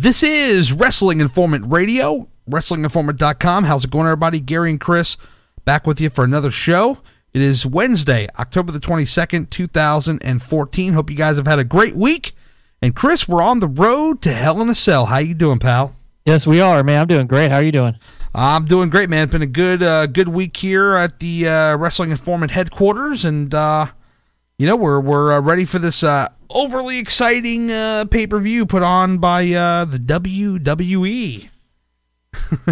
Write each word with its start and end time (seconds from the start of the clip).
This 0.00 0.22
is 0.22 0.72
Wrestling 0.72 1.20
Informant 1.20 1.72
Radio, 1.72 2.28
WrestlingInformant.com. 2.48 3.64
How's 3.64 3.84
it 3.84 3.90
going, 3.90 4.06
everybody? 4.06 4.38
Gary 4.38 4.70
and 4.70 4.80
Chris 4.80 5.16
back 5.64 5.88
with 5.88 6.00
you 6.00 6.08
for 6.08 6.22
another 6.22 6.52
show. 6.52 6.98
It 7.32 7.42
is 7.42 7.66
Wednesday, 7.66 8.28
October 8.38 8.70
the 8.70 8.78
22nd, 8.78 9.50
2014. 9.50 10.92
Hope 10.92 11.10
you 11.10 11.16
guys 11.16 11.36
have 11.36 11.48
had 11.48 11.58
a 11.58 11.64
great 11.64 11.96
week. 11.96 12.30
And 12.80 12.94
Chris, 12.94 13.26
we're 13.26 13.42
on 13.42 13.58
the 13.58 13.66
road 13.66 14.22
to 14.22 14.32
Hell 14.32 14.60
in 14.60 14.68
a 14.68 14.74
Cell. 14.76 15.06
How 15.06 15.18
you 15.18 15.34
doing, 15.34 15.58
pal? 15.58 15.96
Yes, 16.24 16.46
we 16.46 16.60
are, 16.60 16.84
man. 16.84 17.00
I'm 17.00 17.08
doing 17.08 17.26
great. 17.26 17.50
How 17.50 17.56
are 17.56 17.64
you 17.64 17.72
doing? 17.72 17.98
I'm 18.32 18.66
doing 18.66 18.90
great, 18.90 19.10
man. 19.10 19.24
It's 19.24 19.32
been 19.32 19.42
a 19.42 19.46
good 19.46 19.82
uh, 19.82 20.06
good 20.06 20.28
week 20.28 20.58
here 20.58 20.94
at 20.94 21.18
the 21.18 21.48
uh, 21.48 21.76
Wrestling 21.76 22.12
Informant 22.12 22.52
headquarters, 22.52 23.24
and 23.24 23.52
uh, 23.52 23.86
you 24.58 24.66
know 24.66 24.76
we're 24.76 25.00
we're 25.00 25.32
uh, 25.32 25.40
ready 25.40 25.64
for 25.64 25.78
this 25.78 26.02
uh, 26.02 26.28
overly 26.50 26.98
exciting 26.98 27.70
uh, 27.70 28.04
pay 28.10 28.26
per 28.26 28.40
view 28.40 28.66
put 28.66 28.82
on 28.82 29.18
by 29.18 29.44
the 29.44 30.00
WWE. 30.04 31.48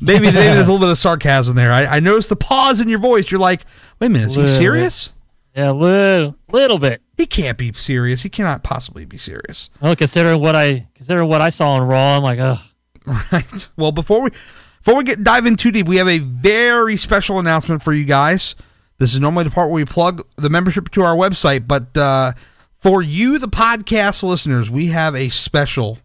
maybe, 0.00 0.20
maybe 0.20 0.30
there's 0.30 0.68
a 0.68 0.72
little 0.72 0.78
bit 0.78 0.88
of 0.88 0.98
sarcasm 0.98 1.54
there. 1.54 1.72
I, 1.72 1.84
I 1.84 2.00
noticed 2.00 2.28
the 2.30 2.36
pause 2.36 2.80
in 2.80 2.88
your 2.88 2.98
voice. 2.98 3.30
You're 3.30 3.40
like, 3.40 3.64
wait 4.00 4.08
a 4.08 4.10
minute, 4.10 4.30
is 4.30 4.34
he 4.34 4.48
serious? 4.48 5.08
Bit. 5.08 5.14
Yeah, 5.58 5.70
a 5.70 5.72
little, 5.72 6.36
little 6.52 6.78
bit. 6.78 7.02
He 7.16 7.26
can't 7.26 7.58
be 7.58 7.72
serious. 7.72 8.22
He 8.22 8.28
cannot 8.28 8.62
possibly 8.62 9.04
be 9.04 9.18
serious. 9.18 9.70
Well, 9.80 9.96
considering 9.96 10.40
what 10.40 10.54
I 10.54 10.88
considering 10.94 11.28
what 11.28 11.40
I 11.40 11.48
saw 11.48 11.70
on 11.70 11.88
Raw, 11.88 12.16
I'm 12.16 12.22
like, 12.22 12.38
ugh. 12.38 12.58
Right. 13.32 13.68
Well, 13.76 13.90
before 13.90 14.22
we 14.22 14.30
before 14.30 14.96
we 14.96 15.04
get 15.04 15.24
dive 15.24 15.46
in 15.46 15.56
too 15.56 15.70
deep, 15.70 15.88
we 15.88 15.96
have 15.96 16.08
a 16.08 16.18
very 16.18 16.96
special 16.96 17.38
announcement 17.38 17.82
for 17.82 17.92
you 17.92 18.04
guys. 18.04 18.54
This 18.98 19.14
is 19.14 19.20
normally 19.20 19.44
the 19.44 19.50
part 19.50 19.70
where 19.70 19.76
we 19.76 19.84
plug 19.84 20.26
the 20.36 20.50
membership 20.50 20.90
to 20.90 21.02
our 21.02 21.16
website, 21.16 21.68
but 21.68 21.96
uh, 21.96 22.32
for 22.74 23.00
you, 23.00 23.38
the 23.38 23.48
podcast 23.48 24.22
listeners, 24.22 24.68
we 24.68 24.88
have 24.88 25.14
a 25.14 25.28
special. 25.28 25.98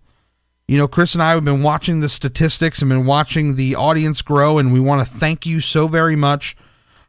You 0.67 0.77
know, 0.77 0.88
Chris 0.88 1.13
and 1.13 1.22
I 1.22 1.31
have 1.31 1.44
been 1.44 1.63
watching 1.63 2.00
the 2.00 2.09
statistics 2.09 2.81
and 2.81 2.89
been 2.89 3.05
watching 3.05 3.55
the 3.55 3.75
audience 3.75 4.22
grow, 4.22 4.58
and 4.59 4.72
we 4.72 4.80
want 4.80 5.05
to 5.05 5.13
thank 5.13 5.45
you 5.45 5.59
so 5.59 5.88
very 5.88 6.16
much 6.16 6.55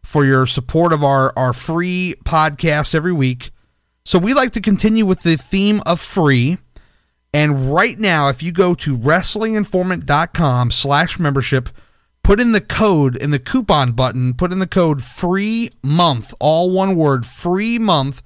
for 0.02 0.24
your 0.24 0.46
support 0.46 0.92
of 0.92 1.04
our, 1.04 1.32
our 1.36 1.52
free 1.52 2.14
podcast 2.24 2.94
every 2.94 3.12
week. 3.12 3.50
So 4.04 4.18
we 4.18 4.34
like 4.34 4.52
to 4.52 4.60
continue 4.60 5.06
with 5.06 5.22
the 5.22 5.36
theme 5.36 5.82
of 5.86 6.00
free. 6.00 6.58
And 7.32 7.72
right 7.74 7.98
now, 7.98 8.28
if 8.28 8.42
you 8.42 8.52
go 8.52 8.74
to 8.74 8.96
wrestlinginformant.com 8.96 10.70
slash 10.70 11.18
membership, 11.18 11.68
put 12.24 12.40
in 12.40 12.50
the 12.50 12.60
code 12.60 13.14
in 13.16 13.30
the 13.30 13.38
coupon 13.38 13.92
button, 13.92 14.34
put 14.34 14.50
in 14.50 14.58
the 14.58 14.66
code 14.66 15.02
free 15.02 15.70
month, 15.84 16.34
all 16.40 16.70
one 16.70 16.96
word, 16.96 17.24
free 17.24 17.78
month. 17.78 18.22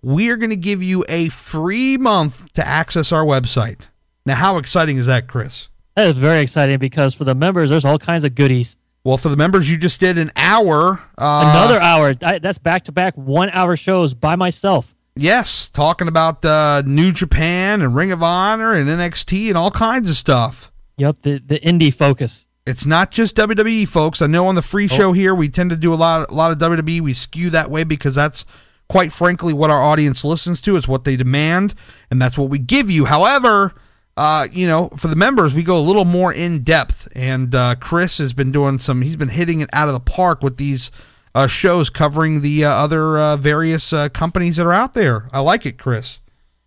We 0.00 0.30
are 0.30 0.36
going 0.36 0.50
to 0.50 0.56
give 0.56 0.82
you 0.82 1.04
a 1.08 1.28
free 1.28 1.98
month 1.98 2.52
to 2.54 2.66
access 2.66 3.12
our 3.12 3.24
website. 3.24 3.82
Now, 4.24 4.36
how 4.36 4.56
exciting 4.56 4.96
is 4.96 5.06
that, 5.06 5.28
Chris? 5.28 5.68
That 5.96 6.08
is 6.08 6.16
very 6.16 6.40
exciting 6.40 6.78
because 6.78 7.14
for 7.14 7.24
the 7.24 7.34
members, 7.34 7.68
there's 7.68 7.84
all 7.84 7.98
kinds 7.98 8.24
of 8.24 8.34
goodies. 8.34 8.78
Well, 9.04 9.18
for 9.18 9.28
the 9.28 9.36
members, 9.36 9.70
you 9.70 9.76
just 9.76 10.00
did 10.00 10.16
an 10.16 10.30
hour. 10.36 11.00
Uh, 11.18 11.52
Another 11.54 11.80
hour. 11.80 12.14
That's 12.14 12.58
back 12.58 12.84
to 12.84 12.92
back 12.92 13.14
one 13.16 13.50
hour 13.50 13.76
shows 13.76 14.14
by 14.14 14.36
myself. 14.36 14.94
Yes, 15.14 15.68
talking 15.68 16.08
about 16.08 16.44
uh, 16.44 16.82
New 16.86 17.12
Japan 17.12 17.82
and 17.82 17.94
Ring 17.94 18.12
of 18.12 18.22
Honor 18.22 18.72
and 18.72 18.88
NXT 18.88 19.48
and 19.48 19.58
all 19.58 19.70
kinds 19.70 20.08
of 20.08 20.16
stuff. 20.16 20.72
Yep, 20.96 21.22
the 21.22 21.38
the 21.44 21.60
indie 21.60 21.92
focus. 21.92 22.46
It's 22.64 22.86
not 22.86 23.10
just 23.10 23.36
WWE, 23.36 23.88
folks. 23.88 24.22
I 24.22 24.26
know 24.26 24.46
on 24.46 24.54
the 24.54 24.62
free 24.62 24.84
oh. 24.84 24.94
show 24.94 25.12
here 25.12 25.34
we 25.34 25.48
tend 25.48 25.70
to 25.70 25.76
do 25.76 25.92
a 25.92 25.96
lot 25.96 26.30
a 26.30 26.34
lot 26.34 26.52
of 26.52 26.58
WWE. 26.58 27.00
We 27.00 27.12
skew 27.12 27.50
that 27.50 27.70
way 27.70 27.84
because 27.84 28.14
that's 28.14 28.44
quite 28.88 29.12
frankly 29.12 29.52
what 29.52 29.70
our 29.70 29.82
audience 29.82 30.24
listens 30.24 30.60
to. 30.62 30.76
It's 30.76 30.86
what 30.86 31.04
they 31.04 31.16
demand, 31.16 31.74
and 32.10 32.22
that's 32.22 32.38
what 32.38 32.50
we 32.50 32.58
give 32.58 32.90
you. 32.90 33.06
However, 33.06 33.74
uh, 34.16 34.46
you 34.52 34.66
know, 34.66 34.90
for 34.90 35.08
the 35.08 35.16
members, 35.16 35.54
we 35.54 35.64
go 35.64 35.78
a 35.78 35.80
little 35.80 36.04
more 36.04 36.32
in 36.32 36.62
depth, 36.62 37.08
and 37.16 37.54
uh, 37.54 37.74
Chris 37.80 38.18
has 38.18 38.32
been 38.32 38.52
doing 38.52 38.78
some. 38.78 39.02
He's 39.02 39.16
been 39.16 39.30
hitting 39.30 39.60
it 39.60 39.70
out 39.72 39.88
of 39.88 39.94
the 39.94 40.00
park 40.00 40.42
with 40.42 40.56
these 40.56 40.92
uh, 41.34 41.46
shows 41.46 41.90
covering 41.90 42.42
the 42.42 42.64
uh, 42.64 42.70
other 42.70 43.18
uh, 43.18 43.36
various 43.38 43.92
uh, 43.92 44.08
companies 44.10 44.56
that 44.56 44.66
are 44.66 44.72
out 44.72 44.92
there. 44.92 45.28
I 45.32 45.40
like 45.40 45.66
it, 45.66 45.78
Chris. 45.78 46.20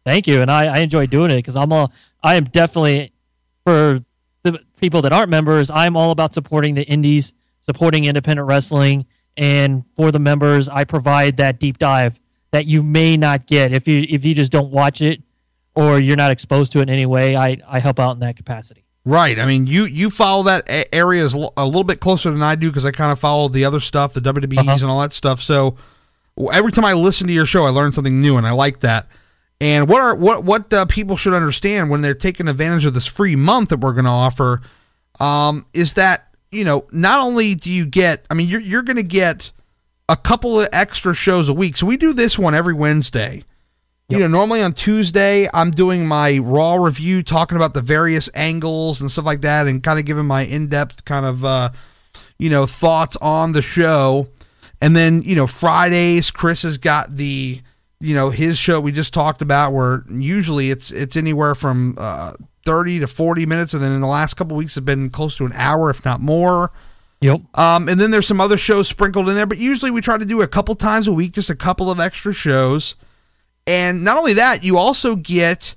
Thank 0.06 0.28
you, 0.28 0.42
and 0.42 0.52
I, 0.52 0.66
I 0.66 0.78
enjoy 0.80 1.06
doing 1.06 1.32
it 1.32 1.38
because 1.38 1.56
I'm 1.56 1.72
a 1.72 1.90
I 2.24 2.36
am 2.36 2.46
definitely 2.46 3.14
for 3.64 4.04
people 4.86 5.02
that 5.02 5.12
aren't 5.12 5.30
members. 5.30 5.72
I'm 5.72 5.98
all 5.98 6.12
about 6.12 6.36
supporting 6.36 6.76
the 6.76 6.84
indies, 6.84 7.34
supporting 7.62 8.06
independent 8.06 8.48
wrestling, 8.48 9.08
and 9.36 9.84
for 9.96 10.12
the 10.12 10.20
members, 10.20 10.70
I 10.70 10.84
provide 10.84 11.38
that 11.38 11.60
deep 11.60 11.80
dive 11.80 12.20
that 12.52 12.68
you 12.68 12.84
may 12.84 13.18
not 13.18 13.48
get 13.48 13.74
if 13.74 13.88
you 13.88 14.06
if 14.08 14.24
you 14.24 14.36
just 14.36 14.52
don't 14.52 14.72
watch 14.72 15.02
it 15.02 15.24
or 15.74 16.00
you're 16.00 16.16
not 16.16 16.30
exposed 16.32 16.72
to 16.74 16.80
it 16.80 16.84
in 16.84 16.90
any 16.90 17.08
way. 17.08 17.36
I 17.36 17.58
I 17.68 17.80
help 17.80 18.00
out 18.00 18.12
in 18.12 18.20
that 18.20 18.36
capacity. 18.36 18.86
Right. 19.04 19.40
I 19.40 19.48
mean, 19.48 19.66
you 19.66 19.86
you 19.86 20.12
follow 20.12 20.44
that 20.44 20.70
area 20.94 21.28
a 21.58 21.66
little 21.66 21.84
bit 21.84 22.00
closer 22.00 22.30
than 22.30 22.44
I 22.44 22.54
do 22.54 22.70
because 22.70 22.86
I 22.86 22.92
kind 22.92 23.12
of 23.12 23.20
follow 23.20 23.48
the 23.48 23.66
other 23.66 23.80
stuff, 23.80 24.14
the 24.14 24.20
WWEs 24.20 24.60
uh-huh. 24.60 24.78
and 24.82 24.84
all 24.84 25.02
that 25.02 25.14
stuff. 25.14 25.42
So 25.42 25.78
every 26.54 26.72
time 26.72 26.86
I 26.86 26.94
listen 26.94 27.26
to 27.26 27.34
your 27.34 27.48
show, 27.48 27.66
I 27.66 27.70
learn 27.70 27.92
something 27.92 28.22
new, 28.22 28.38
and 28.38 28.46
I 28.46 28.52
like 28.52 28.82
that. 28.82 29.08
And 29.62 29.88
what 29.88 30.02
are 30.02 30.16
what 30.16 30.44
what 30.44 30.72
uh, 30.74 30.86
people 30.86 31.16
should 31.16 31.34
understand 31.34 31.90
when 31.90 32.02
they're 32.02 32.14
taking 32.14 32.48
advantage 32.48 32.86
of 32.86 32.94
this 32.94 33.08
free 33.08 33.36
month 33.36 33.70
that 33.70 33.80
we're 33.80 33.94
going 33.94 34.06
to 34.06 34.12
offer 34.12 34.62
um, 35.20 35.66
is 35.74 35.94
that 35.94 36.28
you 36.52 36.64
know 36.64 36.86
not 36.92 37.20
only 37.20 37.56
do 37.56 37.70
you 37.70 37.86
get, 37.86 38.26
I 38.30 38.34
mean, 38.34 38.50
you're 38.50 38.62
you're 38.62 38.84
going 38.84 38.98
to 38.98 39.04
get 39.04 39.52
a 40.10 40.18
couple 40.18 40.60
of 40.60 40.68
extra 40.72 41.14
shows 41.14 41.50
a 41.50 41.54
week. 41.54 41.78
So 41.78 41.86
we 41.86 41.98
do 41.98 42.14
this 42.14 42.38
one 42.38 42.54
every 42.54 42.74
Wednesday 42.74 43.44
Yep. 44.10 44.20
You 44.20 44.24
know, 44.28 44.38
normally 44.38 44.62
on 44.62 44.74
Tuesday, 44.74 45.48
I'm 45.52 45.72
doing 45.72 46.06
my 46.06 46.38
Raw 46.38 46.76
review, 46.76 47.24
talking 47.24 47.56
about 47.56 47.74
the 47.74 47.82
various 47.82 48.30
angles 48.36 49.02
and 49.02 49.12
stuff 49.12 49.26
like 49.26 49.42
that, 49.42 49.66
and 49.66 49.82
kind 49.82 49.98
of 49.98 50.06
giving 50.06 50.28
my 50.28 50.44
in 50.44 50.68
depth 50.68 51.06
kind 51.06 51.26
of, 51.26 51.44
uh, 51.44 51.72
you 52.38 52.52
know, 52.52 52.68
thoughts 52.68 53.18
on 53.20 53.54
the 53.54 53.64
show. 53.64 54.28
And 54.80 54.96
then, 54.96 55.24
you 55.24 55.36
know, 55.36 55.48
Fridays, 55.48 56.30
Chris 56.30 56.62
has 56.62 56.78
got 56.78 57.16
the, 57.16 57.62
you 58.06 58.16
know, 58.16 58.30
his 58.30 58.58
show 58.58 58.80
we 58.80 58.92
just 58.92 59.14
talked 59.14 59.42
about, 59.42 59.74
where 59.74 60.04
usually 60.10 60.70
it's 60.70 60.92
it's 60.92 61.16
anywhere 61.16 61.56
from 61.56 61.96
uh, 61.98 62.34
30 62.66 63.00
to 63.00 63.08
40 63.08 63.46
minutes, 63.46 63.74
and 63.74 63.84
then 63.84 63.92
in 63.92 64.02
the 64.02 64.08
last 64.08 64.36
couple 64.36 64.56
weeks 64.56 64.76
have 64.76 64.86
been 64.86 65.10
close 65.10 65.36
to 65.38 65.46
an 65.46 65.54
hour, 65.54 65.90
if 65.90 66.06
not 66.06 66.22
more. 66.22 66.72
Yep. 67.22 67.42
Um, 67.58 67.90
and 67.90 68.00
then 68.00 68.12
there's 68.12 68.28
some 68.28 68.42
other 68.42 68.58
shows 68.58 68.88
sprinkled 68.88 69.30
in 69.30 69.36
there, 69.36 69.46
but 69.46 69.58
usually 69.58 69.90
we 69.90 70.02
try 70.02 70.18
to 70.18 70.26
do 70.26 70.42
a 70.42 70.48
couple 70.48 70.76
times 70.76 71.08
a 71.08 71.14
week, 71.14 71.32
just 71.32 71.50
a 71.50 71.56
couple 71.56 71.90
of 71.90 72.00
extra 72.00 72.34
shows. 72.34 72.96
And 73.66 74.04
not 74.04 74.18
only 74.18 74.34
that, 74.34 74.64
you 74.64 74.78
also 74.78 75.16
get 75.16 75.76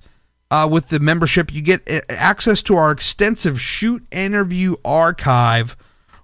uh, 0.50 0.69
with 0.71 0.88
the 0.88 1.00
membership, 1.00 1.53
you 1.53 1.62
get 1.62 1.88
access 2.11 2.62
to 2.62 2.77
our 2.77 2.91
extensive 2.91 3.61
shoot 3.61 4.06
interview 4.11 4.77
archive. 4.84 5.77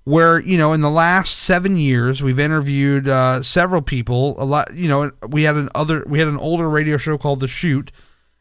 Where 0.05 0.39
you 0.39 0.59
know, 0.59 0.75
in 0.75 0.83
the 0.83 0.91
last 0.91 1.39
seven 1.39 1.77
years, 1.77 2.23
we've 2.23 2.39
interviewed 2.39 3.09
uh, 3.09 3.43
several 3.43 3.81
people. 3.81 4.35
A 4.39 4.45
lot, 4.45 4.69
you 4.75 4.89
know, 4.89 5.11
we 5.29 5.45
had 5.45 5.57
an 5.57 5.71
other, 5.75 6.05
we 6.07 6.19
had 6.19 6.29
an 6.29 6.37
older 6.37 6.69
radio 6.69 6.99
show 6.99 7.17
called 7.17 7.41
The 7.41 7.49
Shoot, 7.49 7.91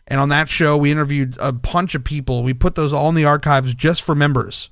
and 0.08 0.20
on 0.20 0.28
that 0.30 0.50
show, 0.50 0.76
we 0.76 0.92
interviewed 0.92 1.38
a 1.40 1.54
bunch 1.54 1.96
of 1.96 2.04
people. 2.04 2.44
We 2.44 2.54
put 2.54 2.76
those 2.76 2.92
all 2.92 3.08
in 3.10 3.16
the 3.16 3.26
archives 3.26 3.74
just 3.74 4.02
for 4.02 4.14
members 4.14 4.70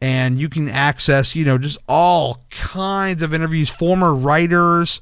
and 0.00 0.38
you 0.38 0.48
can 0.48 0.68
access, 0.68 1.36
you 1.36 1.44
know, 1.44 1.58
just 1.58 1.78
all 1.88 2.46
kinds 2.50 3.22
of 3.22 3.34
interviews, 3.34 3.68
former 3.68 4.14
writers, 4.14 5.00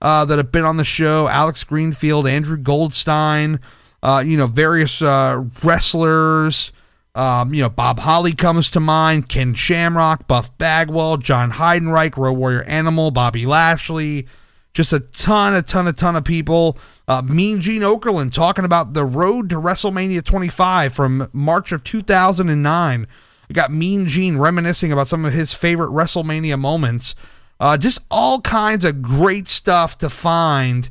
uh, 0.00 0.24
that 0.24 0.38
have 0.38 0.52
been 0.52 0.64
on 0.64 0.76
the 0.76 0.84
show 0.84 1.28
Alex 1.28 1.64
Greenfield, 1.64 2.26
Andrew 2.26 2.56
Goldstein, 2.56 3.60
uh, 4.02 4.22
you 4.24 4.36
know, 4.36 4.46
various 4.46 5.02
uh, 5.02 5.44
wrestlers. 5.62 6.72
Um, 7.18 7.52
you 7.52 7.60
know, 7.62 7.68
Bob 7.68 7.98
Holly 7.98 8.32
comes 8.32 8.70
to 8.70 8.78
mind, 8.78 9.28
Ken 9.28 9.52
Shamrock, 9.52 10.28
Buff 10.28 10.56
Bagwell, 10.56 11.16
Jon 11.16 11.50
Heidenreich, 11.50 12.16
Road 12.16 12.34
Warrior 12.34 12.62
Animal, 12.62 13.10
Bobby 13.10 13.44
Lashley, 13.44 14.28
just 14.72 14.92
a 14.92 15.00
ton, 15.00 15.52
a 15.52 15.62
ton, 15.62 15.88
a 15.88 15.92
ton 15.92 16.14
of 16.14 16.22
people. 16.22 16.78
Uh, 17.08 17.20
mean 17.22 17.60
Gene 17.60 17.82
Okerlund 17.82 18.32
talking 18.32 18.64
about 18.64 18.94
the 18.94 19.04
road 19.04 19.50
to 19.50 19.56
WrestleMania 19.56 20.24
25 20.24 20.94
from 20.94 21.28
March 21.32 21.72
of 21.72 21.82
2009. 21.82 23.08
We 23.48 23.52
got 23.52 23.72
Mean 23.72 24.06
Gene 24.06 24.38
reminiscing 24.38 24.92
about 24.92 25.08
some 25.08 25.24
of 25.24 25.32
his 25.32 25.52
favorite 25.52 25.90
WrestleMania 25.90 26.56
moments. 26.56 27.16
Uh, 27.58 27.76
just 27.76 27.98
all 28.12 28.40
kinds 28.42 28.84
of 28.84 29.02
great 29.02 29.48
stuff 29.48 29.98
to 29.98 30.08
find 30.08 30.88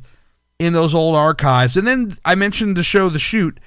in 0.58 0.74
those 0.74 0.92
old 0.92 1.16
archives. 1.16 1.74
And 1.74 1.86
then 1.86 2.12
I 2.22 2.34
mentioned 2.34 2.76
the 2.76 2.82
show 2.82 3.08
The 3.08 3.18
Shoot. 3.18 3.58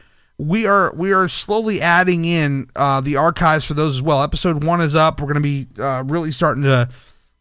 We 0.41 0.65
are 0.65 0.91
we 0.95 1.13
are 1.13 1.29
slowly 1.29 1.81
adding 1.81 2.25
in 2.25 2.67
uh, 2.75 2.99
the 3.01 3.15
archives 3.15 3.63
for 3.63 3.75
those 3.75 3.97
as 3.97 4.01
well. 4.01 4.23
Episode 4.23 4.63
one 4.63 4.81
is 4.81 4.95
up. 4.95 5.21
We're 5.21 5.31
going 5.31 5.35
to 5.35 5.41
be 5.41 5.67
uh, 5.79 6.03
really 6.07 6.31
starting 6.31 6.63
to 6.63 6.89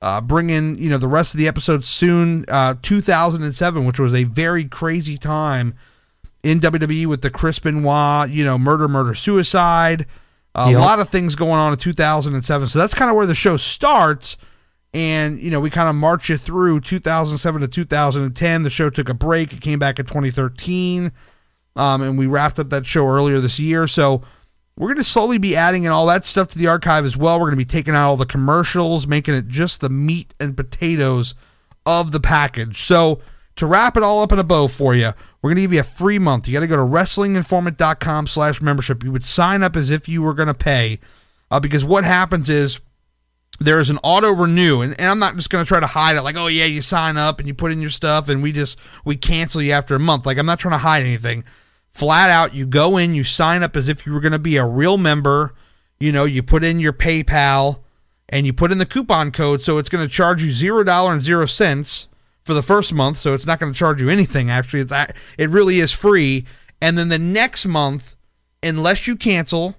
uh, 0.03 0.21
bring 0.21 0.51
in 0.51 0.77
you 0.77 0.91
know 0.91 0.99
the 0.99 1.09
rest 1.09 1.33
of 1.33 1.39
the 1.39 1.49
episodes 1.49 1.89
soon. 1.89 2.45
Uh, 2.47 2.75
2007, 2.83 3.87
which 3.87 3.99
was 3.99 4.13
a 4.13 4.25
very 4.25 4.67
crazy 4.67 5.17
time 5.17 5.75
in 6.43 6.61
WWE 6.61 7.07
with 7.07 7.23
the 7.23 7.31
Chris 7.31 7.59
Benoit, 7.59 8.29
you 8.29 8.45
know, 8.45 8.59
murder, 8.59 8.87
murder, 8.87 9.15
suicide. 9.15 10.05
A 10.55 10.71
yep. 10.71 10.81
lot 10.81 11.01
of 11.01 11.09
things 11.09 11.35
going 11.35 11.53
on 11.53 11.73
in 11.73 11.79
2007. 11.79 12.69
So 12.69 12.79
that's 12.79 12.93
kind 12.93 13.09
of 13.09 13.17
where 13.17 13.27
the 13.27 13.35
show 13.35 13.57
starts 13.57 14.37
and 14.93 15.41
you 15.41 15.51
know 15.51 15.61
we 15.61 15.71
kind 15.71 15.89
of 15.89 15.95
march 15.95 16.29
you 16.29 16.37
through 16.37 16.81
2007 16.81 17.61
to 17.61 17.69
2010 17.69 18.63
the 18.65 18.71
show 18.71 18.91
took 18.91 19.09
a 19.09 19.15
break 19.15 19.53
it 19.53 19.61
came 19.61 19.79
back 19.79 20.01
in 20.01 20.05
2013 20.05 21.13
um, 21.77 22.03
and 22.03 22.19
we 22.19 22.27
wrapped 22.27 22.59
up 22.59 22.71
that 22.71 22.87
show 22.87 23.07
earlier 23.07 23.41
this 23.41 23.59
year. 23.59 23.87
So 23.87 24.23
we're 24.77 24.89
going 24.89 24.97
to 24.97 25.05
slowly 25.05 25.39
be 25.39 25.57
adding 25.57 25.85
in 25.85 25.93
all 25.93 26.07
that 26.07 26.25
stuff 26.25 26.49
to 26.49 26.59
the 26.59 26.67
archive 26.67 27.05
as 27.05 27.17
well. 27.17 27.37
We're 27.37 27.51
going 27.51 27.59
to 27.59 27.65
be 27.65 27.65
taking 27.65 27.95
out 27.95 28.09
all 28.09 28.17
the 28.17 28.27
commercials, 28.27 29.07
making 29.07 29.35
it 29.35 29.49
just 29.49 29.81
the 29.81 29.91
meat 29.91 30.33
and 30.41 30.57
potatoes 30.57 31.35
of 31.85 32.13
the 32.13 32.21
package. 32.21 32.81
So 32.83 33.21
to 33.57 33.67
wrap 33.67 33.97
it 33.97 34.03
all 34.03 34.23
up 34.23 34.33
in 34.33 34.39
a 34.39 34.45
bow 34.45 34.69
for 34.69 34.95
you, 34.95 35.13
we're 35.43 35.51
going 35.51 35.57
to 35.57 35.63
give 35.63 35.73
you 35.73 35.81
a 35.81 35.85
free 35.85 36.19
month. 36.19 36.49
You 36.49 36.55
got 36.55 36.61
to 36.61 36.67
go 36.67 36.77
to 36.77 36.83
wrestlinginformant.com 36.83 38.27
slash 38.27 38.61
membership. 38.61 39.05
You 39.05 39.13
would 39.13 39.25
sign 39.25 39.63
up 39.63 39.77
as 39.77 39.91
if 39.91 40.09
you 40.09 40.23
were 40.23 40.35
going 40.35 40.49
to 40.49 40.55
pay 40.55 40.99
uh, 41.51 41.61
because 41.61 41.85
what 41.85 42.05
happens 42.05 42.49
is 42.49 42.81
there 43.61 43.79
is 43.79 43.91
an 43.91 43.99
auto 44.03 44.33
renew 44.33 44.81
and, 44.81 44.99
and 44.99 45.09
i'm 45.09 45.19
not 45.19 45.37
just 45.37 45.51
going 45.51 45.63
to 45.63 45.69
try 45.69 45.79
to 45.79 45.87
hide 45.87 46.17
it 46.17 46.23
like 46.23 46.37
oh 46.37 46.47
yeah 46.47 46.65
you 46.65 46.81
sign 46.81 47.17
up 47.17 47.39
and 47.39 47.47
you 47.47 47.55
put 47.55 47.71
in 47.71 47.81
your 47.81 47.91
stuff 47.91 48.29
and 48.29 48.43
we 48.43 48.53
just 48.53 48.79
we 49.05 49.15
cancel 49.15 49.63
you 49.63 49.73
after 49.73 49.95
a 49.95 50.01
month. 50.01 50.27
Like 50.27 50.39
i'm 50.39 50.47
not 50.47 50.59
trying 50.59 50.73
to 50.73 50.79
hide 50.79 51.03
anything. 51.03 51.45
Flat 51.93 52.31
out 52.31 52.55
you 52.55 52.67
go 52.67 52.97
in 52.97 53.15
you 53.15 53.23
sign 53.23 53.63
up 53.63 53.77
as 53.77 53.89
if 53.89 54.07
you 54.07 54.13
were 54.13 54.21
going 54.21 54.33
to 54.33 54.39
be 54.39 54.57
a 54.57 54.67
real 54.67 54.97
member. 54.97 55.55
You 55.99 56.13
know 56.13 56.25
you 56.25 56.43
put 56.43 56.65
in 56.65 56.81
your 56.81 56.95
paypal 56.95 57.81
and 58.29 58.47
you 58.47 58.53
put 58.53 58.73
in 58.73 58.79
the 58.79 58.87
coupon 58.87 59.31
code 59.31 59.63
so 59.63 59.79
it's 59.79 59.89
going 59.89 60.07
to 60.07 60.13
charge 60.13 60.43
you 60.43 60.51
zero 60.51 60.83
dollar 60.83 61.13
and 61.13 61.23
zero 61.23 61.47
cents 61.47 62.09
for 62.45 62.55
the 62.55 62.63
first 62.63 62.93
month 62.93 63.19
so 63.19 63.35
it's 63.35 63.47
not 63.47 63.61
going 63.61 63.73
to 63.73 63.79
charge 63.79 64.01
you 64.01 64.09
anything 64.09 64.51
actually. 64.51 64.81
It's 64.81 64.95
it 65.37 65.51
really 65.51 65.81
is 65.81 65.93
free. 65.93 66.47
And 66.81 66.97
then 66.97 67.11
the 67.11 67.19
next 67.19 67.67
month 67.67 68.17
unless 68.63 69.07
you 69.07 69.17
cancel 69.17 69.77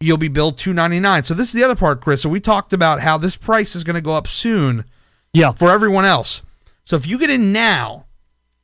you'll 0.00 0.18
be 0.18 0.28
billed 0.28 0.58
299 0.58 1.24
so 1.24 1.34
this 1.34 1.48
is 1.48 1.54
the 1.54 1.64
other 1.64 1.76
part 1.76 2.00
chris. 2.00 2.22
So 2.22 2.28
we 2.28 2.40
talked 2.40 2.72
about 2.72 3.00
how 3.00 3.18
this 3.18 3.36
price 3.36 3.74
is 3.74 3.84
going 3.84 3.96
to 3.96 4.02
go 4.02 4.16
up 4.16 4.26
soon 4.26 4.84
yeah. 5.32 5.52
for 5.52 5.70
everyone 5.70 6.04
else. 6.04 6.42
So 6.84 6.96
if 6.96 7.06
you 7.06 7.18
get 7.18 7.30
in 7.30 7.52
now 7.52 8.06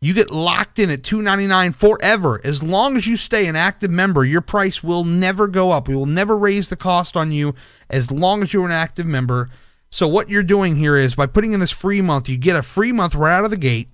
you 0.03 0.15
get 0.15 0.31
locked 0.31 0.79
in 0.79 0.89
at 0.89 1.05
299 1.05 1.73
forever. 1.73 2.41
As 2.43 2.63
long 2.63 2.97
as 2.97 3.07
you 3.07 3.19
stay 3.19 3.47
an 3.47 3.57
active 3.57 3.91
member 3.91 4.25
your 4.25 4.41
price 4.41 4.83
will 4.83 5.05
never 5.05 5.47
go 5.47 5.71
up. 5.71 5.89
We 5.89 5.97
will 5.97 6.07
never 6.07 6.37
raise 6.37 6.69
the 6.69 6.77
cost 6.77 7.17
on 7.17 7.33
you 7.33 7.55
as 7.89 8.11
long 8.11 8.43
as 8.43 8.53
you're 8.53 8.67
an 8.67 8.73
active 8.73 9.07
member. 9.07 9.51
So 9.91 10.07
what 10.07 10.29
you're 10.29 10.43
doing 10.43 10.77
here 10.77 10.97
is 10.97 11.17
by 11.17 11.27
putting 11.27 11.53
in 11.53 11.61
this 11.61 11.71
free 11.71 12.01
month 12.01 12.29
you 12.29 12.37
get 12.37 12.57
a 12.57 12.63
free 12.63 12.93
month 12.93 13.15
right 13.15 13.37
out 13.37 13.45
of 13.45 13.51
the 13.51 13.57
gate. 13.57 13.89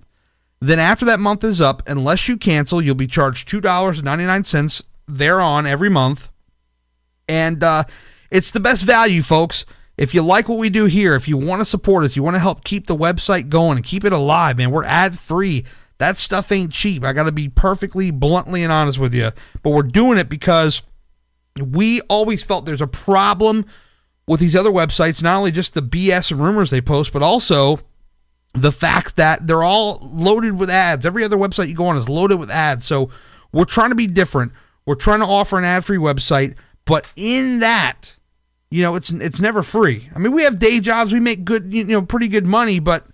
Then 0.59 0.79
after 0.79 1.05
that 1.05 1.19
month 1.19 1.43
is 1.43 1.61
up 1.61 1.87
unless 1.87 2.27
you 2.27 2.37
cancel 2.37 2.81
you'll 2.81 2.95
be 2.95 3.07
charged 3.07 3.47
$2.99 3.49 4.83
thereon 5.07 5.65
every 5.65 5.89
month 5.89 6.29
and 7.27 7.63
uh, 7.63 7.83
it's 8.31 8.51
the 8.51 8.59
best 8.59 8.83
value, 8.83 9.21
folks. 9.21 9.65
If 9.97 10.13
you 10.13 10.21
like 10.21 10.47
what 10.47 10.59
we 10.59 10.69
do 10.69 10.85
here, 10.85 11.15
if 11.15 11.27
you 11.27 11.37
want 11.37 11.59
to 11.61 11.65
support 11.65 12.03
us, 12.03 12.15
you 12.15 12.23
want 12.23 12.35
to 12.35 12.39
help 12.39 12.63
keep 12.63 12.85
the 12.85 12.95
website 12.95 13.49
going 13.49 13.77
and 13.77 13.85
keep 13.85 14.05
it 14.05 14.13
alive, 14.13 14.57
man, 14.57 14.71
we're 14.71 14.85
ad 14.85 15.17
free. 15.17 15.65
That 15.97 16.17
stuff 16.17 16.51
ain't 16.51 16.71
cheap. 16.71 17.03
I 17.03 17.13
got 17.13 17.23
to 17.23 17.31
be 17.31 17.49
perfectly 17.49 18.11
bluntly 18.11 18.61
and 18.61 18.71
honest 18.71 18.99
with 18.99 19.15
you. 19.15 19.31
But 19.63 19.71
we're 19.71 19.81
doing 19.81 20.19
it 20.19 20.29
because 20.29 20.83
we 21.59 22.01
always 22.01 22.43
felt 22.43 22.65
there's 22.65 22.81
a 22.81 22.87
problem 22.87 23.65
with 24.27 24.39
these 24.39 24.55
other 24.55 24.69
websites, 24.69 25.23
not 25.23 25.37
only 25.37 25.51
just 25.51 25.73
the 25.73 25.81
BS 25.81 26.31
and 26.31 26.39
rumors 26.39 26.69
they 26.69 26.81
post, 26.81 27.13
but 27.13 27.23
also 27.23 27.79
the 28.53 28.71
fact 28.71 29.15
that 29.15 29.47
they're 29.47 29.63
all 29.63 29.99
loaded 30.13 30.59
with 30.59 30.69
ads. 30.69 31.05
Every 31.05 31.23
other 31.23 31.37
website 31.37 31.69
you 31.69 31.75
go 31.75 31.87
on 31.87 31.97
is 31.97 32.09
loaded 32.09 32.37
with 32.37 32.51
ads. 32.51 32.85
So 32.85 33.09
we're 33.51 33.65
trying 33.65 33.89
to 33.89 33.95
be 33.95 34.07
different. 34.07 34.51
We're 34.85 34.95
trying 34.95 35.19
to 35.19 35.25
offer 35.25 35.57
an 35.57 35.63
ad 35.63 35.85
free 35.85 35.97
website 35.97 36.55
but 36.87 37.11
in 37.15 37.59
that, 37.59 38.15
you 38.71 38.81
know, 38.81 38.95
it's 38.95 39.11
it's 39.11 39.39
never 39.39 39.61
free. 39.61 40.09
I 40.15 40.19
mean, 40.19 40.31
we 40.31 40.43
have 40.43 40.57
day 40.57 40.79
jobs, 40.79 41.13
we 41.13 41.19
make 41.19 41.45
good, 41.45 41.71
you 41.73 41.83
know, 41.83 42.01
pretty 42.01 42.29
good 42.29 42.47
money, 42.47 42.79
but 42.79 43.05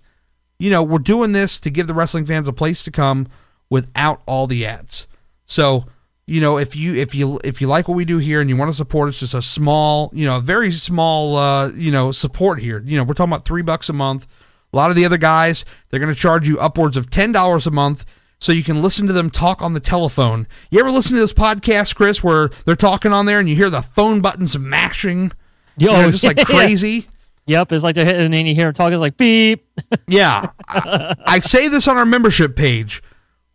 you 0.58 0.70
know, 0.70 0.82
we're 0.82 0.98
doing 0.98 1.32
this 1.32 1.60
to 1.60 1.70
give 1.70 1.88
the 1.88 1.94
wrestling 1.94 2.24
fans 2.24 2.48
a 2.48 2.52
place 2.52 2.84
to 2.84 2.90
come 2.90 3.26
without 3.68 4.22
all 4.26 4.46
the 4.46 4.64
ads. 4.64 5.08
So, 5.46 5.86
you 6.26 6.40
know, 6.40 6.56
if 6.56 6.74
you 6.76 6.94
if 6.94 7.14
you 7.14 7.38
if 7.44 7.60
you 7.60 7.66
like 7.66 7.88
what 7.88 7.96
we 7.96 8.04
do 8.04 8.18
here 8.18 8.40
and 8.40 8.48
you 8.48 8.56
want 8.56 8.70
to 8.70 8.76
support 8.76 9.08
us, 9.08 9.18
just 9.18 9.34
a 9.34 9.42
small, 9.42 10.10
you 10.14 10.24
know, 10.24 10.38
a 10.38 10.40
very 10.40 10.70
small, 10.72 11.36
uh, 11.36 11.70
you 11.72 11.90
know, 11.90 12.12
support 12.12 12.60
here. 12.60 12.80
You 12.86 12.96
know, 12.96 13.04
we're 13.04 13.14
talking 13.14 13.32
about 13.32 13.44
three 13.44 13.62
bucks 13.62 13.88
a 13.88 13.92
month. 13.92 14.26
A 14.72 14.76
lot 14.76 14.90
of 14.90 14.96
the 14.96 15.04
other 15.04 15.18
guys, 15.18 15.64
they're 15.90 16.00
going 16.00 16.14
to 16.14 16.18
charge 16.18 16.48
you 16.48 16.58
upwards 16.60 16.96
of 16.96 17.10
ten 17.10 17.32
dollars 17.32 17.66
a 17.66 17.70
month 17.72 18.04
so 18.38 18.52
you 18.52 18.62
can 18.62 18.82
listen 18.82 19.06
to 19.06 19.12
them 19.12 19.30
talk 19.30 19.62
on 19.62 19.74
the 19.74 19.80
telephone. 19.80 20.46
You 20.70 20.80
ever 20.80 20.90
listen 20.90 21.14
to 21.14 21.20
this 21.20 21.32
podcast, 21.32 21.94
Chris, 21.94 22.22
where 22.22 22.50
they're 22.64 22.76
talking 22.76 23.12
on 23.12 23.26
there 23.26 23.40
and 23.40 23.48
you 23.48 23.56
hear 23.56 23.70
the 23.70 23.82
phone 23.82 24.20
buttons 24.20 24.58
mashing? 24.58 25.32
Yo, 25.76 25.92
you 25.92 26.02
know, 26.02 26.10
just 26.10 26.24
like 26.24 26.36
crazy. 26.46 27.08
Yep, 27.46 27.72
it's 27.72 27.84
like 27.84 27.94
they're 27.94 28.06
hitting, 28.06 28.22
and 28.22 28.34
then 28.34 28.46
you 28.46 28.54
hear 28.54 28.66
them 28.66 28.74
talking, 28.74 28.94
it's 28.94 29.00
like 29.00 29.16
beep. 29.16 29.66
yeah, 30.08 30.50
I, 30.68 31.14
I, 31.26 31.40
say 31.40 31.68
this 31.68 31.86
on 31.86 31.96
our 31.96 32.06
membership 32.06 32.56
page. 32.56 33.02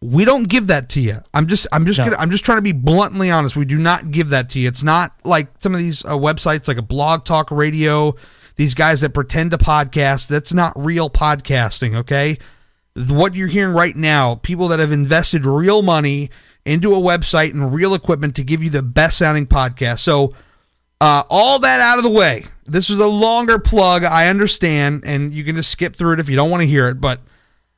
We 0.01 0.25
don't 0.25 0.47
give 0.47 0.67
that 0.67 0.89
to 0.89 1.01
you. 1.01 1.17
I'm 1.33 1.47
just, 1.47 1.65
I'm 1.73 1.85
just, 1.85 1.97
no. 1.97 2.05
gonna, 2.05 2.17
I'm 2.17 2.29
just 2.29 2.45
trying 2.45 2.59
to 2.59 2.63
be 2.63 2.71
bluntly 2.71 3.31
honest. 3.31 3.55
We 3.55 3.65
do 3.65 3.77
not 3.77 4.11
give 4.11 4.29
that 4.29 4.49
to 4.51 4.59
you. 4.59 4.67
It's 4.67 4.83
not 4.83 5.13
like 5.23 5.47
some 5.57 5.73
of 5.73 5.79
these 5.79 6.05
uh, 6.05 6.09
websites, 6.09 6.67
like 6.67 6.77
a 6.77 6.83
Blog 6.83 7.25
Talk 7.25 7.49
Radio. 7.51 8.15
These 8.57 8.75
guys 8.75 9.01
that 9.01 9.13
pretend 9.13 9.51
to 9.51 9.57
podcast. 9.57 10.27
That's 10.27 10.53
not 10.53 10.73
real 10.75 11.09
podcasting. 11.09 11.95
Okay, 11.95 12.37
what 13.07 13.35
you're 13.35 13.47
hearing 13.47 13.73
right 13.73 13.95
now, 13.95 14.35
people 14.35 14.67
that 14.69 14.79
have 14.79 14.91
invested 14.91 15.45
real 15.45 15.81
money 15.81 16.29
into 16.65 16.93
a 16.93 16.99
website 16.99 17.53
and 17.53 17.73
real 17.73 17.93
equipment 17.93 18.35
to 18.35 18.43
give 18.43 18.61
you 18.61 18.69
the 18.69 18.83
best 18.83 19.17
sounding 19.17 19.47
podcast. 19.47 19.99
So, 19.99 20.33
uh, 21.01 21.23
all 21.29 21.59
that 21.59 21.79
out 21.79 21.97
of 21.97 22.03
the 22.03 22.09
way. 22.09 22.45
This 22.65 22.89
is 22.89 22.99
a 22.99 23.07
longer 23.07 23.57
plug, 23.57 24.03
I 24.03 24.27
understand, 24.27 25.03
and 25.05 25.33
you 25.33 25.43
can 25.43 25.55
just 25.55 25.71
skip 25.71 25.95
through 25.95 26.13
it 26.13 26.19
if 26.19 26.29
you 26.29 26.35
don't 26.35 26.49
want 26.49 26.61
to 26.61 26.67
hear 26.67 26.89
it. 26.89 26.99
But, 26.99 27.21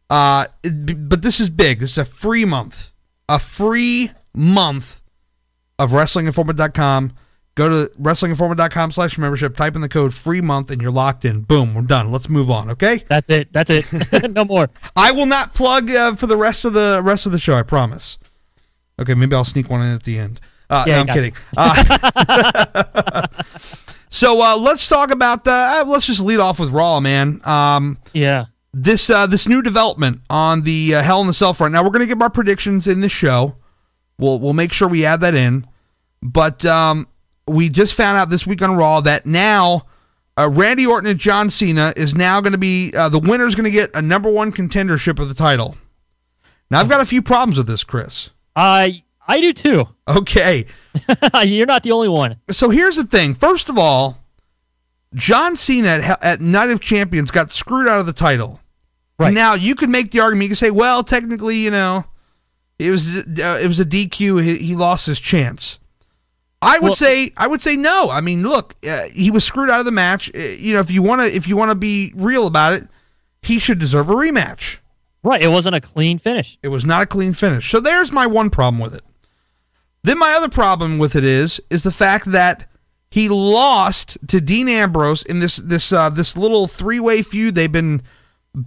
uh, 0.09 0.47
it, 0.63 1.07
but 1.07 1.21
this 1.21 1.39
is 1.39 1.49
big. 1.49 1.79
This 1.79 1.91
is 1.91 1.97
a 1.99 2.05
free 2.05 2.45
month, 2.45 2.91
a 3.29 3.37
free 3.37 4.11
month 4.33 5.01
of 5.77 5.91
WrestlingInformant.com 5.91 7.13
Go 7.55 7.67
to 7.67 7.91
wrestlinginformant.com 7.99 8.91
slash 8.91 9.17
membership, 9.17 9.57
type 9.57 9.75
in 9.75 9.81
the 9.81 9.89
code 9.89 10.13
free 10.13 10.39
month, 10.39 10.71
and 10.71 10.81
you're 10.81 10.91
locked 10.91 11.25
in. 11.25 11.41
Boom, 11.41 11.73
we're 11.73 11.81
done. 11.81 12.09
Let's 12.09 12.29
move 12.29 12.49
on, 12.49 12.69
okay? 12.71 13.03
That's 13.09 13.29
it. 13.29 13.51
That's 13.51 13.69
it. 13.69 13.85
no 14.31 14.45
more. 14.45 14.69
I 14.95 15.11
will 15.11 15.25
not 15.25 15.53
plug 15.53 15.91
uh, 15.91 16.15
for 16.15 16.27
the 16.27 16.37
rest 16.37 16.63
of 16.63 16.73
the 16.73 17.01
rest 17.03 17.25
of 17.25 17.33
the 17.33 17.39
show, 17.39 17.55
I 17.55 17.63
promise. 17.63 18.17
Okay, 18.99 19.15
maybe 19.15 19.35
I'll 19.35 19.43
sneak 19.43 19.69
one 19.69 19.81
in 19.81 19.93
at 19.93 20.03
the 20.03 20.17
end. 20.17 20.39
Uh, 20.69 20.85
yeah, 20.87 21.03
no, 21.03 21.11
I'm 21.11 21.15
kidding. 21.15 21.33
Uh, 21.57 23.27
so 24.09 24.41
uh, 24.41 24.57
let's 24.57 24.87
talk 24.87 25.11
about 25.11 25.43
the. 25.43 25.51
Uh, 25.51 25.83
let's 25.87 26.05
just 26.05 26.21
lead 26.21 26.39
off 26.39 26.57
with 26.59 26.69
Raw, 26.69 27.01
man. 27.01 27.41
Um, 27.43 27.97
yeah. 28.13 28.45
This 28.73 29.09
uh, 29.09 29.27
this 29.27 29.49
new 29.49 29.61
development 29.61 30.21
on 30.29 30.61
the 30.61 30.95
uh, 30.95 31.01
Hell 31.01 31.19
in 31.19 31.27
the 31.27 31.33
Cell 31.33 31.53
front. 31.53 31.73
Now 31.73 31.83
we're 31.83 31.89
gonna 31.89 32.05
give 32.05 32.21
our 32.21 32.29
predictions 32.29 32.87
in 32.87 33.01
the 33.01 33.09
show. 33.09 33.57
We'll 34.17 34.39
we'll 34.39 34.53
make 34.53 34.71
sure 34.71 34.87
we 34.87 35.05
add 35.05 35.19
that 35.19 35.33
in. 35.33 35.67
But 36.21 36.65
um, 36.65 37.07
we 37.51 37.69
just 37.69 37.93
found 37.93 38.17
out 38.17 38.29
this 38.29 38.47
week 38.47 38.61
on 38.61 38.75
Raw 38.75 39.01
that 39.01 39.25
now 39.25 39.85
uh, 40.37 40.49
Randy 40.49 40.85
Orton 40.85 41.09
and 41.09 41.19
John 41.19 41.49
Cena 41.49 41.93
is 41.95 42.15
now 42.15 42.41
going 42.41 42.53
to 42.53 42.57
be 42.57 42.93
uh, 42.95 43.09
the 43.09 43.19
winner 43.19 43.45
is 43.45 43.55
going 43.55 43.65
to 43.65 43.71
get 43.71 43.91
a 43.93 44.01
number 44.01 44.31
one 44.31 44.51
contendership 44.51 45.19
of 45.19 45.27
the 45.27 45.35
title. 45.35 45.77
Now 46.69 46.79
I've 46.79 46.89
got 46.89 47.01
a 47.01 47.05
few 47.05 47.21
problems 47.21 47.57
with 47.57 47.67
this, 47.67 47.83
Chris. 47.83 48.29
I 48.55 49.03
I 49.27 49.41
do 49.41 49.53
too. 49.53 49.87
Okay, 50.11 50.65
you're 51.45 51.65
not 51.65 51.83
the 51.83 51.93
only 51.93 52.09
one. 52.09 52.35
So 52.49 52.69
here's 52.69 52.97
the 52.97 53.05
thing. 53.05 53.33
First 53.33 53.69
of 53.69 53.77
all, 53.77 54.17
John 55.13 55.55
Cena 55.55 55.87
at, 55.87 56.23
at 56.23 56.41
Night 56.41 56.69
of 56.69 56.81
Champions 56.81 57.31
got 57.31 57.49
screwed 57.49 57.87
out 57.87 58.01
of 58.01 58.05
the 58.05 58.13
title. 58.13 58.59
Right 59.17 59.33
now, 59.33 59.53
you 59.53 59.75
could 59.75 59.89
make 59.89 60.11
the 60.11 60.19
argument. 60.19 60.43
You 60.43 60.49
could 60.49 60.57
say, 60.57 60.71
well, 60.71 61.01
technically, 61.03 61.57
you 61.57 61.71
know, 61.71 62.03
it 62.79 62.89
was 62.89 63.07
uh, 63.07 63.59
it 63.63 63.67
was 63.67 63.79
a 63.79 63.85
DQ. 63.85 64.43
He, 64.43 64.57
he 64.57 64.75
lost 64.75 65.05
his 65.05 65.19
chance. 65.19 65.77
I 66.61 66.77
would 66.79 66.89
well, 66.89 66.95
say 66.95 67.31
I 67.37 67.47
would 67.47 67.61
say 67.61 67.75
no. 67.75 68.09
I 68.11 68.21
mean, 68.21 68.43
look, 68.43 68.75
uh, 68.87 69.05
he 69.13 69.31
was 69.31 69.43
screwed 69.43 69.69
out 69.69 69.79
of 69.79 69.85
the 69.85 69.91
match. 69.91 70.29
Uh, 70.35 70.39
you 70.39 70.73
know, 70.73 70.79
if 70.79 70.91
you 70.91 71.01
want 71.01 71.21
to 71.21 71.27
if 71.27 71.47
you 71.47 71.57
want 71.57 71.71
to 71.71 71.75
be 71.75 72.13
real 72.15 72.45
about 72.45 72.73
it, 72.73 72.87
he 73.41 73.59
should 73.59 73.79
deserve 73.79 74.09
a 74.09 74.13
rematch. 74.13 74.77
Right, 75.23 75.41
it 75.41 75.49
wasn't 75.49 75.75
a 75.75 75.81
clean 75.81 76.17
finish. 76.17 76.57
It 76.63 76.69
was 76.69 76.85
not 76.85 77.03
a 77.03 77.05
clean 77.05 77.33
finish. 77.33 77.69
So 77.69 77.79
there's 77.79 78.11
my 78.11 78.25
one 78.25 78.49
problem 78.49 78.81
with 78.81 78.95
it. 78.95 79.03
Then 80.03 80.17
my 80.17 80.33
other 80.33 80.49
problem 80.49 80.97
with 80.97 81.15
it 81.15 81.23
is 81.23 81.61
is 81.69 81.83
the 81.83 81.91
fact 81.91 82.31
that 82.31 82.67
he 83.09 83.27
lost 83.27 84.17
to 84.27 84.39
Dean 84.39 84.69
Ambrose 84.69 85.23
in 85.23 85.39
this 85.39 85.57
this 85.57 85.91
uh, 85.91 86.09
this 86.09 86.37
little 86.37 86.67
three 86.67 86.99
way 86.99 87.21
feud 87.21 87.55
they've 87.55 87.71
been 87.71 88.01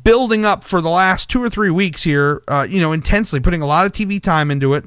building 0.02 0.44
up 0.44 0.64
for 0.64 0.80
the 0.80 0.90
last 0.90 1.28
two 1.28 1.42
or 1.42 1.48
three 1.48 1.70
weeks 1.70 2.02
here. 2.02 2.42
Uh, 2.48 2.66
you 2.68 2.80
know, 2.80 2.92
intensely 2.92 3.40
putting 3.40 3.62
a 3.62 3.66
lot 3.66 3.86
of 3.86 3.92
TV 3.92 4.22
time 4.22 4.50
into 4.50 4.74
it. 4.74 4.84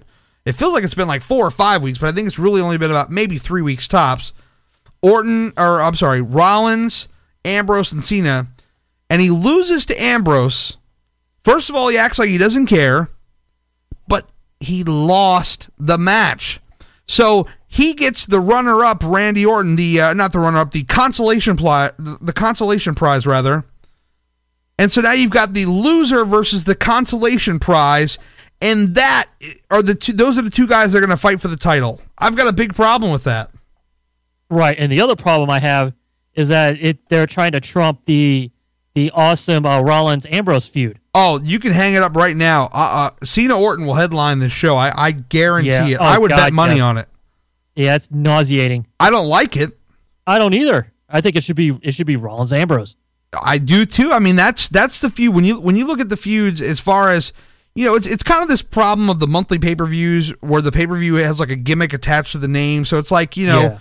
It 0.48 0.54
feels 0.54 0.74
like 0.74 0.86
it's 0.86 0.96
been 0.96 1.10
like 1.10 1.24
four 1.24 1.46
or 1.46 1.52
five 1.52 1.84
weeks, 1.84 2.00
but 2.00 2.08
I 2.08 2.14
think 2.14 2.26
it's 2.26 2.40
really 2.40 2.62
only 2.62 2.78
been 2.78 2.90
about 2.90 3.12
maybe 3.12 3.38
three 3.38 3.62
weeks 3.62 3.86
tops. 3.86 4.32
Orton, 5.02 5.52
or 5.58 5.82
I'm 5.82 5.96
sorry, 5.96 6.22
Rollins, 6.22 7.10
Ambrose, 7.44 7.92
and 7.92 8.06
Cena, 8.06 8.48
and 9.10 9.22
he 9.22 9.30
loses 9.30 9.86
to 9.88 10.02
Ambrose. 10.02 10.78
First 11.44 11.70
of 11.70 11.76
all, 11.76 11.90
he 11.90 11.98
acts 11.98 12.18
like 12.18 12.30
he 12.30 12.38
doesn't 12.38 12.68
care, 12.68 13.10
but 14.08 14.30
he 14.62 14.86
lost 14.86 15.70
the 15.78 15.98
match. 15.98 16.62
So 17.08 17.46
he 17.68 17.94
gets 17.94 18.26
the 18.26 18.40
runner-up, 18.40 19.04
Randy 19.04 19.46
Orton, 19.46 19.76
the 19.76 20.00
uh, 20.00 20.14
not 20.14 20.32
the 20.32 20.40
runner-up, 20.40 20.72
the 20.72 20.86
consolation 20.86 21.58
prize, 21.58 21.92
the 21.98 22.34
consolation 22.34 22.96
prize 22.96 23.28
rather. 23.28 23.66
And 24.80 24.94
so 24.94 25.02
now 25.02 25.12
you've 25.12 25.30
got 25.30 25.52
the 25.52 25.66
loser 25.66 26.24
versus 26.24 26.64
the 26.64 26.76
consolation 26.76 27.60
prize, 27.60 28.18
and 28.62 28.96
that 28.96 29.28
are 29.70 29.82
the 29.82 29.96
two. 29.96 30.14
Those 30.14 30.38
are 30.38 30.42
the 30.42 30.50
two 30.50 30.68
guys 30.68 30.92
that 30.92 30.98
are 30.98 31.02
going 31.02 31.10
to 31.12 31.18
fight 31.18 31.42
for 31.42 31.48
the 31.48 31.56
title. 31.58 32.02
I've 32.18 32.36
got 32.36 32.48
a 32.48 32.54
big 32.54 32.74
problem 32.76 33.12
with 33.12 33.24
that. 33.26 33.52
Right, 34.50 34.76
and 34.80 34.92
the 34.92 35.02
other 35.02 35.16
problem 35.16 35.50
I 35.50 35.60
have 35.60 35.94
is 36.34 36.50
that 36.50 36.78
it 36.80 37.10
they're 37.10 37.28
trying 37.28 37.52
to 37.54 37.60
trump 37.60 38.06
the 38.06 38.52
the 38.96 39.12
awesome 39.12 39.66
uh, 39.66 39.82
Rollins 39.82 40.26
Ambrose 40.30 40.68
feud. 40.68 41.00
Oh, 41.14 41.40
you 41.44 41.60
can 41.60 41.72
hang 41.72 41.94
it 41.96 42.02
up 42.02 42.16
right 42.16 42.36
now. 42.36 42.66
Uh, 42.66 43.10
uh, 43.12 43.26
Cena 43.26 43.60
Orton 43.60 43.86
will 43.86 43.96
headline 43.96 44.40
this 44.40 44.54
show. 44.54 44.76
I, 44.76 44.92
I 44.96 45.12
guarantee 45.12 45.70
Yeah. 45.70 45.88
it. 45.88 45.98
Oh, 46.00 46.04
I 46.04 46.18
would 46.18 46.30
God, 46.30 46.38
bet 46.38 46.54
money 46.54 46.80
on 46.80 46.98
it. 46.98 47.08
Yeah, 47.76 47.96
it's 47.96 48.10
nauseating. 48.12 48.88
I 49.00 49.10
don't 49.10 49.28
like 49.28 49.56
it. 49.58 49.78
I 50.26 50.40
don't 50.40 50.54
either. 50.54 50.92
I 51.10 51.22
think 51.22 51.36
it 51.36 51.44
should 51.44 51.56
be 51.56 51.78
it 51.82 51.94
should 51.94 52.08
be 52.08 52.16
Rollins 52.16 52.54
Ambrose. 52.54 52.96
I 53.40 53.58
do 53.58 53.86
too. 53.86 54.12
I 54.12 54.20
mean, 54.20 54.36
that's 54.36 54.70
that's 54.70 55.02
the 55.02 55.10
feud. 55.10 55.36
When 55.36 55.44
you 55.44 55.60
when 55.60 55.76
you 55.76 55.86
look 55.86 56.00
at 56.00 56.10
the 56.10 56.18
feuds, 56.18 56.62
as 56.62 56.80
far 56.80 57.12
as 57.12 57.34
you 57.78 57.86
know, 57.86 57.94
it's 57.96 58.08
it's 58.08 58.24
kind 58.24 58.42
of 58.42 58.50
this 58.50 58.64
problem 58.64 59.08
of 59.10 59.20
the 59.20 59.28
monthly 59.28 59.60
pay 59.60 59.76
per 59.76 59.86
views 59.86 60.32
where 60.42 60.64
the 60.64 60.72
pay 60.72 60.88
per 60.88 60.98
view 60.98 61.16
has 61.16 61.40
like 61.40 61.52
a 61.52 61.56
gimmick 61.56 61.94
attached 61.94 62.32
to 62.32 62.40
the 62.40 62.48
name. 62.48 62.86
So 62.86 62.98
it's 62.98 63.12
like 63.12 63.38
you 63.38 63.46
know, 63.46 63.62
Yeah. 63.62 63.78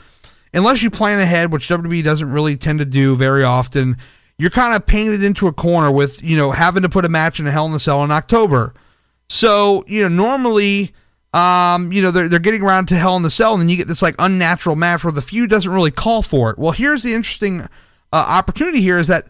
unless 0.53 0.83
you 0.83 0.91
plan 0.91 1.19
ahead, 1.19 1.51
which 1.51 1.67
WWE 1.69 2.05
doesn't 2.05 2.31
really 2.31 2.57
tend 2.59 2.79
to 2.81 2.85
do 2.85 3.17
very 3.17 3.43
often, 3.43 3.97
you're 4.39 4.51
kind 4.51 4.77
of 4.77 4.87
painted 4.87 5.25
into 5.25 5.47
a 5.47 5.53
corner 5.53 5.91
with 5.91 6.23
you 6.23 6.37
know 6.37 6.51
having 6.51 6.83
to 6.83 6.91
put 6.91 7.07
a 7.07 7.09
match 7.09 7.41
in 7.41 7.47
a 7.47 7.51
Hell 7.51 7.67
in 7.67 7.73
a 7.73 7.79
Cell 7.79 8.05
in 8.05 8.11
October. 8.11 8.75
So 9.29 9.83
you 9.87 10.03
know, 10.03 10.09
normally. 10.09 10.93
Um, 11.35 11.93
you 11.93 12.01
know, 12.01 12.11
they're, 12.11 12.31
they're 12.31 12.39
getting 12.39 12.63
around 12.63 12.87
to 12.89 12.95
Hell 12.97 13.15
in 13.19 13.23
the 13.23 13.29
Cell, 13.29 13.53
and 13.53 13.61
then 13.61 13.69
you 13.69 13.77
get 13.77 13.89
this 13.89 14.01
like 14.01 14.15
unnatural 14.19 14.75
match 14.75 15.05
where 15.05 15.13
the 15.13 15.21
feud 15.21 15.51
doesn't 15.51 15.71
really 15.71 15.91
call 15.91 16.23
for 16.23 16.49
it. 16.51 16.59
Well, 16.59 16.73
here's 16.73 17.03
the 17.03 17.13
interesting 17.13 17.61
uh, 17.61 17.67
opportunity 18.13 18.81
here 18.81 18.97
is 18.99 19.09
that 19.09 19.27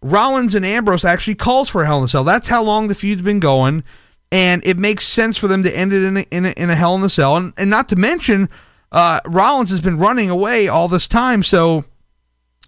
Rollins 0.00 0.54
and 0.54 0.64
Ambrose 0.64 1.04
actually 1.04 1.34
calls 1.34 1.68
for 1.68 1.82
a 1.82 1.86
Hell 1.86 1.96
in 1.96 2.02
the 2.02 2.08
Cell. 2.08 2.22
That's 2.22 2.46
how 2.46 2.62
long 2.62 2.86
the 2.86 2.94
feud's 2.94 3.22
been 3.22 3.40
going, 3.40 3.82
and 4.30 4.62
it 4.64 4.76
makes 4.76 5.06
sense 5.06 5.38
for 5.38 5.48
them 5.48 5.62
to 5.62 5.76
end 5.76 5.92
it 5.92 6.04
in 6.04 6.16
a, 6.18 6.20
in 6.30 6.44
a, 6.46 6.50
in 6.50 6.70
a 6.70 6.74
Hell 6.74 6.94
in 6.94 7.00
the 7.00 7.08
Cell. 7.08 7.36
And, 7.36 7.52
and 7.56 7.70
not 7.70 7.88
to 7.88 7.96
mention, 7.96 8.48
uh, 8.92 9.20
Rollins 9.26 9.70
has 9.70 9.80
been 9.80 9.98
running 9.98 10.30
away 10.30 10.68
all 10.68 10.88
this 10.88 11.06
time, 11.08 11.42
so 11.42 11.84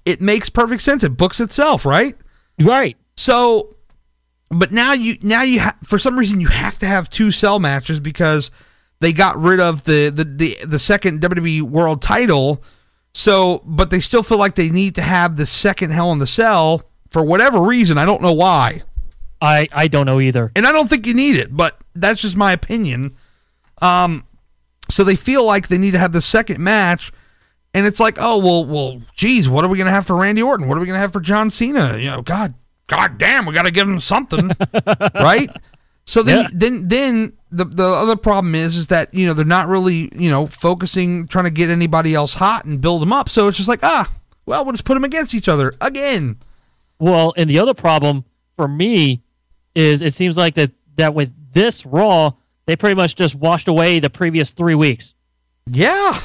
it 0.05 0.21
makes 0.21 0.51
perfect 0.51 0.83
sense. 0.83 1.05
It 1.05 1.17
books 1.17 1.41
itself, 1.41 1.85
right? 1.85 2.17
Right. 2.61 2.97
So, 3.17 3.75
but 4.49 4.73
now 4.73 4.93
you 4.93 5.17
now 5.23 5.43
you 5.43 5.61
ha- 5.61 5.77
for 5.83 5.99
some 5.99 6.19
reason 6.19 6.41
you 6.41 6.49
have 6.49 6.79
to 6.79 6.87
have 6.87 7.09
two 7.09 7.31
cell 7.31 7.59
matches 7.59 8.01
because 8.01 8.51
they 9.01 9.13
got 9.13 9.37
rid 9.37 9.61
of 9.61 9.85
the 9.85 10.11
the 10.11 10.25
the, 10.25 10.57
the 10.65 10.79
second 10.79 11.21
WWE 11.21 11.63
World 11.63 12.03
Title. 12.03 12.63
So, 13.13 13.63
but 13.65 13.91
they 13.91 14.01
still 14.01 14.23
feel 14.23 14.39
like 14.39 14.55
they 14.55 14.71
need 14.71 14.95
to 14.95 15.03
have 15.03 15.37
the 15.37 15.47
second 15.47 15.91
Hell 15.91 16.13
in 16.13 16.19
the 16.19 16.27
Cell 16.27 16.83
for 17.11 17.25
whatever 17.25 17.61
reason. 17.61 17.99
I 17.99 18.07
don't 18.07 18.23
know 18.23 18.33
why, 18.33 18.83
I 19.41 19.69
I 19.73 19.89
don't 19.89 20.07
know 20.07 20.21
either. 20.21 20.53
and 20.55 20.67
I 20.67 20.73
don't 20.73 20.89
think 20.89 21.07
you 21.07 21.15
need 21.15 21.37
it, 21.37 21.55
but 21.57 21.79
that's 21.95 22.21
just 22.21 22.37
my 22.37 22.53
opinion. 22.53 23.17
Um, 23.83 24.25
so 24.91 25.05
they 25.05 25.17
feel 25.17 25.45
like 25.45 25.69
they 25.69 25.79
need 25.79 25.93
to 25.93 25.99
have 25.99 26.13
the 26.13 26.21
second 26.21 26.59
match. 26.63 27.13
And 27.73 27.87
it's 27.87 28.01
like, 28.01 28.17
oh 28.19 28.39
well, 28.39 28.65
well, 28.67 29.01
geez, 29.15 29.49
what 29.49 29.65
are 29.65 29.69
we 29.69 29.79
gonna 29.79 29.93
have 29.93 30.07
for 30.07 30.17
Randy 30.17 30.43
Orton? 30.43 30.67
What 30.69 30.77
are 30.77 30.81
we 30.81 30.87
gonna 30.87 30.99
have 30.99 31.13
for 31.13 31.21
John 31.21 31.51
Cena? 31.51 31.97
You 31.99 32.11
know, 32.11 32.23
God, 32.23 32.55
God 32.89 33.17
damn, 33.17 33.47
we 33.47 33.55
got 33.55 33.63
to 33.67 33.71
give 33.71 33.87
him 33.89 34.01
something, 34.01 34.51
right? 35.15 35.49
So 36.05 36.25
then, 36.25 36.39
Yeah. 36.43 36.49
then, 36.53 36.89
then 36.89 37.33
the 37.53 37.65
the 37.65 37.87
other 37.87 38.17
problem 38.17 38.57
is, 38.57 38.77
is 38.77 38.89
that 38.89 39.15
you 39.15 39.25
know 39.27 39.35
they're 39.35 39.45
not 39.45 39.69
really 39.69 40.11
you 40.17 40.29
know 40.29 40.49
focusing 40.49 41.29
trying 41.29 41.45
to 41.45 41.51
get 41.53 41.71
anybody 41.71 42.13
else 42.13 42.35
hot 42.35 42.65
and 42.65 42.81
build 42.81 43.01
them 43.03 43.13
up. 43.13 43.29
So 43.29 43.47
it's 43.47 43.57
just 43.57 43.69
like, 43.69 43.85
ah, 43.85 44.13
well, 44.47 44.65
we'll 44.65 44.73
just 44.73 44.85
put 44.85 44.95
them 44.95 45.05
against 45.05 45.33
each 45.35 45.49
other 45.49 45.73
again. 45.81 46.39
Well, 46.99 47.33
and 47.37 47.49
the 47.49 47.61
other 47.61 47.75
problem 47.75 48.25
for 48.57 48.67
me 48.67 49.23
is 49.75 50.03
it 50.03 50.15
seems 50.15 50.37
like 50.37 50.55
that 50.55 50.73
that 50.97 51.15
with 51.15 51.33
this 51.53 51.87
Raw, 51.87 52.33
they 52.67 52.77
pretty 52.77 52.95
much 52.95 53.17
just 53.17 53.35
washed 53.35 53.69
away 53.69 53.99
the 53.99 54.11
previous 54.11 54.53
three 54.53 54.75
weeks 54.75 55.15
Yeah, 55.67 56.21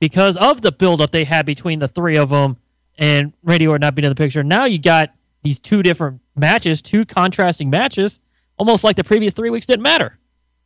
because 0.00 0.36
of 0.36 0.60
the 0.62 0.72
buildup 0.72 1.10
they 1.10 1.24
had 1.24 1.46
between 1.46 1.78
the 1.78 1.88
three 1.88 2.16
of 2.16 2.30
them 2.30 2.56
and 2.98 3.32
Randy 3.42 3.66
Orton 3.66 3.80
not 3.80 3.94
being 3.94 4.04
in 4.04 4.10
the 4.10 4.16
picture. 4.16 4.42
Now 4.42 4.64
you 4.64 4.78
got 4.78 5.10
these 5.42 5.58
two 5.58 5.82
different 5.82 6.20
matches, 6.34 6.82
two 6.82 7.04
contrasting 7.04 7.70
matches, 7.70 8.20
almost 8.56 8.82
like 8.84 8.96
the 8.96 9.04
previous 9.04 9.32
three 9.32 9.50
weeks 9.50 9.66
didn't 9.66 9.82
matter. 9.82 10.18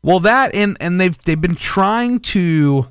Well, 0.03 0.21
that 0.21 0.55
and 0.55 0.77
and 0.81 1.01
they've 1.01 1.17
they've 1.25 1.41
been 1.41 1.55
trying 1.57 2.21
to, 2.21 2.89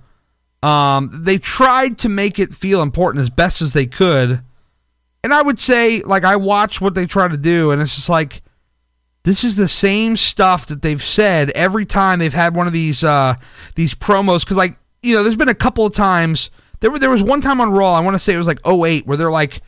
um, 0.63 1.09
they 1.23 1.37
tried 1.37 1.97
to 1.99 2.09
make 2.09 2.39
it 2.39 2.53
feel 2.53 2.81
important 2.81 3.21
as 3.21 3.29
best 3.29 3.61
as 3.61 3.73
they 3.73 3.85
could, 3.85 4.41
and 5.23 5.33
I 5.33 5.41
would 5.41 5.59
say 5.59 6.01
like 6.03 6.23
I 6.23 6.37
watch 6.37 6.79
what 6.79 6.95
they 6.95 7.05
try 7.05 7.27
to 7.27 7.35
do, 7.35 7.71
and 7.71 7.81
it's 7.81 7.95
just 7.95 8.07
like 8.07 8.41
this 9.23 9.43
is 9.43 9.55
the 9.55 9.67
same 9.67 10.17
stuff 10.17 10.67
that 10.67 10.81
they've 10.81 11.01
said 11.01 11.49
every 11.51 11.85
time 11.85 12.19
they've 12.19 12.33
had 12.33 12.55
one 12.55 12.67
of 12.67 12.73
these 12.73 13.03
uh 13.03 13.35
these 13.75 13.93
promos 13.93 14.41
because 14.41 14.57
like 14.57 14.77
you 15.01 15.15
know 15.15 15.23
there's 15.23 15.35
been 15.35 15.49
a 15.49 15.55
couple 15.55 15.85
of 15.85 15.93
times 15.93 16.49
there 16.79 16.91
were 16.91 16.99
there 16.99 17.09
was 17.09 17.23
one 17.23 17.41
time 17.41 17.61
on 17.61 17.71
Raw 17.71 17.93
I 17.93 18.01
want 18.01 18.15
to 18.15 18.19
say 18.19 18.33
it 18.33 18.37
was 18.37 18.47
like 18.47 18.65
08 18.65 19.05
where 19.05 19.17
they're 19.17 19.31
like 19.31 19.61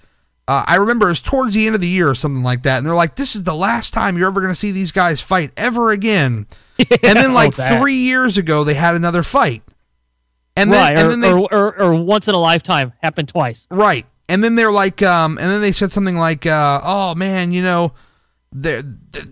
uh, 0.45 0.65
I 0.67 0.75
remember 0.75 1.05
it 1.05 1.12
was 1.12 1.22
towards 1.22 1.53
the 1.53 1.65
end 1.67 1.75
of 1.75 1.79
the 1.79 1.88
year 1.88 2.10
or 2.10 2.15
something 2.15 2.43
like 2.43 2.63
that 2.63 2.77
and 2.77 2.86
they're 2.86 2.95
like 2.95 3.15
this 3.15 3.36
is 3.36 3.43
the 3.43 3.55
last 3.55 3.93
time 3.93 4.17
you're 4.17 4.27
ever 4.27 4.41
going 4.41 4.51
to 4.51 4.60
see 4.60 4.72
these 4.72 4.91
guys 4.91 5.22
fight 5.22 5.51
ever 5.55 5.91
again 5.91 6.48
and 6.77 7.17
then 7.17 7.33
like 7.33 7.55
that. 7.55 7.79
three 7.79 7.95
years 7.95 8.38
ago 8.38 8.63
they 8.63 8.74
had 8.74 8.95
another 8.95 9.24
fight 9.24 9.63
and 10.55 10.72
then 10.72 10.79
right, 10.79 10.98
and 10.98 11.07
or, 11.07 11.10
then 11.10 11.19
they 11.22 11.31
or, 11.31 11.53
or, 11.53 11.81
or 11.81 11.95
once 11.95 12.27
in 12.27 12.36
a 12.36 12.39
lifetime 12.39 12.93
happened 13.01 13.27
twice. 13.27 13.67
Right. 13.72 14.05
And 14.29 14.43
then 14.43 14.55
they're 14.55 14.72
like, 14.72 15.01
um, 15.01 15.38
and 15.38 15.50
then 15.50 15.62
they 15.62 15.72
said 15.72 15.91
something 15.91 16.15
like, 16.15 16.45
uh, 16.45 16.79
oh 16.83 17.15
man, 17.15 17.51
you 17.51 17.62
know, 17.62 17.93
they're, 18.51 18.83
th- 19.12 19.25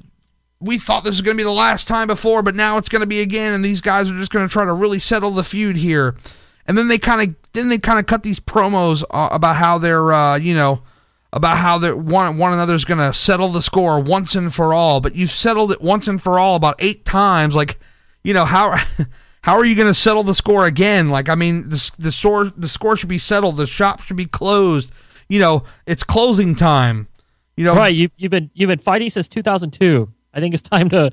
we 0.62 0.78
thought 0.78 1.04
this 1.04 1.14
was 1.14 1.22
going 1.22 1.36
to 1.36 1.42
be 1.42 1.44
the 1.44 1.52
last 1.52 1.88
time 1.88 2.08
before, 2.08 2.44
but 2.44 2.56
now 2.56 2.78
it's 2.78 2.88
going 2.88 3.02
to 3.02 3.08
be 3.08 3.22
again, 3.22 3.54
and 3.54 3.66
these 3.66 3.82
guys 3.82 4.12
are 4.12 4.18
just 4.18 4.32
going 4.32 4.48
to 4.48 4.52
try 4.52 4.64
to 4.64 4.74
really 4.74 5.00
settle 5.00 5.32
the 5.32 5.44
feud 5.44 5.76
here. 5.76 6.16
And 6.68 6.78
then 6.78 6.88
they 6.88 7.00
kind 7.00 7.30
of, 7.30 7.36
then 7.54 7.70
they 7.70 7.80
kind 7.80 8.00
of 8.00 8.06
cut 8.06 8.24
these 8.24 8.40
promos 8.40 9.04
uh, 9.10 9.30
about 9.32 9.56
how 9.56 9.80
they're, 9.80 10.14
uh, 10.14 10.38
you 10.38 10.54
know, 10.54 10.84
about 11.34 11.58
how 11.58 11.78
they're 11.78 11.96
one 11.96 12.38
one 12.38 12.54
another's 12.54 12.86
going 12.86 13.00
to 13.00 13.14
settle 13.14 13.50
the 13.50 13.62
score 13.62 14.00
once 14.00 14.36
and 14.36 14.54
for 14.54 14.74
all. 14.74 15.02
But 15.02 15.16
you've 15.16 15.32
settled 15.32 15.72
it 15.72 15.82
once 15.82 16.08
and 16.08 16.22
for 16.22 16.38
all 16.38 16.56
about 16.56 16.76
eight 16.80 17.06
times. 17.06 17.56
Like, 17.56 17.80
you 18.24 18.34
know 18.34 18.46
how. 18.46 18.78
How 19.44 19.56
are 19.56 19.66
you 19.66 19.76
going 19.76 19.88
to 19.88 19.96
settle 19.96 20.22
the 20.22 20.36
score 20.36 20.68
again? 20.68 21.10
Like, 21.10 21.28
I 21.28 21.34
mean, 21.34 21.68
the 21.70 21.92
the 21.98 22.12
score 22.12 22.46
the 22.46 22.68
score 22.68 22.96
should 22.96 23.10
be 23.10 23.18
settled. 23.18 23.58
The 23.58 23.66
shop 23.66 24.00
should 24.02 24.16
be 24.16 24.28
closed. 24.28 24.92
You 25.30 25.40
know, 25.40 25.64
it's 25.88 26.04
closing 26.04 26.54
time. 26.54 27.08
You 27.58 27.66
know, 27.66 27.76
Right, 27.76 27.94
you, 27.94 28.10
you've 28.18 28.30
been 28.30 28.52
you've 28.54 28.68
been 28.68 28.78
fighting 28.78 29.10
since 29.10 29.28
2002. 29.28 30.14
I 30.34 30.40
think 30.40 30.54
it's 30.54 30.62
time 30.62 30.90
to 30.90 31.12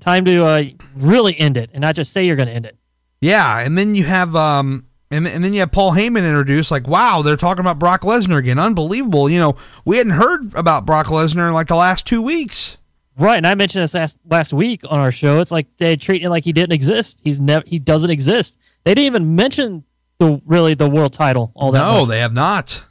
time 0.00 0.24
to 0.24 0.44
uh, 0.44 0.64
really 0.94 1.38
end 1.38 1.56
it 1.56 1.70
and 1.72 1.82
not 1.82 1.94
just 1.94 2.12
say 2.12 2.24
you're 2.24 2.36
going 2.36 2.48
to 2.48 2.54
end 2.54 2.66
it. 2.66 2.76
Yeah, 3.20 3.60
and 3.60 3.76
then 3.76 3.94
you 3.94 4.04
have 4.04 4.36
um 4.36 4.86
and 5.10 5.26
and 5.26 5.42
then 5.42 5.52
you 5.52 5.60
have 5.60 5.72
Paul 5.72 5.92
Heyman 5.92 6.26
introduced 6.26 6.70
like 6.70 6.86
wow, 6.86 7.22
they're 7.22 7.36
talking 7.36 7.60
about 7.60 7.78
Brock 7.78 8.02
Lesnar 8.02 8.38
again. 8.38 8.58
Unbelievable. 8.58 9.30
You 9.30 9.38
know, 9.38 9.56
we 9.84 9.96
hadn't 9.96 10.12
heard 10.12 10.54
about 10.54 10.84
Brock 10.86 11.06
Lesnar 11.06 11.48
in 11.48 11.54
like 11.54 11.68
the 11.68 11.76
last 11.76 12.06
2 12.06 12.20
weeks. 12.20 12.76
Right, 13.16 13.36
and 13.36 13.46
I 13.46 13.54
mentioned 13.54 13.82
this 13.82 13.94
last 13.94 14.18
last 14.28 14.52
week 14.52 14.82
on 14.88 14.98
our 14.98 15.12
show. 15.12 15.40
It's 15.40 15.52
like 15.52 15.68
they 15.76 15.96
treat 15.96 16.22
it 16.22 16.30
like 16.30 16.42
he 16.44 16.52
didn't 16.52 16.72
exist. 16.72 17.20
He's 17.22 17.38
never 17.38 17.64
he 17.66 17.78
doesn't 17.78 18.10
exist. 18.10 18.58
They 18.82 18.92
didn't 18.92 19.06
even 19.06 19.36
mention 19.36 19.84
the 20.18 20.42
really 20.44 20.74
the 20.74 20.90
world 20.90 21.12
title 21.12 21.52
all 21.54 21.70
that 21.72 21.78
no, 21.78 22.00
much. 22.00 22.08
they 22.08 22.18
have 22.18 22.32
not. 22.32 22.84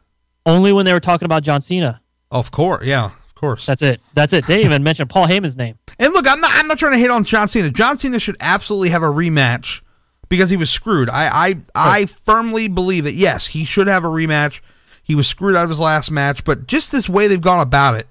Only 0.46 0.72
when 0.72 0.86
they 0.86 0.94
were 0.94 1.00
talking 1.02 1.26
about 1.26 1.44
John 1.44 1.62
Cena. 1.62 2.02
Of 2.32 2.52
course, 2.52 2.86
yeah, 2.86 3.12
course. 3.44 3.66
That's 3.66 3.82
it. 3.82 4.00
That's 4.14 4.32
it. 4.32 4.48
They 4.48 4.56
didn't 4.56 4.72
even 4.72 4.84
mention 4.84 5.08
Paul 5.08 5.28
Heyman's 5.28 5.58
name. 5.58 5.78
And 6.00 6.14
look, 6.14 6.26
I'm 6.30 6.40
not 6.40 6.52
I'm 6.54 6.68
not 6.68 6.78
trying 6.78 6.94
to 6.94 6.98
hit 6.98 7.12
on 7.12 7.26
John 7.26 7.50
Cena. 7.50 7.70
John 7.70 8.00
Cena 8.00 8.20
should 8.20 8.38
absolutely 8.40 8.90
have 8.90 9.04
a 9.04 9.08
rematch 9.08 9.82
because 10.30 10.50
he 10.50 10.58
was 10.58 10.70
screwed. 10.70 11.10
I 11.10 11.28
I, 11.50 11.56
I 11.76 12.06
firmly 12.06 12.70
believe 12.70 13.04
that 13.04 13.14
yes, 13.14 13.48
he 13.48 13.66
should 13.66 13.88
have 13.88 14.06
a 14.06 14.08
rematch. 14.08 14.62
He 15.04 15.16
was 15.16 15.28
screwed 15.28 15.56
out 15.56 15.66
of 15.66 15.70
his 15.70 15.80
last 15.82 16.10
match, 16.10 16.46
but 16.46 16.68
just 16.68 16.92
this 16.92 17.10
way 17.10 17.28
they've 17.28 17.42
gone 17.42 17.60
about 17.60 17.96
it. 17.96 18.08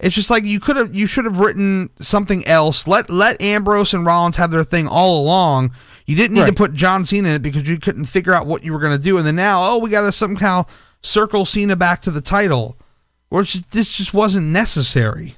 It's 0.00 0.14
just 0.14 0.30
like 0.30 0.44
you 0.44 0.58
could 0.58 0.76
have 0.76 0.94
you 0.94 1.06
should 1.06 1.26
have 1.26 1.38
written 1.38 1.90
something 2.00 2.46
else. 2.46 2.88
Let 2.88 3.10
let 3.10 3.40
Ambrose 3.42 3.92
and 3.92 4.06
Rollins 4.06 4.36
have 4.38 4.50
their 4.50 4.64
thing 4.64 4.88
all 4.88 5.20
along. 5.22 5.72
You 6.06 6.16
didn't 6.16 6.34
need 6.34 6.46
to 6.46 6.52
put 6.52 6.72
John 6.72 7.04
Cena 7.04 7.28
in 7.28 7.34
it 7.36 7.42
because 7.42 7.68
you 7.68 7.78
couldn't 7.78 8.06
figure 8.06 8.32
out 8.32 8.46
what 8.46 8.64
you 8.64 8.72
were 8.72 8.80
going 8.80 8.96
to 8.96 9.02
do. 9.02 9.16
And 9.18 9.26
then 9.26 9.36
now, 9.36 9.62
oh, 9.62 9.78
we 9.78 9.90
got 9.90 10.00
to 10.02 10.12
somehow 10.12 10.66
circle 11.02 11.44
Cena 11.44 11.76
back 11.76 12.02
to 12.02 12.10
the 12.10 12.20
title. 12.20 12.76
Or 13.32 13.44
just, 13.44 13.70
this 13.70 13.90
just 13.90 14.12
wasn't 14.12 14.48
necessary. 14.48 15.36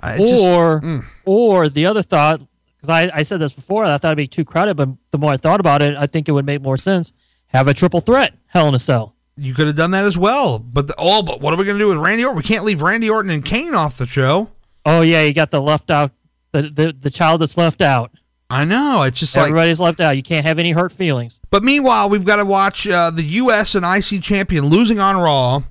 I- 0.00 0.16
it 0.16 0.18
just- 0.18 0.42
or 0.42 0.80
mm. 0.80 1.04
or 1.24 1.68
the 1.68 1.86
other 1.86 2.02
thought 2.02 2.42
because 2.76 2.90
I, 2.90 3.10
I 3.18 3.22
said 3.22 3.40
this 3.40 3.52
before 3.52 3.84
I 3.84 3.96
thought 3.96 4.08
it'd 4.08 4.16
be 4.16 4.26
too 4.26 4.44
crowded, 4.44 4.76
but 4.76 4.90
the 5.12 5.18
more 5.18 5.32
I 5.32 5.36
thought 5.38 5.60
about 5.60 5.80
it, 5.80 5.96
I 5.96 6.06
think 6.06 6.28
it 6.28 6.32
would 6.32 6.44
make 6.44 6.60
more 6.60 6.76
sense. 6.76 7.12
Have 7.46 7.68
a 7.68 7.74
triple 7.74 8.00
threat, 8.00 8.34
Hell 8.46 8.68
in 8.68 8.74
a 8.74 8.78
Cell. 8.78 9.14
You 9.36 9.54
could 9.54 9.66
have 9.66 9.76
done 9.76 9.92
that 9.92 10.04
as 10.04 10.18
well. 10.18 10.58
But 10.58 10.88
the, 10.88 10.94
oh, 10.98 11.22
but 11.22 11.40
what 11.40 11.54
are 11.54 11.56
we 11.56 11.64
going 11.64 11.78
to 11.78 11.82
do 11.82 11.88
with 11.88 11.96
Randy 11.96 12.24
Orton? 12.24 12.36
We 12.36 12.42
can't 12.42 12.64
leave 12.64 12.82
Randy 12.82 13.08
Orton 13.08 13.30
and 13.30 13.44
Kane 13.44 13.74
off 13.74 13.96
the 13.96 14.06
show. 14.06 14.50
Oh 14.84 15.00
yeah, 15.00 15.22
you 15.22 15.32
got 15.32 15.50
the 15.50 15.62
left 15.62 15.90
out, 15.90 16.10
the 16.50 16.62
the, 16.62 16.94
the 16.98 17.10
child 17.10 17.40
that's 17.40 17.56
left 17.56 17.80
out. 17.80 18.10
I 18.50 18.66
know. 18.66 19.04
It's 19.04 19.18
just 19.18 19.34
like. 19.34 19.44
Everybody's 19.44 19.80
left 19.80 20.00
out. 20.00 20.16
You 20.16 20.22
can't 20.22 20.44
have 20.44 20.58
any 20.58 20.72
hurt 20.72 20.92
feelings. 20.92 21.40
But 21.50 21.62
meanwhile, 21.62 22.10
we've 22.10 22.26
got 22.26 22.36
to 22.36 22.44
watch 22.44 22.86
uh, 22.86 23.10
the 23.10 23.22
U.S. 23.22 23.74
and 23.74 23.86
IC 23.86 24.22
champion 24.22 24.66
losing 24.66 25.00
on 25.00 25.16
Raw. 25.16 25.62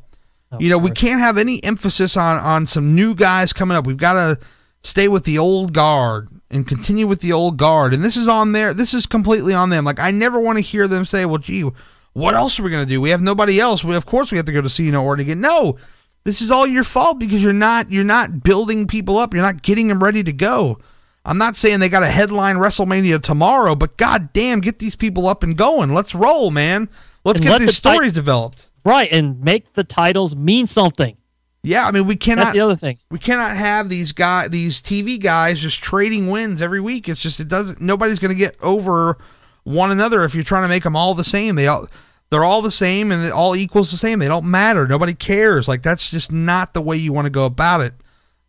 Of 0.52 0.62
you 0.62 0.70
know, 0.70 0.78
we 0.78 0.92
can't 0.92 1.20
have 1.20 1.38
any 1.38 1.64
emphasis 1.64 2.18
on 2.18 2.38
on 2.38 2.68
some 2.68 2.96
new 2.96 3.16
guys 3.16 3.54
coming 3.54 3.78
up. 3.78 3.86
We've 3.86 3.98
got 3.98 4.14
to 4.14 4.40
stay 4.84 5.08
with 5.08 5.24
the 5.24 5.38
old 5.38 5.74
guard 5.74 6.30
and 6.50 6.68
continue 6.68 7.08
with 7.08 7.22
the 7.22 7.32
old 7.32 7.58
guard. 7.58 7.94
And 7.94 8.04
this 8.04 8.18
is 8.18 8.28
on 8.28 8.52
there. 8.52 8.74
This 8.74 8.94
is 8.94 9.06
completely 9.06 9.54
on 9.54 9.70
them. 9.70 9.86
Like 9.86 10.00
I 10.00 10.12
never 10.12 10.40
want 10.40 10.58
to 10.58 10.62
hear 10.62 10.88
them 10.88 11.06
say, 11.06 11.26
"Well, 11.26 11.38
gee, 11.38 11.70
what 12.14 12.36
else 12.36 12.60
are 12.60 12.64
we 12.64 12.70
going 12.72 12.86
to 12.86 12.90
do? 12.90 13.00
We 13.00 13.12
have 13.12 13.22
nobody 13.22 13.60
else. 13.60 13.84
We 13.84 13.96
of 13.96 14.06
course 14.06 14.32
we 14.32 14.38
have 14.38 14.46
to 14.46 14.52
go 14.52 14.62
to 14.62 14.70
Cena 14.70 15.02
or 15.02 15.16
again." 15.16 15.42
No, 15.42 15.78
this 16.24 16.42
is 16.42 16.52
all 16.52 16.68
your 16.68 16.84
fault 16.84 17.20
because 17.20 17.42
you're 17.42 17.54
not 17.54 17.90
you're 17.90 18.04
not 18.04 18.44
building 18.44 18.88
people 18.88 19.18
up. 19.18 19.34
You're 19.34 19.44
not 19.44 19.62
getting 19.62 19.88
them 19.88 20.04
ready 20.04 20.24
to 20.24 20.34
go. 20.34 20.80
I'm 21.24 21.38
not 21.38 21.56
saying 21.56 21.80
they 21.80 21.90
got 21.90 22.04
a 22.04 22.10
headline 22.10 22.56
WrestleMania 22.56 23.22
tomorrow, 23.22 23.76
but 23.76 23.98
god 23.98 24.34
damn, 24.34 24.60
get 24.60 24.80
these 24.80 24.96
people 24.96 25.28
up 25.28 25.44
and 25.44 25.56
going. 25.56 25.94
Let's 25.94 26.16
roll, 26.16 26.50
man. 26.50 26.90
Let's 27.24 27.40
And 27.40 27.46
get 27.46 27.52
let 27.52 27.60
these 27.60 27.70
the 27.70 27.76
stories 27.76 28.14
developed. 28.14 28.68
Right, 28.84 29.12
and 29.12 29.42
make 29.42 29.74
the 29.74 29.84
titles 29.84 30.36
mean 30.36 30.68
something. 30.68 31.18
Yeah, 31.64 31.86
I 31.86 31.92
mean 31.92 32.08
we 32.08 32.16
cannot 32.16 32.46
That's 32.46 32.54
the 32.54 32.62
other 32.62 32.76
thing. 32.76 32.98
we 33.12 33.20
cannot 33.20 33.56
have 33.56 33.88
these 33.88 34.14
guy 34.14 34.48
these 34.48 34.82
TV 34.82 35.22
guys 35.22 35.60
just 35.60 35.84
trading 35.84 36.30
wins 36.30 36.62
every 36.62 36.82
week. 36.82 37.08
It's 37.08 37.22
just 37.22 37.40
it 37.40 37.48
doesn't. 37.48 37.80
Nobody's 37.80 38.18
going 38.18 38.34
to 38.34 38.38
get 38.38 38.56
over 38.62 39.18
one 39.64 39.92
another 39.92 40.24
if 40.24 40.34
you're 40.34 40.44
trying 40.44 40.64
to 40.64 40.68
make 40.70 40.84
them 40.84 40.96
all 40.96 41.14
the 41.14 41.24
same. 41.24 41.56
They 41.56 41.68
all 41.68 41.88
they're 42.32 42.44
all 42.44 42.64
the 42.64 42.72
same 42.72 43.12
and 43.12 43.24
it 43.24 43.32
all 43.32 43.56
equals 43.56 43.92
the 43.92 43.98
same. 43.98 44.18
They 44.18 44.28
don't 44.28 44.50
matter. 44.50 44.88
Nobody 44.88 45.14
cares. 45.14 45.68
Like 45.68 45.84
that's 45.84 46.10
just 46.10 46.32
not 46.32 46.74
the 46.74 46.82
way 46.82 46.98
you 46.98 47.14
want 47.14 47.26
to 47.26 47.32
go 47.32 47.46
about 47.46 47.82
it. 47.82 47.94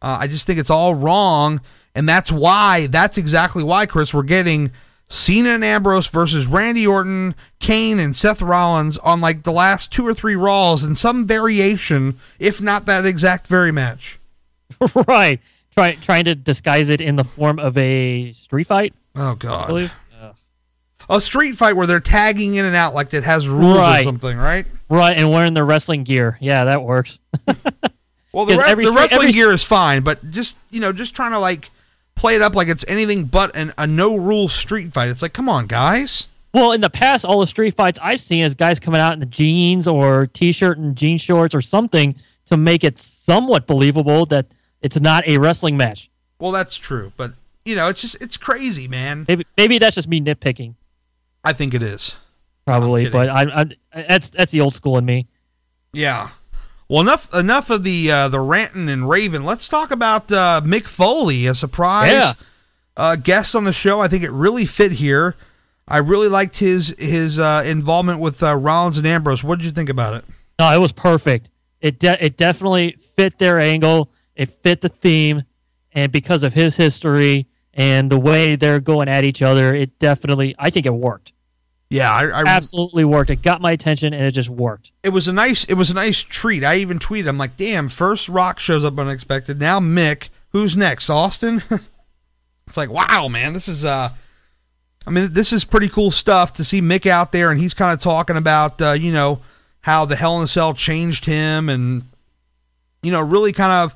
Uh, 0.00 0.18
I 0.20 0.26
just 0.26 0.46
think 0.46 0.58
it's 0.58 0.70
all 0.70 0.94
wrong, 0.94 1.60
and 1.94 2.08
that's 2.08 2.32
why. 2.32 2.86
That's 2.86 3.18
exactly 3.18 3.62
why, 3.62 3.86
Chris. 3.86 4.14
We're 4.14 4.22
getting 4.22 4.72
Cena 5.12 5.50
and 5.50 5.62
Ambrose 5.64 6.06
versus 6.08 6.46
Randy 6.46 6.86
Orton, 6.86 7.34
Kane, 7.58 7.98
and 7.98 8.16
Seth 8.16 8.40
Rollins 8.40 8.96
on 8.98 9.20
like 9.20 9.42
the 9.42 9.52
last 9.52 9.92
two 9.92 10.06
or 10.06 10.14
three 10.14 10.36
Raws 10.36 10.82
in 10.84 10.96
some 10.96 11.26
variation, 11.26 12.18
if 12.38 12.62
not 12.62 12.86
that 12.86 13.04
exact 13.04 13.46
very 13.46 13.70
match. 13.70 14.18
right. 15.06 15.38
Try, 15.72 15.92
trying 15.96 16.24
to 16.24 16.34
disguise 16.34 16.88
it 16.88 17.00
in 17.02 17.16
the 17.16 17.24
form 17.24 17.58
of 17.58 17.76
a 17.76 18.32
street 18.32 18.64
fight, 18.66 18.94
Oh 19.14 19.34
God. 19.34 19.90
A 21.10 21.20
street 21.20 21.56
fight 21.56 21.76
where 21.76 21.86
they're 21.86 22.00
tagging 22.00 22.54
in 22.54 22.64
and 22.64 22.74
out 22.76 22.94
like 22.94 23.12
it 23.12 23.24
has 23.24 23.46
rules 23.48 23.76
or 23.86 24.02
something, 24.02 24.38
right? 24.38 24.64
Right, 24.88 25.16
and 25.16 25.30
wearing 25.30 25.52
their 25.52 25.64
wrestling 25.66 26.04
gear. 26.04 26.38
Yeah, 26.40 26.64
that 26.64 26.82
works. 26.82 27.18
Well, 28.34 28.46
the, 28.46 28.54
'Cause 28.54 28.62
re- 28.64 28.70
every 28.70 28.84
the 28.84 28.90
street- 28.92 28.98
wrestling 28.98 29.20
every- 29.28 29.32
gear 29.32 29.52
is 29.52 29.62
fine, 29.62 30.02
but 30.04 30.30
just 30.30 30.56
you 30.70 30.80
know, 30.80 30.90
just 30.90 31.14
trying 31.14 31.32
to 31.32 31.38
like 31.38 31.68
play 32.14 32.34
it 32.34 32.42
up 32.42 32.54
like 32.54 32.68
it's 32.68 32.84
anything 32.88 33.24
but 33.24 33.54
an, 33.56 33.72
a 33.78 33.86
no 33.86 34.16
rules 34.16 34.52
street 34.52 34.92
fight. 34.92 35.08
It's 35.08 35.22
like, 35.22 35.32
come 35.32 35.48
on, 35.48 35.66
guys. 35.66 36.28
Well, 36.54 36.72
in 36.72 36.82
the 36.82 36.90
past, 36.90 37.24
all 37.24 37.40
the 37.40 37.46
street 37.46 37.74
fights 37.74 37.98
I've 38.02 38.20
seen 38.20 38.44
is 38.44 38.54
guys 38.54 38.78
coming 38.78 39.00
out 39.00 39.14
in 39.14 39.20
the 39.20 39.26
jeans 39.26 39.88
or 39.88 40.26
t-shirt 40.26 40.76
and 40.76 40.94
jean 40.94 41.16
shorts 41.16 41.54
or 41.54 41.62
something 41.62 42.14
to 42.46 42.56
make 42.56 42.84
it 42.84 42.98
somewhat 42.98 43.66
believable 43.66 44.26
that 44.26 44.46
it's 44.82 45.00
not 45.00 45.26
a 45.26 45.38
wrestling 45.38 45.76
match. 45.76 46.10
Well, 46.38 46.52
that's 46.52 46.76
true, 46.76 47.12
but 47.16 47.32
you 47.64 47.74
know, 47.74 47.88
it's 47.88 48.00
just 48.00 48.16
it's 48.20 48.36
crazy, 48.36 48.86
man. 48.88 49.24
Maybe, 49.28 49.46
maybe 49.56 49.78
that's 49.78 49.94
just 49.94 50.08
me 50.08 50.20
nitpicking, 50.20 50.74
I 51.44 51.52
think 51.52 51.72
it 51.72 51.82
is. 51.82 52.16
probably. 52.66 53.04
kidding. 53.04 53.12
But 53.12 53.28
I, 53.30 53.62
I, 53.94 54.04
that's 54.08 54.30
that's 54.30 54.52
the 54.52 54.60
old 54.60 54.74
school 54.74 54.98
in 54.98 55.04
me. 55.04 55.28
Yeah. 55.92 56.30
Well, 56.88 57.00
enough 57.00 57.32
enough 57.34 57.70
of 57.70 57.84
the 57.84 58.10
uh, 58.10 58.28
the 58.28 58.40
ranting 58.40 58.88
and 58.88 59.08
raving. 59.08 59.44
Let's 59.44 59.68
talk 59.68 59.90
about 59.90 60.30
uh, 60.30 60.60
Mick 60.64 60.84
Foley, 60.86 61.46
a 61.46 61.54
surprise 61.54 62.10
Yeah. 62.12 62.32
uh, 62.96 63.16
guest 63.16 63.54
on 63.54 63.64
the 63.64 63.72
show. 63.72 64.00
I 64.00 64.08
think 64.08 64.24
it 64.24 64.30
really 64.30 64.66
fit 64.66 64.92
here. 64.92 65.34
I 65.88 65.98
really 65.98 66.28
liked 66.28 66.58
his 66.58 66.94
his 66.98 67.38
uh, 67.38 67.62
involvement 67.66 68.20
with 68.20 68.42
uh, 68.42 68.54
Rollins 68.56 68.98
and 68.98 69.06
Ambrose. 69.06 69.42
What 69.42 69.58
did 69.58 69.64
you 69.64 69.72
think 69.72 69.88
about 69.88 70.14
it? 70.14 70.24
No, 70.58 70.70
it 70.72 70.78
was 70.78 70.92
perfect. 70.92 71.48
It 71.80 71.98
de- 71.98 72.24
it 72.24 72.36
definitely 72.36 72.92
fit 73.16 73.38
their 73.38 73.58
angle. 73.58 74.10
It 74.36 74.50
fit 74.50 74.80
the 74.82 74.88
theme, 74.88 75.42
and 75.92 76.12
because 76.12 76.42
of 76.42 76.52
his 76.54 76.76
history 76.76 77.46
and 77.74 78.10
the 78.10 78.18
way 78.18 78.54
they're 78.56 78.80
going 78.80 79.08
at 79.08 79.24
each 79.24 79.40
other, 79.42 79.74
it 79.74 79.98
definitely 79.98 80.54
I 80.58 80.68
think 80.70 80.84
it 80.86 80.94
worked. 80.94 81.32
Yeah, 81.92 82.10
I, 82.10 82.24
I 82.28 82.44
Absolutely 82.46 83.04
worked. 83.04 83.30
It 83.30 83.42
got 83.42 83.60
my 83.60 83.72
attention, 83.72 84.14
and 84.14 84.24
it 84.24 84.30
just 84.32 84.48
worked. 84.48 84.92
it 85.02 85.10
was 85.10 85.28
a 85.28 85.32
nice 85.32 85.64
it 85.64 85.74
was 85.74 85.90
a 85.90 85.94
nice 85.94 86.20
treat. 86.20 86.64
I 86.64 86.76
even 86.76 86.98
tweeted, 86.98 87.28
I'm 87.28 87.38
like, 87.38 87.56
damn, 87.56 87.88
first 87.88 88.28
Rock 88.28 88.58
shows 88.58 88.84
up 88.84 88.98
unexpected. 88.98 89.60
Now 89.60 89.78
Mick, 89.78 90.30
who's 90.50 90.76
next? 90.76 91.10
Austin? 91.10 91.62
it's 92.66 92.76
like, 92.76 92.90
wow, 92.90 93.28
man, 93.28 93.52
this 93.52 93.68
is 93.68 93.84
uh 93.84 94.10
I 95.06 95.10
mean, 95.10 95.32
this 95.32 95.52
is 95.52 95.64
pretty 95.64 95.88
cool 95.88 96.10
stuff 96.10 96.54
to 96.54 96.64
see 96.64 96.80
Mick 96.80 97.06
out 97.06 97.32
there 97.32 97.50
and 97.50 97.60
he's 97.60 97.74
kind 97.74 97.92
of 97.92 98.00
talking 98.00 98.36
about 98.36 98.80
uh, 98.80 98.92
you 98.92 99.12
know, 99.12 99.40
how 99.82 100.04
the 100.04 100.16
Hell 100.16 100.38
in 100.38 100.44
a 100.44 100.46
Cell 100.46 100.74
changed 100.74 101.26
him 101.26 101.68
and 101.68 102.04
you 103.02 103.12
know, 103.12 103.20
really 103.20 103.52
kind 103.52 103.72
of 103.72 103.94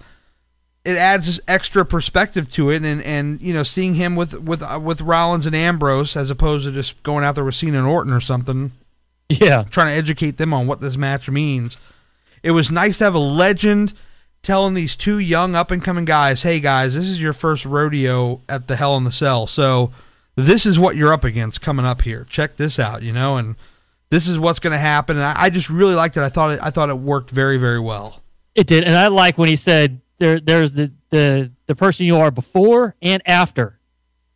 it 0.86 0.96
adds 0.96 1.26
this 1.26 1.40
extra 1.48 1.84
perspective 1.84 2.50
to 2.52 2.70
it 2.70 2.84
and 2.84 3.02
and 3.02 3.42
you 3.42 3.52
know, 3.52 3.64
seeing 3.64 3.96
him 3.96 4.14
with 4.14 4.40
with 4.40 4.62
uh, 4.62 4.78
with 4.80 5.00
Rollins 5.00 5.44
and 5.44 5.56
Ambrose 5.56 6.16
as 6.16 6.30
opposed 6.30 6.64
to 6.64 6.72
just 6.72 7.02
going 7.02 7.24
out 7.24 7.34
there 7.34 7.44
with 7.44 7.56
Cena 7.56 7.78
and 7.78 7.86
Orton 7.88 8.12
or 8.12 8.20
something 8.20 8.70
Yeah, 9.28 9.64
trying 9.64 9.88
to 9.88 9.92
educate 9.94 10.38
them 10.38 10.54
on 10.54 10.68
what 10.68 10.80
this 10.80 10.96
match 10.96 11.28
means. 11.28 11.76
It 12.44 12.52
was 12.52 12.70
nice 12.70 12.98
to 12.98 13.04
have 13.04 13.16
a 13.16 13.18
legend 13.18 13.92
telling 14.42 14.74
these 14.74 14.94
two 14.94 15.18
young 15.18 15.56
up 15.56 15.72
and 15.72 15.82
coming 15.82 16.04
guys, 16.04 16.42
"Hey 16.42 16.60
guys, 16.60 16.94
this 16.94 17.08
is 17.08 17.20
your 17.20 17.32
first 17.32 17.66
rodeo 17.66 18.40
at 18.48 18.68
the 18.68 18.76
Hell 18.76 18.96
in 18.96 19.02
the 19.02 19.10
Cell. 19.10 19.48
So 19.48 19.90
this 20.36 20.64
is 20.64 20.78
what 20.78 20.94
you're 20.94 21.12
up 21.12 21.24
against 21.24 21.60
coming 21.60 21.84
up 21.84 22.02
here. 22.02 22.24
Check 22.30 22.56
this 22.56 22.78
out, 22.78 23.02
you 23.02 23.12
know, 23.12 23.36
and 23.36 23.56
this 24.10 24.28
is 24.28 24.38
what's 24.38 24.60
going 24.60 24.72
to 24.74 24.78
happen." 24.78 25.16
And 25.16 25.26
I, 25.26 25.34
I 25.36 25.50
just 25.50 25.68
really 25.68 25.96
liked 25.96 26.16
it. 26.16 26.22
I 26.22 26.28
thought 26.28 26.52
it, 26.52 26.60
I 26.62 26.70
thought 26.70 26.90
it 26.90 26.98
worked 26.98 27.30
very 27.32 27.56
very 27.56 27.80
well. 27.80 28.22
it 28.54 28.68
did, 28.68 28.84
and 28.84 28.94
I 28.94 29.08
like 29.08 29.36
when 29.36 29.48
he 29.48 29.56
said 29.56 30.00
there 30.18 30.40
there's 30.40 30.72
the 30.72 30.92
the 31.10 31.52
the 31.66 31.74
person 31.74 32.06
you 32.06 32.16
are 32.16 32.30
before 32.30 32.94
and 33.02 33.22
after. 33.26 33.78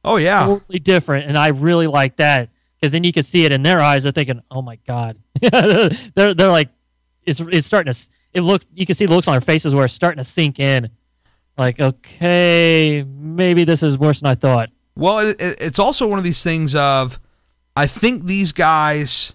Oh 0.05 0.16
yeah, 0.16 0.47
totally 0.47 0.79
different, 0.79 1.29
and 1.29 1.37
I 1.37 1.49
really 1.49 1.87
like 1.87 2.16
that 2.16 2.51
because 2.81 2.93
then 2.93 3.05
you 3.05 3.12
can 3.12 3.23
see 3.23 3.45
it 3.45 3.53
in 3.53 3.62
their 3.62 3.81
eyes. 3.81 4.05
They're 4.05 4.12
thinking, 4.12 4.40
"Oh 4.51 4.62
my 4.62 4.77
god," 4.87 5.19
they're 5.40 6.35
they're 6.35 6.49
like, 6.49 6.71
it's 7.25 7.40
it's 7.40 7.66
starting 7.66 7.93
to. 7.93 8.09
It 8.33 8.43
looks 8.43 8.66
you 8.75 8.87
can 8.87 8.95
see 8.95 9.07
the 9.07 9.14
looks 9.14 9.29
on 9.29 9.33
their 9.35 9.40
faces 9.40 9.75
where 9.75 9.85
it's 9.85 9.95
starting 9.95 10.19
to 10.19 10.25
sink 10.25 10.61
in. 10.61 10.90
Like, 11.59 11.79
okay, 11.79 13.05
maybe 13.07 13.64
this 13.64 13.83
is 13.83 13.99
worse 13.99 14.21
than 14.21 14.31
I 14.31 14.35
thought. 14.35 14.71
Well, 14.97 15.19
it, 15.19 15.40
it, 15.40 15.57
it's 15.61 15.79
also 15.79 16.07
one 16.07 16.19
of 16.19 16.25
these 16.25 16.43
things 16.43 16.75
of, 16.75 17.21
I 17.77 17.87
think 17.87 18.25
these 18.25 18.53
guys, 18.53 19.35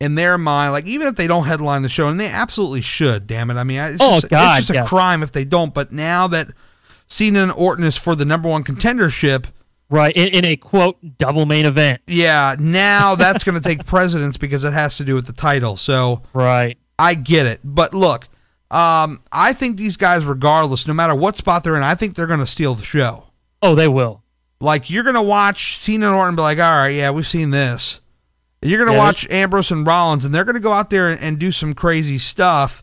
in 0.00 0.14
their 0.14 0.38
mind, 0.38 0.72
like 0.72 0.86
even 0.86 1.06
if 1.06 1.16
they 1.16 1.26
don't 1.26 1.44
headline 1.44 1.82
the 1.82 1.88
show, 1.88 2.08
and 2.08 2.18
they 2.18 2.26
absolutely 2.28 2.80
should, 2.80 3.26
damn 3.26 3.50
it. 3.50 3.56
I 3.56 3.64
mean, 3.64 3.78
it's 3.80 3.96
Oh, 4.00 4.20
just, 4.20 4.30
God, 4.30 4.58
it's 4.58 4.68
just 4.68 4.78
a 4.80 4.84
crime 4.88 5.22
if 5.22 5.32
they 5.32 5.44
don't. 5.44 5.74
But 5.74 5.92
now 5.92 6.26
that 6.28 6.48
Cena 7.06 7.42
and 7.42 7.52
Orton 7.52 7.84
is 7.84 7.96
for 7.96 8.14
the 8.14 8.24
number 8.24 8.48
one 8.48 8.64
contendership, 8.64 9.46
Right 9.92 10.14
in, 10.16 10.28
in 10.28 10.44
a 10.44 10.56
quote 10.56 10.98
double 11.18 11.46
main 11.46 11.66
event. 11.66 12.00
yeah, 12.06 12.54
now 12.58 13.14
that's 13.16 13.42
going 13.44 13.60
to 13.60 13.60
take 13.60 13.84
precedence 13.84 14.36
because 14.36 14.62
it 14.64 14.72
has 14.72 14.96
to 14.98 15.04
do 15.04 15.14
with 15.16 15.26
the 15.26 15.32
title. 15.32 15.76
So 15.76 16.22
Right. 16.32 16.78
I 16.98 17.14
get 17.14 17.46
it. 17.46 17.60
But 17.64 17.92
look, 17.92 18.28
um, 18.70 19.20
I 19.32 19.52
think 19.52 19.76
these 19.76 19.96
guys, 19.96 20.24
regardless, 20.24 20.86
no 20.86 20.94
matter 20.94 21.14
what 21.14 21.36
spot 21.36 21.64
they're 21.64 21.74
in, 21.76 21.82
I 21.82 21.94
think 21.96 22.14
they're 22.14 22.28
going 22.28 22.38
to 22.40 22.46
steal 22.46 22.74
the 22.74 22.84
show. 22.84 23.24
Oh, 23.62 23.74
they 23.74 23.88
will. 23.88 24.22
Like 24.62 24.90
you're 24.90 25.04
gonna 25.04 25.22
watch 25.22 25.78
Cena 25.78 26.06
and 26.08 26.14
Orton 26.14 26.36
be 26.36 26.42
like, 26.42 26.58
all 26.58 26.64
right, 26.64 26.88
yeah, 26.90 27.10
we've 27.10 27.26
seen 27.26 27.48
this. 27.50 28.00
You're 28.62 28.84
gonna 28.84 28.96
Yeah, 28.96 29.04
watch 29.04 29.26
Ambrose 29.30 29.70
and 29.70 29.86
Rollins, 29.86 30.24
and 30.24 30.34
they're 30.34 30.44
gonna 30.44 30.60
go 30.60 30.72
out 30.72 30.90
there 30.90 31.08
and, 31.10 31.20
and 31.20 31.38
do 31.38 31.50
some 31.52 31.72
crazy 31.74 32.18
stuff. 32.18 32.82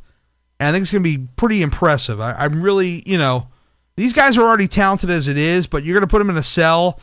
And 0.60 0.70
I 0.70 0.72
think 0.72 0.84
it's 0.84 0.92
gonna 0.92 1.04
be 1.04 1.20
pretty 1.36 1.62
impressive. 1.62 2.20
I, 2.20 2.34
I'm 2.34 2.62
really, 2.62 3.04
you 3.06 3.18
know, 3.18 3.48
these 3.96 4.14
guys 4.14 4.38
are 4.38 4.42
already 4.42 4.68
talented 4.68 5.10
as 5.10 5.28
it 5.28 5.38
is, 5.38 5.68
but 5.68 5.84
you're 5.84 5.96
gonna 5.96 6.08
put 6.08 6.20
them 6.20 6.30
in 6.32 6.38
a 6.38 6.44
cell. 6.44 7.00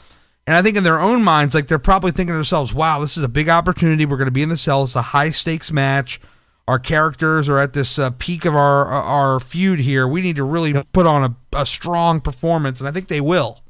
And 0.47 0.55
I 0.57 0.61
think 0.63 0.77
in 0.77 0.85
their 0.85 1.01
own 1.01 1.23
minds, 1.25 1.55
like 1.55 1.69
they're 1.69 1.79
probably 1.79 2.11
thinking 2.11 2.33
to 2.33 2.37
themselves, 2.37 2.75
"Wow, 2.75 3.01
this 3.01 3.17
is 3.17 3.23
a 3.23 3.29
big 3.29 3.49
opportunity. 3.49 4.05
We're 4.05 4.19
going 4.19 4.27
to 4.27 4.31
be 4.31 4.43
in 4.43 4.51
the 4.51 4.59
cell. 4.59 4.83
It's 4.85 4.95
a 4.95 5.01
high 5.01 5.31
stakes 5.31 5.73
match. 5.73 6.21
Our 6.69 6.79
characters 6.79 7.49
are 7.49 7.59
at 7.59 7.73
this 7.73 7.99
uh, 7.99 8.11
peak 8.19 8.45
of 8.45 8.55
our 8.55 8.85
our 8.87 9.41
feud 9.41 9.81
here. 9.81 10.07
We 10.07 10.21
need 10.21 10.37
to 10.37 10.45
really 10.45 10.73
Yep. 10.75 10.89
put 10.93 11.07
on 11.07 11.25
a, 11.25 11.59
a 11.61 11.65
strong 11.65 12.21
performance, 12.21 12.79
and 12.79 12.87
I 12.87 12.93
think 12.93 13.09
they 13.09 13.23
will." 13.23 13.61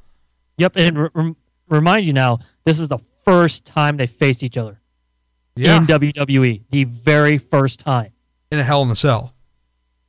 Yep. 0.59 0.73
And 0.77 0.99
re- 1.15 1.35
remind 1.69 2.07
you 2.07 2.13
now, 2.13 2.41
this 2.65 2.81
is 2.81 2.89
the 2.89 2.99
first 3.25 3.65
time 3.65 3.97
they 3.97 4.09
faced 4.09 4.43
each 4.43 4.59
other 4.59 4.81
Yeah, 5.57 5.77
in 5.79 5.87
WWE. 5.87 6.63
The 6.71 6.85
very 6.85 7.39
first 7.39 7.81
time. 7.81 8.13
in 8.51 8.59
a 8.59 8.65
Hell 8.65 8.83
in 8.83 8.89
the 8.89 8.97
Cell. 8.97 9.33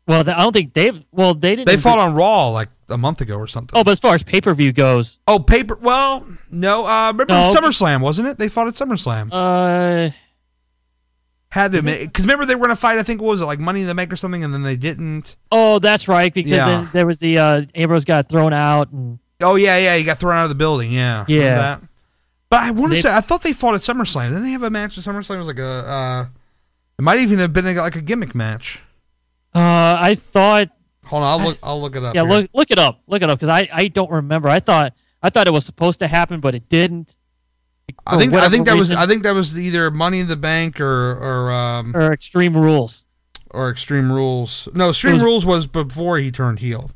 Well, 0.07 0.21
I 0.21 0.23
don't 0.41 0.53
think 0.53 0.73
they've. 0.73 1.03
Well, 1.11 1.33
they 1.33 1.55
didn't. 1.55 1.67
They 1.67 1.77
fought 1.77 1.97
on 1.99 2.13
Raw 2.13 2.49
like 2.49 2.69
a 2.89 2.97
month 2.97 3.21
ago 3.21 3.37
or 3.37 3.47
something. 3.47 3.77
Oh, 3.77 3.83
but 3.83 3.91
as 3.91 3.99
far 3.99 4.13
as 4.15 4.21
pay 4.23 4.39
per 4.41 4.53
view 4.53 4.71
goes, 4.71 5.17
Oh, 5.27 5.39
paper. 5.39 5.75
Well, 5.81 6.25
no. 6.51 6.85
Uh, 6.85 7.07
remember 7.11 7.25
No. 7.33 7.53
SummerSlam, 7.55 8.01
wasn't 8.01 8.27
it? 8.27 8.37
They 8.37 8.47
fought 8.49 8.67
at 8.67 8.75
SummerSlam. 8.75 9.29
uh, 9.31 10.11
Had 11.49 11.71
to 11.71 11.81
because 11.81 12.23
remember 12.25 12.45
they 12.45 12.53
were 12.55 12.61
gonna 12.67 12.75
fight. 12.75 12.99
I 12.99 13.03
think 13.03 13.21
what 13.21 13.29
was 13.29 13.41
it 13.41 13.45
like 13.45 13.59
Money 13.59 13.81
in 13.81 13.87
the 13.87 13.95
Bank 13.95 14.11
or 14.11 14.15
something, 14.17 14.43
and 14.43 14.53
then 14.53 14.61
they 14.63 14.75
didn't. 14.77 15.37
oh, 15.51 15.79
that's 15.79 16.07
right. 16.07 16.33
Because 16.33 16.51
Yeah. 16.51 16.65
then 16.67 16.89
there 16.93 17.05
was 17.07 17.19
the 17.19 17.37
uh, 17.37 17.61
Ambrose 17.73 18.03
got 18.05 18.27
thrown 18.29 18.51
out, 18.53 18.91
and 18.91 19.19
Oh 19.41 19.55
yeah, 19.55 19.77
yeah. 19.77 19.95
He 19.95 20.03
got 20.03 20.17
thrown 20.19 20.35
out 20.35 20.43
of 20.43 20.49
the 20.49 20.55
building. 20.55 20.91
Yeah. 20.91 21.23
Yeah. 21.27 21.77
But 22.49 22.63
I 22.63 22.71
want 22.71 22.93
to 22.93 23.01
say 23.01 23.13
I 23.13 23.21
thought 23.21 23.41
they 23.41 23.53
fought 23.53 23.75
at 23.75 23.81
SummerSlam. 23.81 24.29
Didn't 24.29 24.43
they 24.43 24.51
have 24.51 24.63
a 24.63 24.69
match 24.69 24.97
at 24.97 25.03
SummerSlam? 25.03 25.35
It 25.35 25.39
was 25.39 25.47
like 25.47 25.59
a. 25.59 25.65
Uh, 25.65 26.25
it 26.97 27.01
might 27.01 27.19
even 27.19 27.39
have 27.39 27.51
been 27.51 27.65
a, 27.67 27.73
like 27.73 27.95
a 27.95 28.01
gimmick 28.01 28.33
match. 28.35 28.81
uh, 29.53 29.97
I 29.99 30.15
thought 30.15 30.69
Hold 31.05 31.23
on, 31.23 31.39
I'll 31.39 31.47
look. 31.47 31.57
I'll 31.61 31.81
look 31.81 31.95
it 31.95 32.03
up. 32.03 32.15
Yeah, 32.15 32.21
here. 32.21 32.29
look 32.29 32.49
look 32.53 32.71
it 32.71 32.79
up. 32.79 33.01
Look 33.07 33.21
it 33.21 33.29
up 33.29 33.39
because 33.39 33.49
I, 33.49 33.69
I 33.71 33.87
don't 33.87 34.09
remember. 34.09 34.49
I 34.49 34.59
thought 34.59 34.93
I 35.21 35.29
thought 35.29 35.47
it 35.47 35.53
was 35.53 35.65
supposed 35.65 35.99
to 35.99 36.07
happen, 36.07 36.39
but 36.39 36.55
it 36.55 36.67
didn't. 36.69 37.17
I 38.07 38.17
think 38.17 38.33
I 38.33 38.49
think 38.49 38.65
that 38.65 38.75
was 38.75 38.91
I 38.91 39.05
think 39.05 39.23
that 39.23 39.33
was 39.35 39.59
either 39.59 39.91
Money 39.91 40.19
in 40.19 40.27
the 40.27 40.35
Bank 40.37 40.79
or 40.81 41.11
or 41.13 41.51
um 41.51 41.95
or 41.95 42.11
Extreme 42.11 42.57
Rules. 42.57 43.05
or 43.51 43.69
Extreme 43.69 44.11
Rules. 44.11 44.67
No, 44.73 44.89
Extreme 44.89 45.13
was- 45.13 45.21
Rules 45.23 45.45
was 45.45 45.67
before 45.67 46.17
he 46.17 46.31
turned 46.31 46.59
heel. 46.59 46.91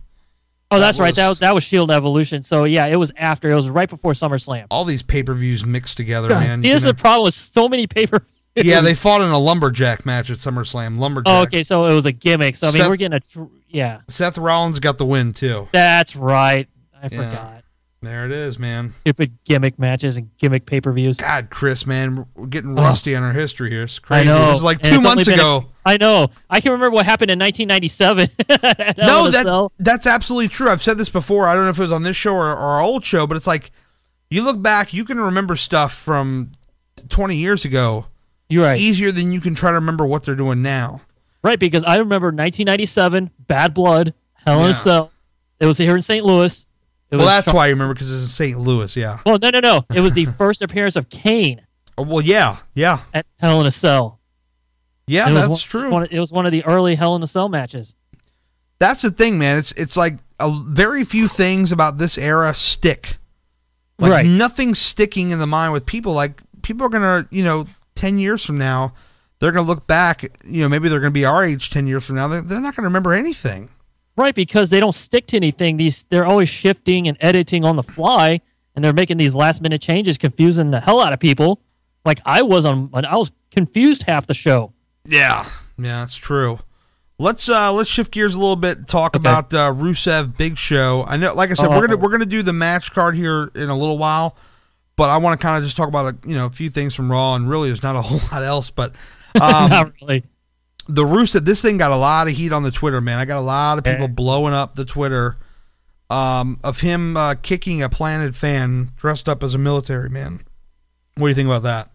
Oh, 0.71 0.77
That 0.77 0.85
that's 0.85 0.99
right. 0.99 1.15
That 1.15 1.27
was- 1.29 1.35
was 1.37 1.39
that 1.39 1.55
was 1.55 1.63
Shield 1.63 1.89
Evolution. 1.91 2.43
So 2.43 2.63
yeah, 2.65 2.85
it 2.85 2.95
was 2.97 3.11
after. 3.17 3.49
It 3.49 3.55
was 3.55 3.69
right 3.69 3.89
before 3.89 4.13
SummerSlam. 4.13 4.65
All 4.69 4.85
these 4.85 5.01
pay 5.01 5.23
per 5.23 5.33
views 5.33 5.65
mixed 5.65 5.97
together, 5.97 6.29
man. 6.29 6.59
See, 6.59 6.67
you 6.67 6.73
this 6.73 6.83
is 6.83 6.85
know. 6.85 6.91
the 6.91 7.01
problem 7.01 7.25
with 7.25 7.33
so 7.33 7.67
many 7.67 7.87
paper. 7.87 8.23
yeah, 8.55 8.81
they 8.81 8.93
fought 8.93 9.21
in 9.21 9.29
a 9.29 9.39
lumberjack 9.39 10.05
match 10.05 10.29
at 10.29 10.37
SummerSlam. 10.37 10.99
Lumberjack. 10.99 11.33
Oh, 11.33 11.41
okay, 11.43 11.63
so 11.63 11.85
it 11.85 11.93
was 11.93 12.05
a 12.05 12.11
gimmick. 12.11 12.55
So 12.55 12.67
I 12.67 12.71
mean, 12.71 12.81
Seth- 12.81 12.89
we're 12.89 12.95
getting 12.97 13.15
a 13.15 13.19
tr- 13.19 13.43
yeah. 13.67 14.01
Seth 14.09 14.37
Rollins 14.37 14.79
got 14.79 14.97
the 14.97 15.05
win 15.05 15.33
too. 15.33 15.67
That's 15.71 16.15
right. 16.15 16.67
I 17.01 17.09
Yeah. 17.11 17.29
forgot. 17.29 17.58
There 18.01 18.25
it 18.25 18.31
is, 18.31 18.57
man. 18.57 18.93
Stupid 19.01 19.37
gimmick 19.43 19.77
matches 19.77 20.15
and 20.15 20.29
gimmick 20.37 20.65
pay 20.65 20.79
per 20.79 20.91
views. 20.93 21.17
God, 21.17 21.49
Chris, 21.49 21.85
man, 21.85 22.25
we're 22.33 22.47
getting 22.47 22.71
Ugh. 22.71 22.83
rusty 22.85 23.13
on 23.13 23.23
our 23.23 23.33
history 23.33 23.69
here. 23.69 23.83
It's 23.83 23.99
crazy. 23.99 24.21
I 24.21 24.23
know. 24.31 24.47
This 24.47 24.57
is 24.59 24.63
like 24.63 24.85
And 24.85 24.95
two 24.95 25.01
months 25.01 25.27
ago. 25.27 25.65
I 25.85 25.97
know. 25.97 26.29
I 26.49 26.61
can 26.61 26.71
remember 26.71 26.95
what 26.95 27.05
happened 27.05 27.29
in 27.31 27.39
1997. 27.39 28.29
no, 28.97 29.29
that 29.29 29.69
that's 29.79 30.07
absolutely 30.07 30.47
true. 30.47 30.69
I've 30.69 30.81
said 30.81 30.97
this 30.97 31.09
before. 31.09 31.47
I 31.47 31.55
don't 31.55 31.65
know 31.65 31.71
if 31.71 31.77
it 31.79 31.81
was 31.81 31.91
on 31.91 32.03
this 32.03 32.15
show 32.15 32.33
or, 32.35 32.47
or 32.51 32.57
our 32.57 32.81
old 32.81 33.03
show, 33.03 33.27
but 33.27 33.35
it's 33.35 33.47
like 33.47 33.71
you 34.29 34.43
look 34.43 34.61
back, 34.61 34.93
you 34.93 35.03
can 35.03 35.19
remember 35.19 35.57
stuff 35.57 35.93
from 35.93 36.53
20 37.09 37.35
years 37.35 37.65
ago 37.65 38.05
You're 38.47 38.63
right. 38.63 38.77
easier 38.77 39.11
than 39.11 39.31
you 39.33 39.41
can 39.41 39.55
try 39.55 39.71
to 39.71 39.75
remember 39.75 40.05
what 40.05 40.23
they're 40.23 40.35
doing 40.35 40.61
now. 40.61 41.01
Right, 41.43 41.59
because 41.59 41.83
I 41.83 41.97
remember 41.97 42.27
1997, 42.27 43.31
Bad 43.47 43.73
Blood, 43.73 44.13
Hell 44.45 44.59
in 44.59 44.63
Yeah. 44.65 44.69
a 44.69 44.73
Cell. 44.73 45.11
It 45.59 45.65
was 45.65 45.77
here 45.77 45.95
in 45.95 46.01
St. 46.01 46.25
Louis. 46.25 46.65
Well, 47.11 47.25
that's 47.25 47.51
why 47.51 47.67
you 47.67 47.73
remember 47.73 47.93
because 47.95 48.11
it's 48.13 48.23
in 48.23 48.27
St. 48.29 48.59
Louis. 48.59 48.95
Yeah. 48.95 49.19
Well, 49.25 49.39
no, 49.41 49.49
no, 49.49 49.59
no. 49.59 49.85
It 49.93 50.01
was 50.01 50.13
the 50.13 50.25
first 50.37 50.61
appearance 50.61 50.95
of 50.95 51.09
Kane 51.09 51.61
Oh, 51.97 52.03
well, 52.03 52.21
yeah, 52.21 52.57
yeah, 52.75 52.99
at 53.13 53.25
Hell 53.39 53.59
in 53.61 53.67
a 53.67 53.71
Cell. 53.71 54.19
yeah. 55.07 55.29
That's 55.31 55.47
one- 55.49 55.57
true. 55.59 55.89
One, 55.91 56.07
it 56.09 56.19
was 56.19 56.31
one 56.31 56.45
of 56.45 56.51
the 56.51 56.63
early 56.65 56.95
Hell 56.95 57.15
in 57.15 57.23
a 57.23 57.27
Cell 57.27 57.49
matches. 57.49 57.95
That's 58.79 59.01
the 59.01 59.11
thing, 59.11 59.37
man. 59.37 59.57
It's 59.57 59.71
it's 59.73 59.97
like 59.97 60.17
a 60.39 60.49
very 60.49 61.03
few 61.03 61.27
things 61.27 61.71
about 61.73 61.97
this 61.97 62.17
era 62.17 62.53
stick. 62.55 63.17
Like 63.97 64.11
Right. 64.11 64.25
nothing's 64.25 64.79
sticking 64.79 65.31
in 65.31 65.39
the 65.39 65.47
mind 65.47 65.73
with 65.73 65.85
people. 65.85 66.13
Like 66.13 66.41
people 66.61 66.85
are 66.85 66.89
gonna, 66.89 67.27
you 67.31 67.43
know, 67.43 67.65
ten 67.95 68.17
years 68.17 68.45
from 68.45 68.57
now, 68.57 68.93
they're 69.39 69.51
gonna 69.51 69.67
look 69.67 69.85
back. 69.87 70.23
You 70.45 70.61
know, 70.61 70.69
maybe 70.69 70.87
they're 70.87 71.01
gonna 71.01 71.11
be 71.11 71.25
our 71.25 71.43
age 71.43 71.69
ten 71.69 71.85
years 71.87 72.05
from 72.05 72.15
now. 72.15 72.29
They're, 72.29 72.41
they're 72.41 72.61
not 72.61 72.77
gonna 72.77 72.87
remember 72.87 73.13
anything. 73.13 73.69
Right, 74.19 74.35
because 74.35 74.69
they 74.69 74.81
don't 74.81 74.93
stick 74.95 75.27
to 75.27 75.37
anything. 75.37 75.77
These 75.77 76.03
they're 76.05 76.25
always 76.25 76.49
shifting 76.49 77.07
and 77.07 77.15
editing 77.21 77.63
on 77.63 77.77
the 77.77 77.83
fly, 77.83 78.41
and 78.75 78.83
they're 78.83 78.91
making 78.91 79.15
these 79.15 79.33
last 79.33 79.61
minute 79.61 79.81
changes, 79.81 80.17
confusing 80.17 80.71
the 80.71 80.81
hell 80.81 80.99
out 80.99 81.13
of 81.13 81.19
people. 81.21 81.61
Like 82.03 82.19
I 82.25 82.41
was 82.41 82.65
on, 82.65 82.89
I 82.93 83.15
was 83.15 83.31
confused 83.49 84.03
half 84.03 84.27
the 84.27 84.33
show. 84.33 84.73
Yeah, 85.05 85.45
yeah, 85.77 86.01
that's 86.01 86.17
true. 86.17 86.59
Let's 87.17 87.47
uh 87.47 87.71
let's 87.71 87.89
shift 87.89 88.11
gears 88.11 88.35
a 88.35 88.39
little 88.39 88.55
bit. 88.57 88.77
And 88.79 88.87
talk 88.87 89.15
Okay. 89.15 89.21
about 89.21 89.53
uh, 89.53 89.73
Rusev 89.73 90.35
Big 90.37 90.57
Show. 90.57 91.05
I 91.07 91.15
know, 91.17 91.33
like 91.33 91.51
I 91.51 91.53
said, 91.53 91.67
Oh, 91.67 91.69
we're 91.71 91.87
gonna 91.87 91.97
we're 91.97 92.09
gonna 92.09 92.25
do 92.25 92.41
the 92.41 92.53
match 92.53 92.91
card 92.93 93.15
here 93.15 93.51
in 93.55 93.69
a 93.69 93.75
little 93.77 93.97
while, 93.97 94.35
but 94.97 95.09
I 95.09 95.15
want 95.17 95.39
to 95.39 95.45
kind 95.45 95.57
of 95.57 95.63
just 95.63 95.77
talk 95.77 95.87
about 95.87 96.13
a, 96.13 96.27
you 96.29 96.35
know 96.35 96.45
a 96.45 96.49
few 96.49 96.69
things 96.69 96.93
from 96.93 97.09
Raw, 97.11 97.35
and 97.35 97.49
really 97.49 97.69
there's 97.69 97.83
not 97.83 97.95
a 97.95 98.01
whole 98.03 98.19
lot 98.33 98.43
else. 98.43 98.69
But 98.69 98.91
um, 99.41 99.69
Not 99.69 99.91
really. 100.01 100.23
The 100.89 101.03
Rusev, 101.03 101.45
this 101.45 101.61
thing 101.61 101.77
got 101.77 101.91
a 101.91 101.95
lot 101.95 102.27
of 102.27 102.33
heat 102.33 102.51
on 102.51 102.63
the 102.63 102.71
Twitter, 102.71 102.99
man. 102.99 103.19
I 103.19 103.25
got 103.25 103.37
a 103.37 103.41
lot 103.41 103.77
of 103.77 103.83
people 103.83 104.01
Yeah. 104.01 104.07
blowing 104.07 104.53
up 104.53 104.75
the 104.75 104.85
Twitter 104.85 105.37
um, 106.09 106.59
of 106.63 106.79
him 106.81 107.15
uh, 107.15 107.35
kicking 107.35 107.83
a 107.83 107.89
planted 107.89 108.35
fan 108.35 108.91
dressed 108.97 109.29
up 109.29 109.43
as 109.43 109.53
a 109.53 109.57
military 109.59 110.09
man. 110.09 110.41
What 111.15 111.27
do 111.27 111.29
you 111.29 111.35
think 111.35 111.47
about 111.47 111.63
that? 111.63 111.91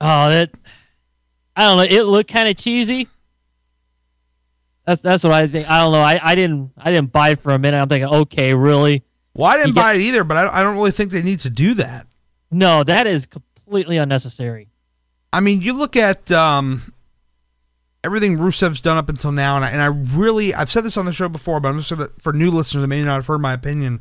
Oh, 0.00 0.30
that 0.30 0.50
I 1.56 1.64
don't 1.64 1.76
know. 1.78 1.82
It 1.82 2.04
looked 2.04 2.30
kind 2.30 2.48
of 2.48 2.56
cheesy. 2.56 3.08
That's 4.86 5.00
that's 5.00 5.22
what 5.24 5.32
I 5.32 5.46
think. 5.46 5.68
I 5.70 5.78
don't 5.78 5.92
know. 5.92 6.00
I, 6.00 6.18
I 6.22 6.34
didn't 6.34 6.72
I 6.76 6.90
didn't 6.90 7.12
buy 7.12 7.30
it 7.30 7.40
for 7.40 7.52
a 7.52 7.58
minute. 7.58 7.80
I'm 7.80 7.88
thinking, 7.88 8.08
okay, 8.12 8.54
really? 8.54 9.02
Well, 9.34 9.48
I 9.48 9.56
didn't 9.56 9.68
You 9.68 9.74
get- 9.74 9.80
buy 9.80 9.92
it 9.94 10.00
either, 10.00 10.24
but 10.24 10.36
I, 10.36 10.60
I 10.60 10.62
don't 10.62 10.76
really 10.76 10.90
think 10.90 11.10
they 11.12 11.22
need 11.22 11.40
to 11.40 11.50
do 11.50 11.74
that. 11.74 12.06
No, 12.50 12.84
that 12.84 13.06
is 13.06 13.26
completely 13.26 13.96
unnecessary. 13.96 14.68
I 15.32 15.40
mean, 15.40 15.62
you 15.62 15.72
look 15.72 15.96
at 15.96 16.30
um, 16.32 16.91
everything 18.04 18.38
Rusev's 18.38 18.80
done 18.80 18.96
up 18.96 19.08
until 19.08 19.32
now, 19.32 19.56
and 19.56 19.64
I, 19.64 19.70
and 19.70 19.80
I 19.80 19.86
really, 19.86 20.54
I've 20.54 20.70
said 20.70 20.84
this 20.84 20.96
on 20.96 21.06
the 21.06 21.12
show 21.12 21.28
before, 21.28 21.60
but 21.60 21.68
I'm 21.68 21.78
just 21.78 21.90
gonna, 21.90 22.08
for 22.18 22.32
new 22.32 22.50
listeners 22.50 22.82
that 22.82 22.88
may 22.88 23.02
not 23.02 23.16
have 23.16 23.26
heard 23.26 23.40
my 23.40 23.52
opinion, 23.52 24.00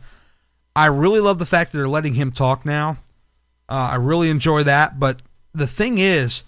I 0.76 0.88
really 0.88 1.20
love 1.20 1.40
the 1.40 1.46
fact 1.46 1.72
that 1.72 1.78
they're 1.78 1.88
letting 1.88 2.16
him 2.16 2.32
talk 2.32 2.66
now. 2.66 2.98
Uh, 3.70 3.92
I 3.92 3.96
really 3.96 4.30
enjoy 4.30 4.64
that, 4.64 5.00
but 5.00 5.22
the 5.54 5.68
thing 5.68 5.98
is, 5.98 6.44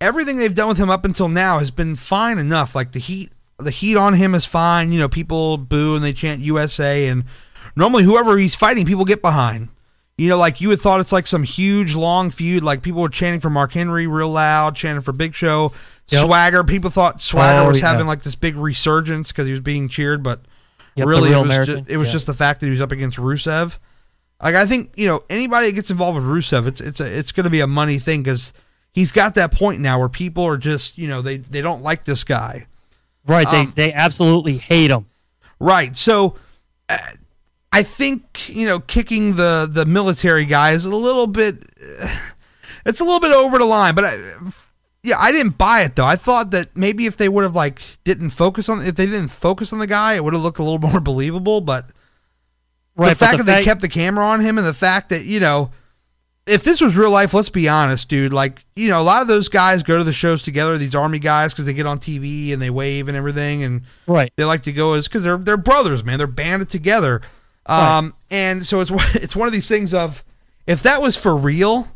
everything 0.00 0.36
they've 0.36 0.54
done 0.54 0.68
with 0.68 0.78
him 0.78 0.90
up 0.90 1.04
until 1.04 1.28
now 1.28 1.58
has 1.58 1.70
been 1.70 1.96
fine 1.96 2.38
enough. 2.38 2.74
Like 2.74 2.92
the 2.92 2.98
heat, 2.98 3.32
the 3.58 3.70
heat 3.70 3.96
on 3.96 4.14
him 4.14 4.34
is 4.34 4.44
fine. 4.44 4.92
You 4.92 5.00
know, 5.00 5.08
people 5.08 5.56
boo 5.56 5.96
and 5.96 6.04
they 6.04 6.12
chant 6.12 6.40
USA, 6.40 7.08
and 7.08 7.24
normally 7.76 8.04
whoever 8.04 8.36
he's 8.38 8.54
fighting, 8.54 8.86
people 8.86 9.04
get 9.04 9.22
behind. 9.22 9.68
You 10.16 10.28
know, 10.28 10.38
like 10.38 10.60
you 10.60 10.70
had 10.70 10.80
thought 10.80 11.00
it's 11.00 11.10
like 11.10 11.26
some 11.26 11.42
huge 11.42 11.94
long 11.94 12.30
feud. 12.30 12.62
Like 12.62 12.82
people 12.82 13.02
were 13.02 13.08
chanting 13.08 13.40
for 13.40 13.50
Mark 13.50 13.72
Henry 13.72 14.06
real 14.06 14.28
loud, 14.28 14.76
chanting 14.76 15.02
for 15.02 15.12
Big 15.12 15.34
Show, 15.34 15.72
Yep. 16.08 16.26
Swagger. 16.26 16.64
People 16.64 16.90
thought 16.90 17.20
Swagger 17.22 17.60
Oh, 17.60 17.68
was 17.68 17.80
yeah. 17.80 17.90
having 17.90 18.06
like 18.06 18.22
this 18.22 18.34
big 18.34 18.56
resurgence 18.56 19.28
because 19.32 19.46
he 19.46 19.52
was 19.52 19.60
being 19.62 19.88
cheered, 19.88 20.22
but 20.22 20.40
Yep, 20.96 21.06
really 21.06 21.30
real 21.30 21.38
it 21.40 21.42
was 21.42 21.50
American. 21.50 21.76
just, 21.84 21.90
it 21.90 21.96
was 21.96 22.08
Yeah. 22.08 22.12
just 22.12 22.26
the 22.26 22.34
fact 22.34 22.60
that 22.60 22.66
he 22.66 22.72
was 22.72 22.80
up 22.80 22.92
against 22.92 23.16
Rusev. 23.18 23.78
Like 24.42 24.54
I 24.54 24.66
think 24.66 24.92
you 24.96 25.06
know 25.06 25.22
anybody 25.30 25.68
that 25.68 25.74
gets 25.74 25.90
involved 25.90 26.16
with 26.16 26.24
Rusev, 26.26 26.66
it's 26.66 26.80
it's 26.80 27.00
a, 27.00 27.18
it's 27.18 27.32
going 27.32 27.44
to 27.44 27.50
be 27.50 27.60
a 27.60 27.66
money 27.66 27.98
thing 27.98 28.22
because 28.22 28.52
he's 28.92 29.10
got 29.12 29.34
that 29.36 29.52
point 29.52 29.80
now 29.80 29.98
where 29.98 30.08
people 30.10 30.44
are 30.44 30.58
just 30.58 30.98
you 30.98 31.08
know 31.08 31.22
they 31.22 31.38
they 31.38 31.62
don't 31.62 31.82
like 31.82 32.04
this 32.04 32.22
guy. 32.24 32.66
Right? 33.26 33.46
Um, 33.46 33.72
they 33.74 33.86
they 33.86 33.92
absolutely 33.94 34.58
hate 34.58 34.90
him. 34.90 35.06
Right. 35.58 35.96
So 35.96 36.36
uh, 36.90 36.98
I 37.72 37.82
think, 37.82 38.48
you 38.54 38.66
know, 38.66 38.78
kicking 38.80 39.36
the 39.36 39.66
the 39.70 39.86
military 39.86 40.44
guy 40.44 40.72
is 40.72 40.84
a 40.84 40.94
little 40.94 41.26
bit 41.26 41.64
uh, 42.02 42.14
it's 42.84 43.00
a 43.00 43.04
little 43.04 43.20
bit 43.20 43.32
over 43.32 43.56
the 43.58 43.64
line, 43.64 43.94
but 43.94 44.04
I 44.04 44.18
yeah, 45.04 45.18
I 45.18 45.30
didn't 45.30 45.56
buy 45.56 45.82
it 45.82 45.94
though. 45.94 46.04
I 46.04 46.16
thought 46.16 46.50
that 46.50 46.76
maybe 46.76 47.06
if 47.06 47.16
they 47.16 47.28
would 47.28 47.44
have 47.44 47.54
like 47.54 47.80
didn't 48.02 48.30
focus 48.30 48.68
on 48.68 48.84
if 48.84 48.96
they 48.96 49.06
didn't 49.06 49.28
focus 49.28 49.72
on 49.72 49.78
the 49.78 49.86
guy, 49.86 50.14
it 50.14 50.24
would 50.24 50.32
have 50.34 50.42
looked 50.42 50.58
a 50.58 50.64
little 50.64 50.78
more 50.90 51.00
believable, 51.00 51.60
but 51.60 51.86
Right? 52.96 53.10
the 53.10 53.16
fact 53.16 53.38
that 53.38 53.46
they 53.46 53.64
kept 53.64 53.80
the 53.80 53.88
camera 53.88 54.24
on 54.24 54.40
him 54.40 54.56
and 54.56 54.66
the 54.66 54.74
fact 54.74 55.08
that, 55.08 55.24
you 55.24 55.40
know, 55.40 55.72
if 56.46 56.62
this 56.62 56.80
was 56.80 56.94
real 56.94 57.10
life, 57.10 57.34
let's 57.34 57.48
be 57.48 57.68
honest, 57.68 58.08
dude. 58.08 58.32
Like, 58.32 58.64
you 58.76 58.88
know, 58.88 59.00
a 59.00 59.02
lot 59.02 59.22
of 59.22 59.28
those 59.28 59.48
guys 59.48 59.82
go 59.82 59.98
to 59.98 60.04
the 60.04 60.12
shows 60.12 60.42
together, 60.42 60.78
these 60.78 60.94
army 60.94 61.18
guys, 61.18 61.52
because 61.52 61.66
they 61.66 61.72
get 61.72 61.86
on 61.86 61.98
TV 61.98 62.52
and 62.52 62.62
they 62.62 62.70
wave 62.70 63.08
and 63.08 63.16
everything. 63.16 63.64
And 63.64 63.82
right. 64.06 64.32
they 64.36 64.44
like 64.44 64.62
to 64.64 64.72
go 64.72 64.92
as 64.92 65.08
because 65.08 65.24
they're 65.24 65.38
they're 65.38 65.56
brothers, 65.56 66.04
man. 66.04 66.18
They're 66.18 66.26
banded 66.26 66.68
together. 66.68 67.22
Um, 67.66 68.14
and 68.30 68.64
so 68.64 68.80
it's 68.80 68.90
it's 69.14 69.34
one 69.34 69.48
of 69.48 69.54
these 69.54 69.66
things 69.66 69.92
of 69.92 70.22
if 70.66 70.82
that 70.82 71.02
was 71.02 71.16
for 71.16 71.34
real, 71.34 71.88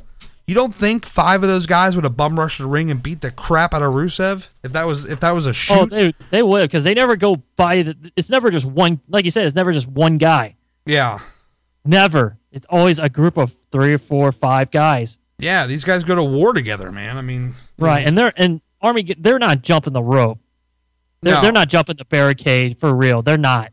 you 0.49 0.55
don't 0.55 0.75
think 0.75 1.07
five 1.07 1.43
of 1.45 1.49
those 1.49 1.67
guys 1.67 1.95
would 1.95 2.05
have 2.05 2.17
bum 2.17 2.39
rushed 2.41 2.59
the 2.59 2.67
ring 2.67 2.91
and 2.91 3.01
beat 3.03 3.21
the 3.21 3.31
crap 3.31 3.73
out 3.75 3.83
of 3.83 3.93
Rusev 3.95 4.49
if 4.65 4.73
that 4.73 4.87
was 4.87 5.07
if 5.09 5.21
that 5.21 5.31
was 5.31 5.47
a 5.47 5.51
oh, 5.51 5.53
shoot? 5.53 5.75
Oh, 5.75 5.87
they 5.87 6.15
they 6.31 6.43
would 6.43 6.63
because 6.63 6.83
they 6.83 6.95
never 6.95 7.15
go 7.15 7.37
by. 7.57 7.83
The, 7.83 8.13
it's 8.17 8.31
never 8.31 8.51
just 8.51 8.65
one. 8.65 9.01
Like 9.09 9.25
you 9.25 9.31
said, 9.31 9.47
it's 9.47 9.55
never 9.55 9.73
just 9.73 9.87
one 9.87 10.19
guy. 10.19 10.57
yeah, 10.87 11.21
Never. 11.85 12.39
It's 12.51 12.67
always 12.71 12.99
a 12.99 13.09
group 13.09 13.37
of 13.37 13.55
three 13.71 13.93
or 13.95 13.99
four 13.99 14.29
or 14.29 14.33
five 14.33 14.71
guys. 14.71 15.19
yeah. 15.39 15.67
These 15.67 15.85
guys 15.85 16.03
go 16.03 16.15
to 16.17 16.25
war 16.25 16.53
together, 16.53 16.91
man. 16.91 17.17
I 17.17 17.23
mean, 17.23 17.55
Right. 17.79 18.07
And 18.07 18.17
they're 18.19 18.33
and 18.37 18.61
Army. 18.81 19.15
They're 19.19 19.39
not 19.39 19.63
jumping 19.63 19.93
the 19.93 20.03
rope. 20.03 20.39
They're, 21.21 21.35
No. 21.35 21.43
they're 21.43 21.53
not 21.53 21.69
jumping 21.69 21.97
the 21.97 22.05
barricade 22.05 22.79
for 22.79 22.95
real. 22.95 23.23
They're 23.23 23.37
not. 23.37 23.73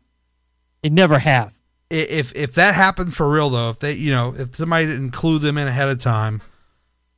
They 0.82 0.88
never 0.90 1.18
have. 1.18 1.58
if 1.90 2.34
if 2.36 2.54
that 2.54 2.74
happened 2.74 3.14
for 3.14 3.30
real 3.30 3.48
though, 3.50 3.70
if 3.70 3.78
they 3.78 3.92
you 3.94 4.10
know 4.10 4.34
if 4.36 4.54
somebody 4.56 4.86
didn't 4.86 5.12
clue 5.12 5.38
them 5.38 5.56
in 5.58 5.66
ahead 5.66 5.88
of 5.88 6.00
time, 6.00 6.42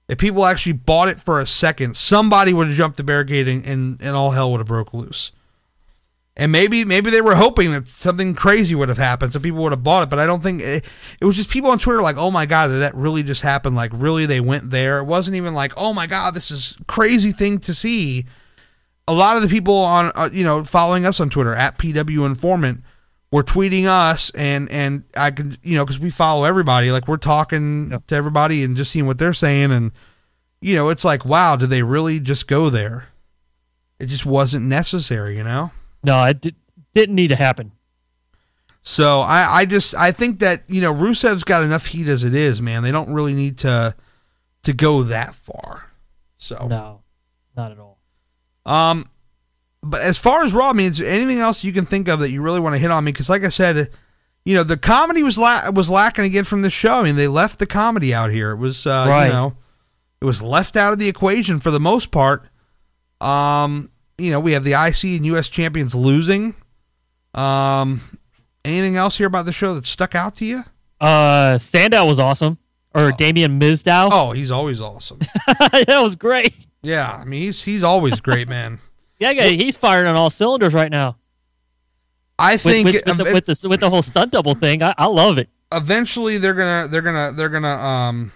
if 0.08 0.18
people 0.18 0.46
actually 0.46 0.72
bought 0.72 1.08
it 1.08 1.20
for 1.20 1.38
a 1.38 1.46
second, 1.46 1.96
somebody 1.96 2.54
would 2.54 2.68
have 2.68 2.76
jumped 2.76 2.96
the 2.96 3.04
barricade 3.04 3.46
and, 3.46 3.64
and, 3.64 4.00
and 4.00 4.16
all 4.16 4.30
hell 4.30 4.50
would 4.50 4.58
have 4.58 4.66
broke 4.66 4.94
loose. 4.94 5.32
And 6.34 6.52
maybe 6.52 6.84
maybe 6.84 7.10
they 7.10 7.20
were 7.20 7.34
hoping 7.34 7.72
that 7.72 7.88
something 7.88 8.32
crazy 8.32 8.72
would 8.76 8.88
have 8.88 8.96
happened, 8.98 9.32
so 9.32 9.40
people 9.40 9.60
would 9.64 9.72
have 9.72 9.82
bought 9.82 10.04
it. 10.04 10.08
But 10.08 10.20
I 10.20 10.26
don't 10.26 10.40
think 10.40 10.62
it, 10.62 10.84
it 11.20 11.24
was 11.24 11.34
just 11.34 11.50
people 11.50 11.68
on 11.72 11.80
Twitter 11.80 12.00
like, 12.00 12.16
"Oh 12.16 12.30
my 12.30 12.46
god, 12.46 12.68
that 12.68 12.94
really 12.94 13.24
just 13.24 13.42
happened!" 13.42 13.74
Like, 13.74 13.90
really, 13.92 14.24
they 14.24 14.38
went 14.38 14.70
there. 14.70 15.00
It 15.00 15.06
wasn't 15.06 15.36
even 15.36 15.52
like, 15.52 15.72
"Oh 15.76 15.92
my 15.92 16.06
god, 16.06 16.34
this 16.34 16.52
is 16.52 16.76
crazy 16.86 17.32
thing 17.32 17.58
to 17.58 17.74
see." 17.74 18.24
A 19.08 19.12
lot 19.12 19.36
of 19.36 19.42
the 19.42 19.48
people 19.48 19.74
on 19.74 20.12
uh, 20.14 20.28
you 20.32 20.44
know 20.44 20.62
following 20.62 21.04
us 21.04 21.18
on 21.18 21.28
Twitter 21.28 21.56
at 21.56 21.76
PW 21.76 22.24
Informant 22.24 22.84
were 23.30 23.42
tweeting 23.42 23.84
us, 23.86 24.30
and 24.30 24.70
and 24.70 25.04
I 25.16 25.30
can 25.30 25.56
you 25.62 25.76
know 25.76 25.84
because 25.84 25.98
we 26.00 26.10
follow 26.10 26.44
everybody, 26.44 26.90
like 26.90 27.06
we're 27.08 27.16
talking 27.18 27.90
Yep. 27.90 28.06
to 28.08 28.14
everybody 28.14 28.64
and 28.64 28.76
just 28.76 28.90
seeing 28.90 29.06
what 29.06 29.18
they're 29.18 29.34
saying, 29.34 29.70
and 29.72 29.92
you 30.60 30.74
know 30.74 30.88
it's 30.88 31.04
like, 31.04 31.24
wow, 31.24 31.56
did 31.56 31.70
they 31.70 31.82
really 31.82 32.20
just 32.20 32.46
go 32.46 32.70
there? 32.70 33.08
It 33.98 34.06
just 34.06 34.24
wasn't 34.24 34.66
necessary, 34.66 35.36
you 35.36 35.44
know. 35.44 35.72
No, 36.04 36.22
it 36.24 36.40
did, 36.40 36.54
didn't 36.94 37.16
need 37.16 37.28
to 37.28 37.36
happen. 37.36 37.72
So 38.82 39.20
I, 39.20 39.58
I 39.58 39.64
just 39.66 39.94
I 39.94 40.12
think 40.12 40.38
that 40.38 40.62
you 40.68 40.80
know 40.80 40.94
Rusev's 40.94 41.44
got 41.44 41.62
enough 41.62 41.86
heat 41.86 42.08
as 42.08 42.24
it 42.24 42.34
is, 42.34 42.62
man. 42.62 42.82
They 42.82 42.92
don't 42.92 43.12
really 43.12 43.34
need 43.34 43.58
to 43.58 43.94
to 44.62 44.72
go 44.72 45.02
that 45.02 45.34
far. 45.34 45.90
So 46.38 46.66
No, 46.68 47.02
not 47.56 47.72
at 47.72 47.78
all. 47.78 47.98
Um, 48.64 49.08
but 49.82 50.00
as 50.00 50.18
far 50.18 50.44
as 50.44 50.52
Raw, 50.52 50.70
I 50.70 50.72
mean, 50.72 50.86
is 50.86 50.98
there 50.98 51.10
anything 51.10 51.38
else 51.38 51.62
you 51.64 51.72
can 51.72 51.86
think 51.86 52.08
of 52.08 52.20
that 52.20 52.30
you 52.30 52.42
really 52.42 52.60
want 52.60 52.74
to 52.74 52.78
hit 52.78 52.90
on 52.90 53.04
me? 53.04 53.12
Because, 53.12 53.28
like 53.28 53.44
I 53.44 53.48
said, 53.48 53.88
you 54.44 54.54
know, 54.54 54.62
the 54.64 54.76
comedy 54.76 55.22
was 55.22 55.38
la- 55.38 55.70
was 55.70 55.88
lacking 55.90 56.24
again 56.24 56.44
from 56.44 56.62
the 56.62 56.70
show. 56.70 56.94
I 56.94 57.02
mean, 57.02 57.16
they 57.16 57.28
left 57.28 57.58
the 57.58 57.66
comedy 57.66 58.12
out 58.14 58.30
here. 58.30 58.50
It 58.52 58.56
was, 58.56 58.86
uh, 58.86 59.06
Right. 59.08 59.26
you 59.26 59.32
know, 59.32 59.56
it 60.20 60.24
was 60.24 60.42
left 60.42 60.76
out 60.76 60.92
of 60.92 60.98
the 60.98 61.08
equation 61.08 61.60
for 61.60 61.70
the 61.70 61.80
most 61.80 62.10
part. 62.10 62.46
Um, 63.20 63.90
you 64.16 64.30
know, 64.30 64.40
we 64.40 64.52
have 64.52 64.64
the 64.64 64.72
IC 64.74 65.16
and 65.16 65.26
US 65.26 65.48
champions 65.48 65.94
losing. 65.94 66.54
Um, 67.34 68.00
anything 68.64 68.96
else 68.96 69.16
here 69.18 69.26
about 69.26 69.46
the 69.46 69.52
show 69.52 69.74
that 69.74 69.86
stuck 69.86 70.14
out 70.14 70.36
to 70.36 70.44
you? 70.44 70.62
Uh, 71.00 71.58
Sandow 71.58 72.04
was 72.06 72.18
awesome, 72.18 72.58
or 72.94 73.12
Damien 73.12 73.60
Mizdow. 73.60 74.08
Oh, 74.10 74.32
he's 74.32 74.50
always 74.50 74.80
awesome. 74.80 75.18
that 75.46 76.00
was 76.02 76.16
great. 76.16 76.54
yeah, 76.82 77.12
I 77.12 77.24
mean, 77.24 77.42
he's 77.42 77.62
he's 77.62 77.84
always 77.84 78.18
great, 78.20 78.48
man. 78.48 78.80
Yeah, 79.18 79.30
yeah, 79.32 79.46
he's 79.46 79.76
firing 79.76 80.06
on 80.06 80.16
all 80.16 80.30
cylinders 80.30 80.74
right 80.74 80.90
now. 80.90 81.16
I 82.38 82.52
With, 82.54 82.62
think 82.62 82.84
with, 82.86 82.94
with, 82.94 83.04
the, 83.16 83.24
with, 83.32 83.44
the, 83.46 83.68
with 83.68 83.80
the 83.80 83.90
whole 83.90 84.02
stunt 84.02 84.30
double 84.32 84.54
thing, 84.54 84.82
I, 84.82 84.94
I 84.96 85.06
love 85.06 85.38
it. 85.38 85.48
eventually 85.72 86.38
they're 86.38 86.54
gonna 86.54 86.86
they're 86.88 87.02
gonna 87.02 87.32
they're 87.36 87.48
gonna 87.48 87.66
um 87.68 88.32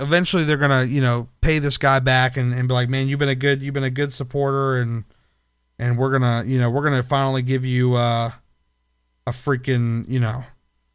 eventually 0.00 0.44
they're 0.44 0.56
gonna 0.56 0.84
you 0.84 1.00
know 1.00 1.28
pay 1.40 1.58
this 1.58 1.76
guy 1.78 1.98
back 1.98 2.36
and, 2.36 2.54
and 2.54 2.68
be 2.68 2.74
like 2.74 2.88
man 2.88 3.08
you've 3.08 3.18
been 3.18 3.28
a 3.28 3.34
good 3.34 3.60
you've 3.60 3.74
been 3.74 3.84
a 3.84 3.90
good 3.90 4.12
supporter 4.12 4.76
and 4.80 5.04
and 5.78 5.98
we're 5.98 6.12
gonna 6.16 6.44
you 6.46 6.58
know 6.58 6.70
we're 6.70 6.84
gonna 6.84 7.02
finally 7.02 7.42
give 7.42 7.64
you 7.64 7.94
uh 7.96 8.30
a 9.26 9.30
freaking 9.32 10.08
you 10.08 10.20
know 10.20 10.44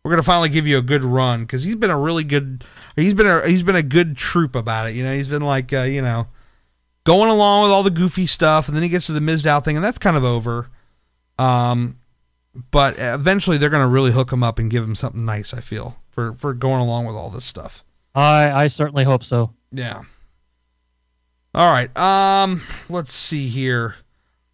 we're 0.03 0.11
gonna 0.11 0.23
finally 0.23 0.49
give 0.49 0.65
you 0.65 0.77
a 0.77 0.81
good 0.81 1.03
run 1.03 1.41
because 1.41 1.61
he's 1.63 1.75
been 1.75 1.89
a 1.91 1.99
really 1.99 2.23
good 2.23 2.63
he's 2.95 3.13
been 3.13 3.27
a 3.27 3.45
he's 3.47 3.63
been 3.63 3.75
a 3.75 3.83
good 3.83 4.15
troop 4.15 4.55
about 4.55 4.87
it 4.87 4.95
you 4.95 5.03
know 5.03 5.13
he's 5.13 5.27
been 5.27 5.41
like 5.43 5.73
uh, 5.73 5.81
you 5.81 6.01
know 6.01 6.25
going 7.03 7.29
along 7.29 7.63
with 7.63 7.71
all 7.71 7.83
the 7.83 7.89
goofy 7.89 8.25
stuff 8.27 8.67
and 8.67 8.75
then 8.75 8.83
he 8.83 8.89
gets 8.89 9.07
to 9.07 9.13
the 9.13 9.19
Mizdow 9.19 9.63
thing 9.63 9.75
and 9.75 9.83
that's 9.83 9.97
kind 9.97 10.15
of 10.15 10.23
over 10.23 10.69
um 11.39 11.97
but 12.69 12.95
eventually 12.97 13.57
they're 13.57 13.69
going 13.69 13.83
to 13.83 13.87
really 13.87 14.11
hook 14.11 14.31
him 14.31 14.43
up 14.43 14.59
and 14.59 14.69
give 14.69 14.83
him 14.83 14.95
something 14.95 15.23
nice. 15.25 15.53
I 15.53 15.61
feel 15.61 15.97
for 16.09 16.33
for 16.33 16.53
going 16.53 16.81
along 16.81 17.05
with 17.05 17.15
all 17.15 17.29
this 17.29 17.45
stuff. 17.45 17.83
I 18.13 18.51
I 18.51 18.67
certainly 18.67 19.03
hope 19.03 19.23
so. 19.23 19.53
Yeah. 19.71 20.01
All 21.53 21.71
right. 21.71 21.95
Um. 21.97 22.61
Let's 22.89 23.13
see 23.13 23.47
here. 23.47 23.95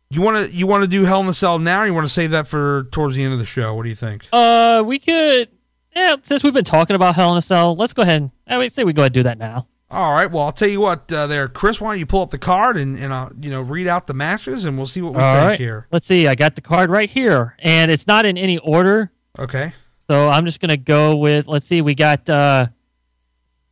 You 0.09 0.21
want 0.21 0.37
to 0.37 0.53
you 0.53 0.67
want 0.67 0.83
to 0.83 0.89
do 0.89 1.03
Hell 1.03 1.21
in 1.21 1.27
a 1.27 1.33
Cell 1.33 1.59
now? 1.59 1.81
Or 1.81 1.85
you 1.85 1.93
want 1.93 2.05
to 2.05 2.13
save 2.13 2.31
that 2.31 2.47
for 2.47 2.83
towards 2.91 3.15
the 3.15 3.23
end 3.23 3.33
of 3.33 3.39
the 3.39 3.45
show? 3.45 3.73
What 3.75 3.83
do 3.83 3.89
you 3.89 3.95
think? 3.95 4.27
Uh, 4.31 4.83
we 4.85 4.99
could. 4.99 5.49
Yeah, 5.95 6.15
since 6.21 6.43
we've 6.43 6.53
been 6.53 6.63
talking 6.63 6.95
about 6.95 7.15
Hell 7.15 7.31
in 7.31 7.37
a 7.37 7.41
Cell, 7.41 7.75
let's 7.75 7.93
go 7.93 8.03
ahead 8.03 8.21
and 8.21 8.31
I 8.45 8.57
would 8.59 8.71
say 8.71 8.83
we 8.83 8.93
go 8.93 9.01
ahead 9.01 9.09
and 9.09 9.13
do 9.15 9.23
that 9.23 9.37
now. 9.39 9.67
All 9.89 10.13
right. 10.13 10.29
Well, 10.29 10.43
I'll 10.43 10.51
tell 10.51 10.67
you 10.67 10.81
what. 10.81 11.11
Uh, 11.11 11.27
there, 11.27 11.47
Chris. 11.47 11.79
Why 11.79 11.91
don't 11.91 11.99
you 11.99 12.05
pull 12.05 12.21
up 12.21 12.29
the 12.29 12.37
card 12.37 12.75
and 12.75 12.97
and 12.97 13.13
uh, 13.13 13.29
you 13.39 13.49
know 13.49 13.61
read 13.61 13.87
out 13.87 14.07
the 14.07 14.13
matches 14.13 14.65
and 14.65 14.77
we'll 14.77 14.85
see 14.87 15.01
what 15.01 15.13
we 15.13 15.21
All 15.21 15.35
think 15.35 15.49
right. 15.51 15.59
here. 15.59 15.87
Let's 15.91 16.05
see. 16.05 16.27
I 16.27 16.35
got 16.35 16.55
the 16.55 16.61
card 16.61 16.89
right 16.89 17.09
here, 17.09 17.55
and 17.59 17.89
it's 17.89 18.05
not 18.05 18.25
in 18.25 18.37
any 18.37 18.57
order. 18.57 19.11
Okay. 19.39 19.73
So 20.09 20.27
I'm 20.27 20.45
just 20.45 20.59
gonna 20.59 20.77
go 20.77 21.15
with. 21.15 21.47
Let's 21.47 21.65
see. 21.65 21.81
We 21.81 21.95
got 21.95 22.29
uh, 22.29 22.67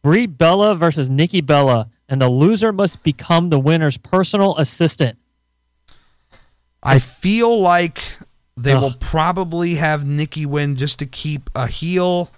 Brie 0.04 0.25
Bella 0.25 0.75
versus 0.75 1.10
Nikki 1.10 1.41
Bella, 1.41 1.89
and 2.08 2.21
the 2.21 2.30
loser 2.30 2.71
must 2.71 3.04
become 3.04 3.49
the 3.49 3.60
winner's 3.60 3.97
personal 3.97 4.58
assistant. 4.58 5.17
I 6.82 6.99
feel 6.99 7.60
like 7.60 8.01
they 8.56 8.73
Ugh. 8.73 8.82
will 8.84 8.93
probably 8.99 9.75
have 9.75 10.06
Nikki 10.06 10.45
win 10.45 10.75
just 10.78 10.99
to 10.99 11.06
keep 11.06 11.49
a 11.56 11.67
heel 11.67 12.30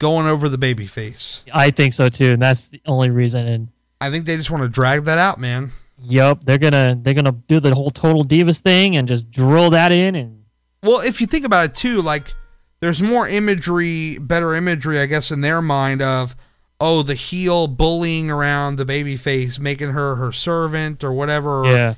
going 0.00 0.26
over 0.26 0.48
the 0.48 0.58
baby 0.58 0.86
face. 0.86 1.44
I 1.54 1.70
think 1.70 1.92
so 1.94 2.08
too, 2.08 2.32
and 2.32 2.42
that's 2.42 2.68
the 2.68 2.80
only 2.86 3.10
reason. 3.10 3.46
And 3.46 3.68
I 4.00 4.10
think 4.10 4.24
they 4.24 4.36
just 4.36 4.50
want 4.50 4.64
to 4.64 4.68
drag 4.68 5.04
that 5.04 5.18
out, 5.18 5.38
man. 5.38 5.70
Yep, 6.02 6.40
they're 6.42 6.58
gonna 6.58 6.98
they're 7.00 7.14
gonna 7.14 7.36
do 7.46 7.60
the 7.60 7.72
whole 7.74 7.90
total 7.90 8.24
divas 8.24 8.58
thing 8.58 8.96
and 8.96 9.06
just 9.06 9.30
drill 9.30 9.70
that 9.70 9.92
in 9.92 10.16
and 10.16 10.44
Well, 10.82 11.00
if 11.00 11.20
you 11.20 11.26
think 11.28 11.44
about 11.44 11.66
it 11.66 11.74
too, 11.74 12.02
like 12.02 12.34
there's 12.80 13.02
more 13.02 13.28
imagery, 13.28 14.18
better 14.18 14.54
imagery, 14.54 14.98
I 14.98 15.06
guess, 15.06 15.30
in 15.30 15.42
their 15.42 15.62
mind 15.62 16.02
of 16.02 16.34
oh, 16.82 17.02
the 17.02 17.14
heel 17.14 17.66
bullying 17.68 18.30
around 18.30 18.76
the 18.76 18.86
baby 18.86 19.18
face, 19.18 19.58
making 19.58 19.90
her 19.90 20.14
her 20.16 20.32
servant 20.32 21.04
or 21.04 21.12
whatever. 21.12 21.64
yeah, 21.66 21.94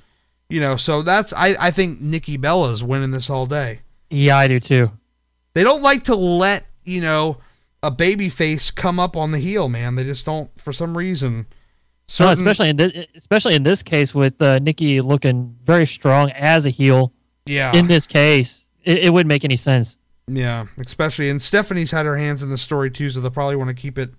You 0.48 0.60
know, 0.60 0.76
so 0.76 1.02
that's 1.02 1.32
I, 1.32 1.54
I 1.60 1.70
think 1.70 2.00
Nikki 2.00 2.36
Bella's 2.36 2.82
winning 2.82 3.12
this 3.12 3.30
all 3.30 3.46
day. 3.46 3.82
yeah, 4.10 4.36
I 4.36 4.48
do 4.48 4.58
too. 4.58 4.90
They 5.54 5.62
don't 5.62 5.82
like 5.82 6.04
to 6.04 6.16
let, 6.16 6.66
you 6.82 7.00
know, 7.02 7.36
a 7.82 7.90
baby 7.90 8.28
face 8.28 8.70
come 8.70 9.00
up 9.00 9.16
on 9.16 9.30
the 9.32 9.38
heel, 9.38 9.68
man. 9.68 9.94
They 9.96 10.04
just 10.04 10.24
don't 10.26 10.50
for 10.60 10.72
some 10.72 10.96
reason. 10.96 11.46
So 12.08 12.24
Certain- 12.26 12.42
especially 12.46 12.68
in 12.70 12.76
this, 12.76 13.06
especially 13.14 13.54
in 13.54 13.62
this 13.62 13.82
case 13.82 14.14
with 14.14 14.40
uh, 14.42 14.58
Nikki 14.58 15.00
looking 15.00 15.56
very 15.64 15.86
strong 15.86 16.30
as 16.32 16.66
a 16.66 16.70
heel. 16.70 17.12
yeah. 17.46 17.74
In 17.74 17.86
this 17.86 18.06
case, 18.06 18.68
it, 18.84 18.98
it 19.04 19.12
wouldn't 19.12 19.28
make 19.28 19.44
any 19.44 19.56
sense. 19.56 19.98
Yeah, 20.28 20.66
especially 20.78 21.30
and 21.30 21.40
Stephanie's 21.42 21.90
had 21.90 22.06
her 22.06 22.16
hands 22.16 22.42
in 22.42 22.50
the 22.50 22.58
story 22.58 22.90
too, 22.90 23.10
so 23.10 23.20
they'll 23.20 23.30
probably 23.30 23.56
want 23.56 23.70
to 23.70 23.74
keep 23.74 23.98
it 23.98 24.10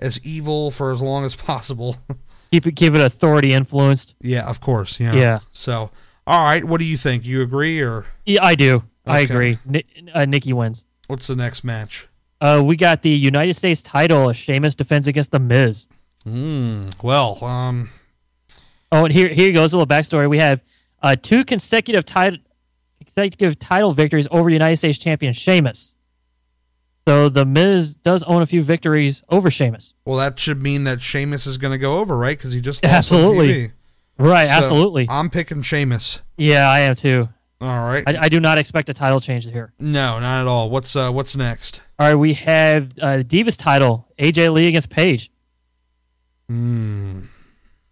as 0.00 0.20
evil 0.24 0.70
for 0.70 0.92
as 0.92 1.00
long 1.00 1.24
as 1.24 1.34
possible. 1.34 1.96
Keep 2.52 2.66
it 2.68 2.76
keep 2.76 2.94
it 2.94 3.00
authority 3.00 3.52
influenced. 3.52 4.14
yeah, 4.20 4.46
of 4.48 4.60
course. 4.60 5.00
Yeah. 5.00 5.14
Yeah. 5.14 5.38
So, 5.50 5.90
all 6.28 6.44
right, 6.44 6.64
what 6.64 6.78
do 6.78 6.84
you 6.86 6.96
think? 6.96 7.24
You 7.24 7.42
agree 7.42 7.80
or 7.80 8.04
Yeah, 8.24 8.44
I 8.44 8.54
do. 8.54 8.84
I 9.04 9.20
agree. 9.20 9.58
Ni- 9.64 9.84
uh, 10.14 10.26
Nikki 10.26 10.52
wins. 10.52 10.84
what's 11.08 11.26
the 11.26 11.34
next 11.34 11.64
match? 11.64 12.06
Uh, 12.40 12.62
we 12.64 12.76
got 12.76 13.02
the 13.02 13.10
United 13.10 13.54
States 13.54 13.82
title. 13.82 14.32
Sheamus 14.32 14.74
defends 14.74 15.06
against 15.08 15.30
the 15.30 15.38
Miz. 15.38 15.88
Hmm. 16.24 16.90
Well, 17.02 17.42
um, 17.44 17.90
Oh, 18.92 19.04
and 19.04 19.12
here 19.12 19.28
here 19.28 19.52
goes 19.52 19.72
a 19.72 19.78
little 19.78 19.86
backstory. 19.92 20.28
We 20.30 20.38
have 20.38 20.60
uh, 21.02 21.16
two 21.20 21.44
consecutive 21.44 22.04
title 22.04 22.38
consecutive 23.04 23.58
title 23.58 23.92
victories 23.94 24.28
over 24.30 24.48
United 24.50 24.76
States 24.76 24.98
champion 24.98 25.32
Sheamus. 25.32 25.94
So 27.06 27.28
the 27.28 27.44
Miz 27.46 27.96
does 27.96 28.22
own 28.24 28.42
a 28.42 28.46
few 28.46 28.62
victories 28.62 29.22
over 29.28 29.50
Sheamus. 29.50 29.94
well, 30.04 30.16
that 30.18 30.38
should 30.40 30.60
mean 30.62 30.84
that 30.84 31.00
Sheamus 31.00 31.46
is 31.46 31.56
going 31.56 31.70
to 31.72 31.78
go 31.78 31.98
over, 31.98 32.16
right? 32.16 32.36
Because 32.36 32.52
he 32.52 32.60
just 32.60 32.84
Absolutely. 32.84 33.72
Right, 34.18 34.46
So, 34.46 34.52
absolutely. 34.54 35.06
I'm 35.08 35.30
picking 35.30 35.62
Sheamus. 35.62 36.20
yeah, 36.36 36.68
I 36.68 36.80
am 36.80 36.94
too. 36.96 37.28
All 37.60 37.84
right. 37.88 38.04
I, 38.06 38.24
I 38.24 38.28
do 38.28 38.38
not 38.40 38.58
expect 38.58 38.90
a 38.90 38.94
title 38.94 39.20
change 39.20 39.48
here. 39.48 39.72
no, 39.78 40.18
not 40.20 40.42
at 40.42 40.46
all. 40.46 40.68
What's 40.70 40.94
uh, 40.94 41.10
what's 41.10 41.34
next? 41.36 41.80
All 41.98 42.06
right, 42.08 42.14
we 42.14 42.34
have 42.34 42.92
uh, 43.00 43.22
Divas 43.24 43.56
title 43.56 44.06
AJ 44.18 44.52
Lee 44.52 44.68
against 44.68 44.90
Paige. 44.90 45.30
Hmm. 46.48 47.22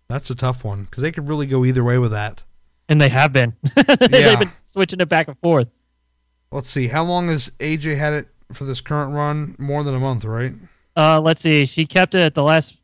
That's 0.09 0.31
a 0.31 0.35
tough 0.35 0.65
one 0.65 0.85
because 0.85 1.03
they 1.03 1.11
could 1.13 1.29
really 1.29 1.47
go 1.47 1.65
either 1.65 1.83
way 1.83 1.99
with 1.99 2.13
that. 2.13 2.43
And 2.89 3.01
they 3.01 3.09
have 3.09 3.33
been. 3.33 3.57
Yeah. 3.89 4.07
They've 4.09 4.39
been 4.39 4.53
switching 4.61 5.01
it 5.01 5.09
back 5.09 5.29
and 5.29 5.39
forth. 5.39 5.69
Let's 6.53 6.69
see. 6.71 6.89
How 6.89 7.03
long 7.05 7.29
has 7.29 7.51
AJ 7.59 7.97
had 7.97 8.13
it 8.13 8.29
for 8.53 8.65
this 8.65 8.81
current 8.81 9.15
run? 9.15 9.57
More 9.59 9.83
than 9.83 9.95
a 9.95 9.99
month, 10.01 10.25
right? 10.25 10.55
Uh, 10.97 11.21
let's 11.21 11.41
see. 11.43 11.65
She 11.65 11.87
kept 11.87 12.15
it 12.15 12.21
at 12.21 12.35
the 12.35 12.43
last. 12.43 12.77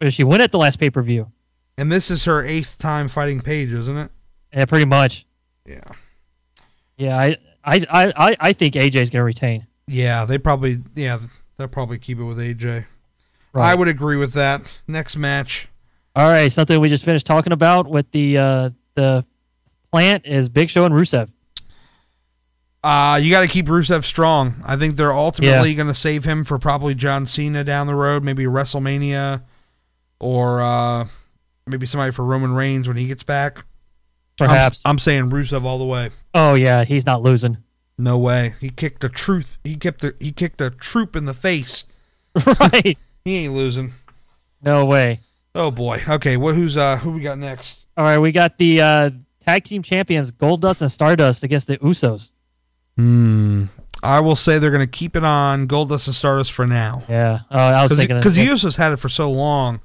Or 0.00 0.10
she 0.10 0.24
went 0.24 0.42
at 0.42 0.52
the 0.52 0.58
last 0.58 0.78
pay 0.78 0.88
per 0.90 1.02
view. 1.02 1.30
And 1.76 1.90
this 1.90 2.10
is 2.10 2.24
her 2.24 2.42
eighth 2.44 2.78
time 2.78 3.08
fighting 3.08 3.40
Paige, 3.40 3.72
isn't 3.72 3.96
it? 3.96 4.10
Yeah, 4.52 4.64
pretty 4.64 4.86
much. 4.86 5.26
Yeah. 5.66 5.80
Yeah, 7.00 7.18
I 7.18 7.36
I 7.64 7.86
I, 8.16 8.36
I- 8.38 8.52
think 8.52 8.74
AJ's 8.74 9.10
gonna 9.10 9.24
retain. 9.24 9.66
Yeah, 9.86 10.24
they 10.24 10.38
probably 10.38 10.80
yeah, 10.94 11.18
they'll 11.56 11.68
probably 11.68 11.98
keep 11.98 12.18
it 12.18 12.24
with 12.24 12.38
AJ. 12.38 12.86
Right. 13.52 13.70
I 13.72 13.74
would 13.74 13.88
agree 13.88 14.16
with 14.16 14.34
that. 14.34 14.78
Next 14.86 15.16
match. 15.16 15.66
All 16.14 16.30
right, 16.30 16.52
something 16.52 16.78
we 16.80 16.88
just 16.88 17.04
finished 17.04 17.26
talking 17.26 17.52
about 17.52 17.88
with 17.88 18.10
the 18.12 18.38
uh, 18.38 18.70
the 18.94 19.24
plant 19.90 20.26
is 20.26 20.48
Big 20.48 20.68
Show 20.70 20.84
and 20.84 20.94
Rusev. 20.94 21.30
Uh 22.82 23.18
you 23.22 23.30
got 23.30 23.42
to 23.42 23.46
keep 23.48 23.66
Rusev 23.66 24.04
strong. 24.04 24.54
I 24.66 24.76
think 24.76 24.96
they're 24.96 25.12
ultimately 25.12 25.74
going 25.74 25.88
to 25.88 25.94
save 25.94 26.24
him 26.24 26.44
for 26.44 26.58
probably 26.58 26.94
John 26.94 27.26
Cena 27.26 27.62
down 27.62 27.86
the 27.86 27.94
road, 27.94 28.24
maybe 28.24 28.44
WrestleMania 28.44 29.42
or 30.18 30.62
uh 30.62 31.06
maybe 31.66 31.84
somebody 31.86 32.10
for 32.12 32.24
Roman 32.24 32.54
Reigns 32.54 32.88
when 32.88 32.96
he 32.96 33.06
gets 33.06 33.22
back. 33.22 33.56
I'm- 33.58 33.64
Perhaps. 34.48 34.82
I'm, 34.86 34.98
saying 34.98 35.28
Rusev 35.28 35.64
all 35.64 35.78
the 35.78 35.84
way. 35.84 36.08
Oh 36.34 36.54
yeah, 36.54 36.84
he's 36.84 37.06
not 37.06 37.22
losing. 37.22 37.58
No 37.98 38.18
way. 38.18 38.54
He 38.60 38.70
kicked 38.70 39.02
the 39.02 39.08
truth. 39.08 39.58
He 39.62 39.76
kicked 39.76 40.00
the 40.00 40.14
he 40.20 40.32
kicked 40.32 40.60
a 40.60 40.70
troop 40.70 41.16
in 41.16 41.26
the 41.26 41.34
face. 41.34 41.84
right. 42.60 42.96
He 43.24 43.36
ain't 43.44 43.54
losing. 43.54 43.92
No 44.62 44.84
way. 44.84 45.20
Oh 45.54 45.70
boy. 45.70 46.00
Okay. 46.08 46.36
Well, 46.36 46.54
who's 46.54 46.76
uh 46.76 46.96
who 46.96 47.12
we 47.12 47.20
got 47.20 47.38
next? 47.38 47.84
All 47.96 48.04
right, 48.04 48.18
we 48.18 48.32
got 48.32 48.56
the 48.56 48.80
uh, 48.80 49.10
tag 49.40 49.64
team 49.64 49.82
champions 49.82 50.32
Goldust 50.32 50.80
and 50.80 50.90
Stardust 50.90 51.44
against 51.44 51.66
the 51.66 51.76
Usos. 51.78 52.32
Hmm. 52.96 53.64
I 54.02 54.20
will 54.20 54.36
say 54.36 54.58
they're 54.58 54.70
going 54.70 54.80
to 54.80 54.86
keep 54.86 55.16
it 55.16 55.24
on 55.24 55.68
Goldust 55.68 56.06
and 56.06 56.16
Stardust 56.16 56.52
for 56.52 56.66
now 56.66 57.02
Yeah. 57.08 57.40
Oh, 57.50 57.58
I 57.58 57.82
was 57.82 57.92
thinking 57.92 58.16
because 58.16 58.36
the 58.36 58.46
Usos 58.46 58.76
had 58.76 58.92
it 58.92 58.96
for 58.96 59.10
so 59.10 59.30
long. 59.30 59.80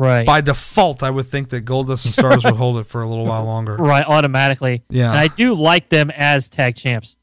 Right. 0.00 0.24
By 0.26 0.40
default, 0.40 1.02
I 1.02 1.10
would 1.10 1.26
think 1.26 1.50
that 1.50 1.66
Goldust 1.66 2.06
and 2.06 2.14
Stardust 2.14 2.46
would 2.46 2.56
hold 2.56 2.78
it 2.78 2.84
for 2.84 3.02
a 3.02 3.06
little 3.06 3.26
while 3.26 3.44
longer. 3.54 3.76
right. 3.76 4.04
Automatically. 4.06 4.82
Yeah. 4.88 5.10
And 5.10 5.18
I 5.18 5.28
do 5.28 5.52
like 5.52 5.90
them 5.90 6.10
as 6.10 6.48
tag 6.48 6.74
champs. 6.74 7.18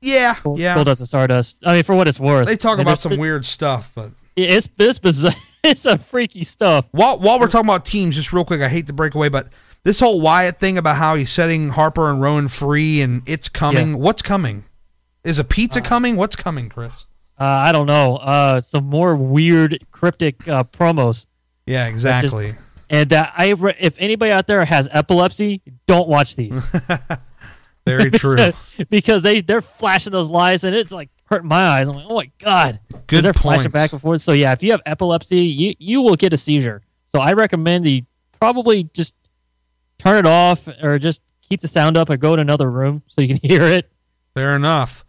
Yeah, 0.00 0.34
yeah. 0.56 0.74
Goldust 0.76 0.98
and 0.98 1.06
Stardust. 1.08 1.56
I 1.64 1.74
mean, 1.74 1.84
for 1.84 1.94
what 1.94 2.08
it's 2.08 2.18
worth. 2.18 2.46
They 2.48 2.56
talk 2.56 2.72
I 2.74 2.76
mean, 2.78 2.88
about 2.88 2.98
some 2.98 3.16
weird 3.16 3.46
stuff, 3.46 3.92
but 3.94 4.10
It's 4.34 4.68
it's 4.78 4.98
bizarre. 4.98 5.32
It's 5.62 5.86
a 5.86 5.96
freaky 5.96 6.42
stuff. 6.42 6.88
while 6.90 7.20
while 7.20 7.38
we're 7.38 7.46
talking 7.46 7.68
about 7.70 7.84
teams, 7.84 8.16
just 8.16 8.32
real 8.32 8.44
quick, 8.44 8.60
I 8.60 8.68
hate 8.68 8.88
to 8.88 8.92
break 8.92 9.14
away, 9.14 9.28
but 9.28 9.46
this 9.84 10.00
whole 10.00 10.20
Wyatt 10.20 10.58
thing 10.58 10.76
about 10.78 10.96
how 10.96 11.14
he's 11.14 11.30
setting 11.30 11.68
Harper 11.68 12.10
and 12.10 12.20
Rowan 12.20 12.48
free 12.48 13.00
and 13.00 13.22
it's 13.26 13.48
coming. 13.48 13.90
Yeah. 13.90 13.96
What's 13.98 14.22
coming? 14.22 14.64
Is 15.22 15.38
a 15.38 15.44
pizza 15.44 15.80
coming? 15.80 16.16
What's 16.16 16.34
coming, 16.34 16.68
Chris? 16.68 16.92
Uh, 17.38 17.44
I 17.44 17.70
don't 17.70 17.86
know. 17.86 18.16
Uh, 18.16 18.60
some 18.60 18.86
more 18.86 19.14
weird 19.14 19.78
cryptic 19.92 20.48
uh, 20.48 20.64
promos. 20.64 21.26
Yeah, 21.66 21.86
exactly. 21.86 22.54
And 22.90 23.08
that 23.10 23.32
I, 23.36 23.52
re- 23.52 23.76
if 23.80 23.96
anybody 23.98 24.32
out 24.32 24.46
there 24.46 24.64
has 24.64 24.88
epilepsy, 24.92 25.62
don't 25.86 26.08
watch 26.08 26.36
these 26.36 26.60
Very 27.86 28.10
true. 28.12 28.52
because 28.90 29.22
they 29.22 29.40
they're 29.40 29.62
flashing 29.62 30.12
those 30.12 30.28
lights 30.28 30.62
and 30.62 30.74
it's 30.76 30.92
like 30.92 31.08
hurting 31.24 31.48
my 31.48 31.64
eyes. 31.64 31.88
I'm 31.88 31.96
like, 31.96 32.06
oh 32.08 32.14
my 32.16 32.30
god, 32.38 32.78
'Cause 32.92 33.00
Good 33.08 33.24
they're 33.24 33.32
flashing 33.34 33.70
back 33.72 33.92
and 33.92 34.00
forth. 34.00 34.20
So 34.20 34.32
yeah, 34.32 34.52
if 34.52 34.62
you 34.62 34.70
have 34.72 34.82
epilepsy, 34.86 35.40
you 35.40 35.74
you 35.78 36.00
will 36.00 36.14
get 36.16 36.32
a 36.32 36.36
seizure. 36.36 36.82
So 37.06 37.20
I 37.20 37.32
recommend 37.32 37.88
you 37.88 38.02
probably 38.38 38.84
just 38.94 39.14
turn 39.98 40.18
it 40.18 40.26
off 40.28 40.68
or 40.82 40.98
just 40.98 41.22
keep 41.42 41.60
the 41.60 41.68
sound 41.68 41.96
up 41.96 42.08
or 42.10 42.16
go 42.16 42.36
to 42.36 42.42
another 42.42 42.70
room 42.70 43.02
so 43.08 43.20
you 43.20 43.28
can 43.28 43.38
hear 43.50 43.64
it. 43.64 43.90
Fair 44.34 44.54
enough. 44.54 45.04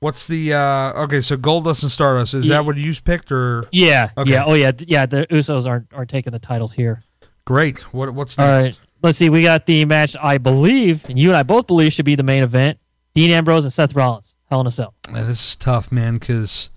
What's 0.00 0.26
the 0.26 0.52
uh 0.52 1.02
okay, 1.04 1.20
so 1.22 1.36
Goldust 1.36 1.82
and 1.82 1.90
Stardust, 1.90 2.34
is 2.34 2.46
Yeah. 2.48 2.56
that 2.56 2.66
what 2.66 2.76
you 2.76 2.94
picked 3.02 3.32
or 3.32 3.64
Yeah, 3.72 4.10
Okay. 4.16 4.30
yeah, 4.32 4.44
oh 4.44 4.54
yeah, 4.54 4.72
yeah. 4.86 5.06
The 5.06 5.26
Usos 5.30 5.66
aren't 5.66 5.86
aren't 5.94 6.10
taking 6.10 6.32
the 6.32 6.38
titles 6.38 6.72
here. 6.74 7.02
great. 7.44 7.80
What 7.94 8.12
what's 8.14 8.38
All 8.38 8.44
next? 8.46 8.78
right, 8.78 8.86
let's 9.02 9.18
see. 9.18 9.30
We 9.30 9.42
got 9.42 9.66
the 9.66 9.84
match 9.86 10.14
I 10.22 10.38
believe, 10.38 11.08
and 11.08 11.18
you 11.18 11.28
and 11.30 11.36
I 11.36 11.42
both 11.42 11.66
believe 11.66 11.92
should 11.92 12.04
be 12.04 12.14
the 12.14 12.22
main 12.22 12.42
event: 12.42 12.78
Dean 13.14 13.30
Ambrose 13.30 13.64
and 13.64 13.72
Seth 13.72 13.94
Rollins, 13.94 14.36
Hell 14.50 14.60
in 14.60 14.66
a 14.66 14.70
Cell. 14.70 14.92
Yeah, 15.12 15.22
this 15.22 15.40
is 15.48 15.56
tough, 15.56 15.90
man, 15.90 16.18
because 16.18 16.68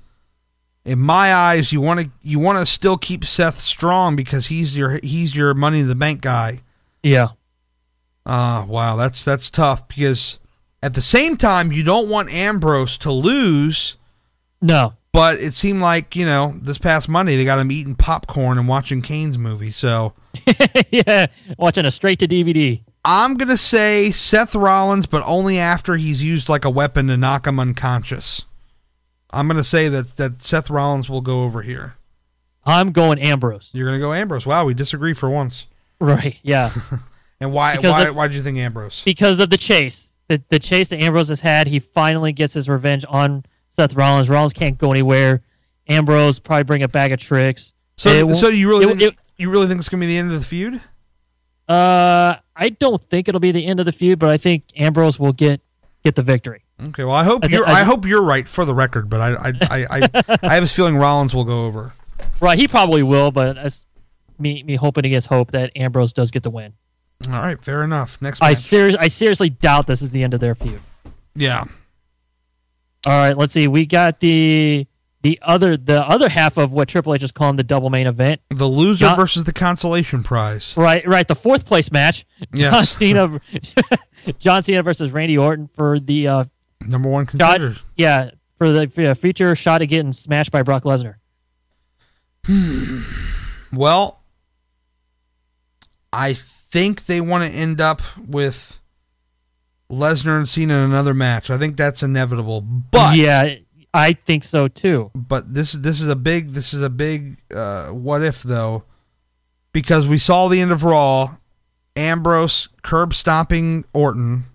in 0.86 0.98
my 1.00 1.34
eyes, 1.34 1.74
you 1.74 1.82
want 1.82 2.00
to 2.00 2.10
you 2.22 2.40
want 2.40 2.58
to 2.58 2.66
still 2.66 2.98
keep 2.98 3.26
Seth 3.26 3.60
strong 3.60 4.16
because 4.16 4.48
he's 4.48 4.78
your 4.78 4.98
he's 5.04 5.36
your 5.36 5.54
Money 5.54 5.82
in 5.82 5.88
the 5.90 5.96
Bank 5.96 6.22
guy. 6.22 6.62
Yeah, 7.04 7.30
Ah, 8.26 8.64
wow, 8.68 8.96
that's 8.96 9.26
that's 9.26 9.50
tough 9.50 9.88
because 9.90 10.39
at 10.82 10.94
the 10.94 11.02
same 11.02 11.38
time, 11.38 11.72
you 11.72 11.84
don't 11.84 12.08
want 12.10 12.32
Ambrose 12.34 12.98
to 13.00 13.12
lose. 13.12 13.98
no, 14.62 14.94
But 15.12 15.40
it 15.40 15.54
seemed 15.54 15.82
like 15.82 16.16
you 16.16 16.26
know 16.26 16.54
this 16.62 16.78
past 16.78 17.10
Monday 17.10 17.36
they 17.36 17.46
got 17.46 17.60
him 17.60 17.72
eating 17.72 17.96
popcorn 17.96 18.58
and 18.58 18.68
watching 18.68 19.02
Kane's 19.02 19.38
movie. 19.38 19.72
So 19.72 20.14
yeah, 20.92 21.28
watching 21.58 21.86
a 21.86 21.92
straight 21.92 22.20
to 22.20 22.28
DVD. 22.28 22.82
I'm 23.06 23.36
gonna 23.38 23.58
say 23.58 24.12
Seth 24.12 24.54
Rollins, 24.56 25.06
but 25.08 25.24
only 25.26 25.58
after 25.58 25.96
he's 25.96 26.22
used 26.22 26.50
like 26.50 26.66
a 26.66 26.70
weapon 26.70 27.08
to 27.08 27.18
knock 27.18 27.48
him 27.48 27.60
unconscious. 27.60 28.44
I'm 29.32 29.48
gonna 29.48 29.64
say 29.64 29.90
that 29.90 30.18
that 30.18 30.44
Seth 30.44 30.70
Rollins 30.70 31.10
will 31.10 31.22
go 31.22 31.44
over 31.44 31.62
here. 31.62 31.96
I'm 32.66 32.92
going 32.92 33.18
Ambrose. 33.20 33.70
You're 33.74 33.88
gonna 33.88 34.00
go 34.00 34.14
Ambrose. 34.14 34.46
Wow, 34.46 34.66
we 34.66 34.74
disagree 34.74 35.14
for 35.14 35.30
once. 35.30 35.66
Right? 36.00 36.38
Yeah, 36.44 36.72
And 37.42 37.52
why? 37.54 37.78
Because 37.78 37.92
why? 37.94 38.08
of- 38.08 38.16
why 38.16 38.28
did 38.28 38.36
you 38.36 38.44
think 38.44 38.58
Ambrose? 38.58 39.02
because 39.06 39.40
of 39.40 39.50
the 39.50 39.58
chase, 39.58 40.09
the 40.30 40.42
the 40.48 40.60
chase 40.60 40.88
that 40.88 41.02
Ambrose 41.04 41.28
has 41.28 41.42
had. 41.42 41.68
He 41.68 41.80
finally 41.80 42.32
gets 42.32 42.54
his 42.54 42.70
revenge 42.70 43.04
on 43.10 43.44
Seth 43.68 43.94
Rollins. 43.96 44.30
Rollins 44.30 44.54
can't 44.54 44.78
go 44.78 44.92
anywhere. 44.92 45.42
Ambrose 45.90 46.40
probably 46.40 46.64
bring 46.64 46.84
a 46.84 46.88
bag 46.88 47.12
of 47.12 47.20
tricks. 47.20 47.74
So, 47.98 48.10
It 48.10 48.36
so 48.38 48.48
you 48.48 48.70
really 48.70 48.86
it- 48.86 48.88
think, 48.90 49.02
it- 49.02 49.18
you 49.38 49.50
really 49.50 49.68
think 49.68 49.80
it's 49.82 49.90
gonna 49.90 50.00
be 50.02 50.08
the 50.08 50.18
end 50.18 50.32
of 50.32 50.40
the 50.40 50.46
feud? 50.46 50.82
Uh, 51.68 52.36
I 52.56 52.70
don't 52.70 53.04
think 53.04 53.28
it'll 53.28 53.40
be 53.40 53.52
the 53.52 53.66
end 53.66 53.80
of 53.80 53.86
the 53.86 53.92
feud, 53.92 54.18
but 54.20 54.30
I 54.30 54.38
think 54.38 54.64
Ambrose 54.76 55.20
will 55.20 55.34
get 55.34 55.62
get 56.04 56.16
the 56.16 56.24
victory. 56.24 56.64
Okay. 56.82 57.04
Well, 57.04 57.14
I 57.16 57.24
hope 57.24 57.44
I 57.44 57.48
thi- 57.48 57.54
you're. 57.56 57.68
I 57.68 57.82
I, 57.82 57.84
hope 57.84 58.06
you're 58.06 58.24
right 58.24 58.48
for 58.48 58.66
the 58.66 58.74
record, 58.74 59.10
but 59.10 59.22
I 59.22 59.34
I 59.34 59.54
I, 59.70 59.86
I, 60.02 60.38
I 60.44 60.54
have 60.56 60.64
a 60.64 60.68
feeling 60.68 60.96
Rollins 60.98 61.36
will 61.36 61.44
go 61.46 61.66
over. 61.66 61.94
Right, 62.42 62.58
he 62.58 62.68
probably 62.68 63.04
will, 63.04 63.32
but 63.32 63.54
that's 63.56 63.86
me 64.40 64.64
me 64.64 64.76
hoping 64.78 65.06
against 65.06 65.28
hope 65.28 65.52
that 65.52 65.72
Ambrose 65.76 66.14
does 66.14 66.32
get 66.32 66.44
the 66.44 66.50
win. 66.50 66.74
All 67.28 67.34
right. 67.42 67.62
Fair 67.64 67.84
enough. 67.84 68.22
Next. 68.22 68.42
I 68.42 68.50
match. 68.50 68.58
serious 68.60 68.96
I 68.96 69.08
seriously 69.10 69.50
doubt 69.50 69.88
this 69.88 70.02
is 70.02 70.12
the 70.12 70.24
end 70.24 70.34
of 70.34 70.40
their 70.40 70.56
feud. 70.56 70.82
yeah. 71.36 71.66
All 73.06 73.14
right, 73.14 73.38
let's 73.38 73.54
see. 73.54 73.66
We 73.68 73.86
got 73.86 74.20
the 74.20 74.86
the 75.22 75.40
other 75.42 75.78
the 75.78 76.02
other 76.06 76.28
half 76.28 76.58
of 76.58 76.74
what 76.74 76.90
Triple 76.90 77.14
H 77.14 77.24
is 77.24 77.32
calling 77.32 77.56
the 77.56 77.64
double 77.64 77.90
main 77.90 78.08
event. 78.08 78.42
The 78.50 78.68
loser 78.68 79.06
John- 79.06 79.16
versus 79.16 79.46
the 79.46 79.54
consolation 79.54 80.22
prize. 80.22 80.74
Right, 80.76 81.08
right. 81.08 81.26
The 81.28 81.36
fourth 81.36 81.66
place 81.66 81.92
match. 81.94 82.26
John 82.54 82.74
Yes. 82.74 82.90
Cena 82.90 83.40
John 84.40 84.64
Cena 84.64 84.84
versus 84.84 85.12
Randy 85.12 85.38
Orton 85.38 85.68
for 85.68 85.98
the 86.00 86.28
uh 86.28 86.46
Number 86.82 87.10
one 87.10 87.26
shot 87.26 87.32
contenders. 87.32 87.80
yeah, 87.96 88.32
for 88.58 88.72
the 88.72 88.88
for 88.90 89.04
the 89.04 89.16
future 89.16 89.56
shot 89.56 89.82
at 89.82 89.86
getting 89.86 90.12
smashed 90.12 90.52
by 90.52 90.62
Brock 90.64 90.84
Lesnar. 90.84 91.16
Hmm. 92.46 93.02
Well, 93.72 94.22
I 96.12 96.34
think 96.72 97.06
they 97.06 97.22
want 97.22 97.44
to 97.44 97.50
end 97.58 97.82
up 97.82 98.02
with 98.28 98.80
Lesnar 99.92 100.38
and 100.38 100.48
Cena 100.48 100.76
in 100.76 100.80
another 100.82 101.14
match. 101.14 101.50
I 101.50 101.58
think 101.58 101.78
that's 101.78 102.04
inevitable. 102.04 102.62
But 102.62 103.16
yeah, 103.18 103.56
I 103.94 104.14
think 104.14 104.44
so 104.44 104.68
too. 104.68 105.10
but 105.16 105.54
this 105.54 105.72
this 105.74 106.00
is 106.02 106.08
a 106.10 106.16
big 106.16 106.52
this 106.54 106.74
is 106.74 106.84
a 106.84 106.90
big 106.90 107.40
uh, 107.56 107.88
what 107.88 108.22
if 108.22 108.44
though, 108.44 108.84
because 109.74 110.08
we 110.08 110.20
saw 110.20 110.48
the 110.48 110.62
end 110.62 110.72
of 110.72 110.84
Raw, 110.84 111.38
Ambrose 111.96 112.70
curb 112.84 113.14
stomping 113.16 113.84
Orton. 113.94 114.46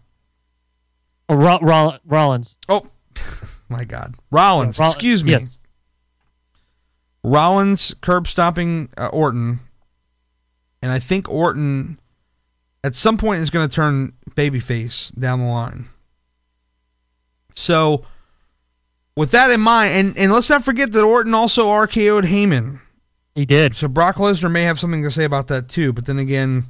Oh, 1.28 1.34
Ro- 1.36 1.58
Roll- 1.62 1.96
Rollins. 2.04 2.56
Oh 2.68 2.86
my 3.68 3.84
God, 3.84 4.14
Rollins. 4.30 4.78
Roll- 4.78 4.90
excuse 4.90 5.24
me. 5.24 5.32
Yes. 5.32 5.60
Rollins 7.22 7.94
curb 8.02 8.26
stomping 8.28 8.90
uh, 8.98 9.06
Orton, 9.06 9.60
and 10.82 10.92
I 10.92 10.98
think 10.98 11.28
Orton 11.28 11.98
at 12.84 12.94
some 12.94 13.16
point 13.16 13.40
is 13.40 13.50
going 13.50 13.66
to 13.66 13.74
turn 13.74 14.12
babyface 14.32 15.12
down 15.18 15.40
the 15.40 15.46
line. 15.46 15.86
So, 17.54 18.04
with 19.16 19.30
that 19.30 19.50
in 19.50 19.60
mind, 19.60 19.92
and, 19.94 20.18
and 20.18 20.32
let's 20.32 20.50
not 20.50 20.64
forget 20.64 20.92
that 20.92 21.02
Orton 21.02 21.34
also 21.34 21.68
RKO'd 21.68 22.26
Heyman. 22.26 22.80
He 23.34 23.46
did. 23.46 23.74
So 23.74 23.88
Brock 23.88 24.16
Lesnar 24.16 24.50
may 24.50 24.62
have 24.62 24.78
something 24.78 25.02
to 25.02 25.10
say 25.10 25.24
about 25.24 25.48
that 25.48 25.68
too. 25.68 25.92
But 25.92 26.06
then 26.06 26.18
again, 26.18 26.64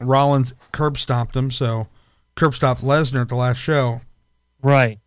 Rollins 0.00 0.54
curb 0.72 0.96
stomped 0.96 1.36
him, 1.36 1.50
so 1.50 1.88
curb 2.34 2.54
stomped 2.54 2.82
Lesnar 2.82 3.22
at 3.22 3.28
the 3.28 3.34
last 3.34 3.58
show. 3.58 4.00
Right. 4.62 5.00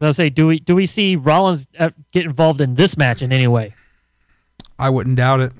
So 0.00 0.08
I 0.08 0.12
say, 0.12 0.30
do 0.30 0.46
we 0.48 0.58
do 0.58 0.74
we 0.74 0.86
see 0.86 1.16
Rollins 1.16 1.68
uh, 1.78 1.90
get 2.12 2.24
involved 2.24 2.60
in 2.60 2.74
this 2.74 2.96
match 2.96 3.22
in 3.22 3.30
any 3.32 3.46
way, 3.46 3.74
I 4.78 4.90
wouldn't 4.90 5.16
doubt 5.16 5.40
it. 5.40 5.52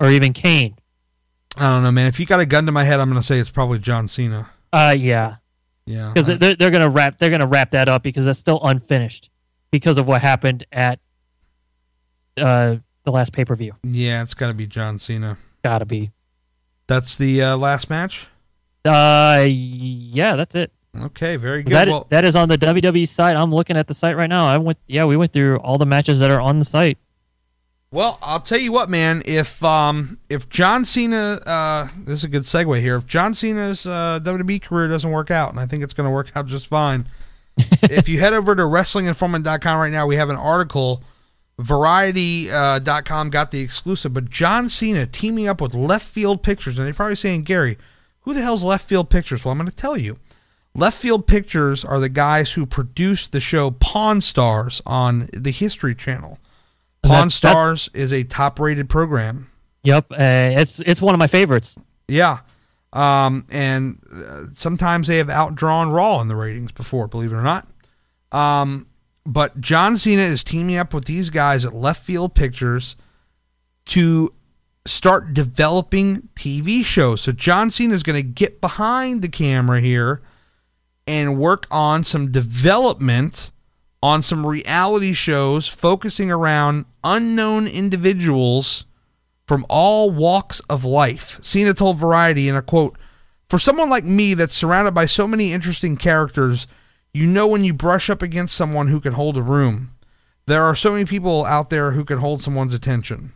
or 0.00 0.10
even 0.10 0.32
Kane? 0.32 0.76
I 1.56 1.70
don't 1.70 1.82
know, 1.82 1.90
man. 1.90 2.06
If 2.06 2.20
you 2.20 2.26
got 2.26 2.40
a 2.40 2.46
gun 2.46 2.66
to 2.66 2.72
my 2.72 2.84
head, 2.84 3.00
I'm 3.00 3.08
going 3.08 3.20
to 3.20 3.26
say 3.26 3.38
it's 3.38 3.50
probably 3.50 3.78
John 3.78 4.08
Cena. 4.08 4.50
Uh, 4.72 4.94
yeah, 4.98 5.36
Yeah, 5.86 6.12
because 6.12 6.38
they're 6.38 6.54
they're 6.56 6.70
gonna 6.70 6.90
wrap 6.90 7.18
they're 7.18 7.30
gonna 7.30 7.46
wrap 7.46 7.70
that 7.70 7.88
up 7.88 8.02
because 8.02 8.26
that's 8.26 8.38
still 8.38 8.60
unfinished 8.62 9.30
because 9.70 9.96
of 9.96 10.06
what 10.06 10.20
happened 10.20 10.66
at 10.70 10.98
uh 12.36 12.76
the 13.04 13.12
last 13.12 13.32
pay 13.32 13.44
per 13.44 13.54
view. 13.54 13.72
Yeah, 13.84 14.22
it's 14.22 14.34
got 14.34 14.48
to 14.48 14.54
be 14.54 14.66
John 14.66 14.98
Cena. 14.98 15.38
Gotta 15.62 15.86
be. 15.86 16.10
That's 16.88 17.16
the 17.16 17.42
uh, 17.42 17.56
last 17.56 17.88
match. 17.88 18.26
Uh, 18.84 19.46
yeah, 19.48 20.36
that's 20.36 20.54
it. 20.54 20.72
Okay, 20.94 21.36
very 21.36 21.62
good. 21.62 21.72
That 21.72 21.88
well, 21.88 22.06
that 22.10 22.24
is 22.24 22.36
on 22.36 22.48
the 22.48 22.58
WWE 22.58 23.06
site. 23.08 23.36
I'm 23.36 23.54
looking 23.54 23.76
at 23.76 23.86
the 23.86 23.94
site 23.94 24.16
right 24.16 24.28
now. 24.28 24.46
I 24.46 24.58
went, 24.58 24.78
yeah, 24.86 25.04
we 25.04 25.16
went 25.16 25.32
through 25.32 25.58
all 25.58 25.78
the 25.78 25.86
matches 25.86 26.20
that 26.20 26.30
are 26.30 26.40
on 26.40 26.58
the 26.58 26.64
site. 26.64 26.98
Well, 27.96 28.18
I'll 28.20 28.40
tell 28.40 28.58
you 28.58 28.72
what, 28.72 28.90
man. 28.90 29.22
If 29.24 29.64
um 29.64 30.18
if 30.28 30.50
John 30.50 30.84
Cena, 30.84 31.40
uh, 31.46 31.88
this 32.04 32.18
is 32.18 32.24
a 32.24 32.28
good 32.28 32.42
segue 32.42 32.78
here. 32.78 32.96
If 32.96 33.06
John 33.06 33.34
Cena's 33.34 33.86
uh, 33.86 34.20
WWE 34.22 34.60
career 34.60 34.86
doesn't 34.86 35.10
work 35.10 35.30
out, 35.30 35.50
and 35.50 35.58
I 35.58 35.64
think 35.64 35.82
it's 35.82 35.94
going 35.94 36.06
to 36.06 36.10
work 36.10 36.30
out 36.36 36.46
just 36.46 36.66
fine. 36.66 37.06
if 37.56 38.06
you 38.06 38.20
head 38.20 38.34
over 38.34 38.54
to 38.54 38.62
WrestlingInformant.com 38.64 39.78
right 39.78 39.90
now, 39.90 40.06
we 40.06 40.16
have 40.16 40.28
an 40.28 40.36
article. 40.36 41.02
Variety.com 41.58 43.26
uh, 43.26 43.30
got 43.30 43.50
the 43.50 43.62
exclusive, 43.62 44.12
but 44.12 44.28
John 44.28 44.68
Cena 44.68 45.06
teaming 45.06 45.48
up 45.48 45.62
with 45.62 45.74
Left 45.74 46.06
Field 46.06 46.42
Pictures, 46.42 46.76
and 46.76 46.86
they're 46.86 46.92
probably 46.92 47.16
saying, 47.16 47.44
Gary, 47.44 47.78
who 48.20 48.34
the 48.34 48.42
hell's 48.42 48.62
Left 48.62 48.86
Field 48.86 49.08
Pictures? 49.08 49.42
Well, 49.42 49.52
I'm 49.52 49.58
going 49.58 49.70
to 49.70 49.74
tell 49.74 49.96
you. 49.96 50.18
Left 50.74 50.98
Field 50.98 51.26
Pictures 51.26 51.82
are 51.82 51.98
the 51.98 52.10
guys 52.10 52.52
who 52.52 52.66
produced 52.66 53.32
the 53.32 53.40
show 53.40 53.70
Pawn 53.70 54.20
Stars 54.20 54.82
on 54.84 55.30
the 55.32 55.50
History 55.50 55.94
Channel. 55.94 56.38
Pawn 57.06 57.28
that's- 57.28 57.34
Stars 57.34 57.90
is 57.94 58.12
a 58.12 58.24
top-rated 58.24 58.88
program. 58.88 59.50
Yep, 59.84 60.12
uh, 60.12 60.16
it's 60.18 60.80
it's 60.80 61.00
one 61.00 61.14
of 61.14 61.18
my 61.20 61.28
favorites. 61.28 61.76
Yeah, 62.08 62.38
um, 62.92 63.46
and 63.50 64.02
uh, 64.12 64.42
sometimes 64.54 65.06
they 65.06 65.18
have 65.18 65.28
outdrawn 65.28 65.92
Raw 65.92 66.20
in 66.20 66.28
the 66.28 66.34
ratings 66.34 66.72
before, 66.72 67.06
believe 67.06 67.32
it 67.32 67.36
or 67.36 67.42
not. 67.42 67.68
Um, 68.32 68.88
but 69.24 69.60
John 69.60 69.96
Cena 69.96 70.22
is 70.22 70.42
teaming 70.42 70.76
up 70.76 70.92
with 70.92 71.04
these 71.04 71.30
guys 71.30 71.64
at 71.64 71.72
Left 71.72 72.02
Field 72.02 72.34
Pictures, 72.34 72.96
to 73.86 74.32
start 74.86 75.34
developing 75.34 76.28
TV 76.34 76.84
shows. 76.84 77.20
So 77.20 77.32
John 77.32 77.70
Cena 77.70 77.94
is 77.94 78.02
going 78.02 78.16
to 78.16 78.28
get 78.28 78.60
behind 78.60 79.22
the 79.22 79.28
camera 79.28 79.80
here 79.80 80.22
and 81.06 81.38
work 81.38 81.66
on 81.70 82.04
some 82.04 82.30
development 82.32 83.50
on 84.06 84.22
some 84.22 84.46
reality 84.46 85.12
shows 85.12 85.66
focusing 85.66 86.30
around 86.30 86.84
unknown 87.02 87.66
individuals 87.66 88.84
from 89.48 89.66
all 89.68 90.12
walks 90.12 90.60
of 90.70 90.84
life. 90.84 91.40
Cena 91.42 91.74
told 91.74 91.98
Variety 91.98 92.48
in 92.48 92.54
a 92.54 92.62
quote, 92.62 92.96
For 93.48 93.58
someone 93.58 93.90
like 93.90 94.04
me 94.04 94.34
that's 94.34 94.54
surrounded 94.54 94.94
by 94.94 95.06
so 95.06 95.26
many 95.26 95.52
interesting 95.52 95.96
characters, 95.96 96.68
you 97.12 97.26
know 97.26 97.48
when 97.48 97.64
you 97.64 97.74
brush 97.74 98.08
up 98.08 98.22
against 98.22 98.54
someone 98.54 98.86
who 98.86 99.00
can 99.00 99.14
hold 99.14 99.36
a 99.36 99.42
room. 99.42 99.90
There 100.46 100.62
are 100.62 100.76
so 100.76 100.92
many 100.92 101.04
people 101.04 101.44
out 101.44 101.70
there 101.70 101.90
who 101.90 102.04
can 102.04 102.18
hold 102.18 102.40
someone's 102.42 102.74
attention. 102.74 103.32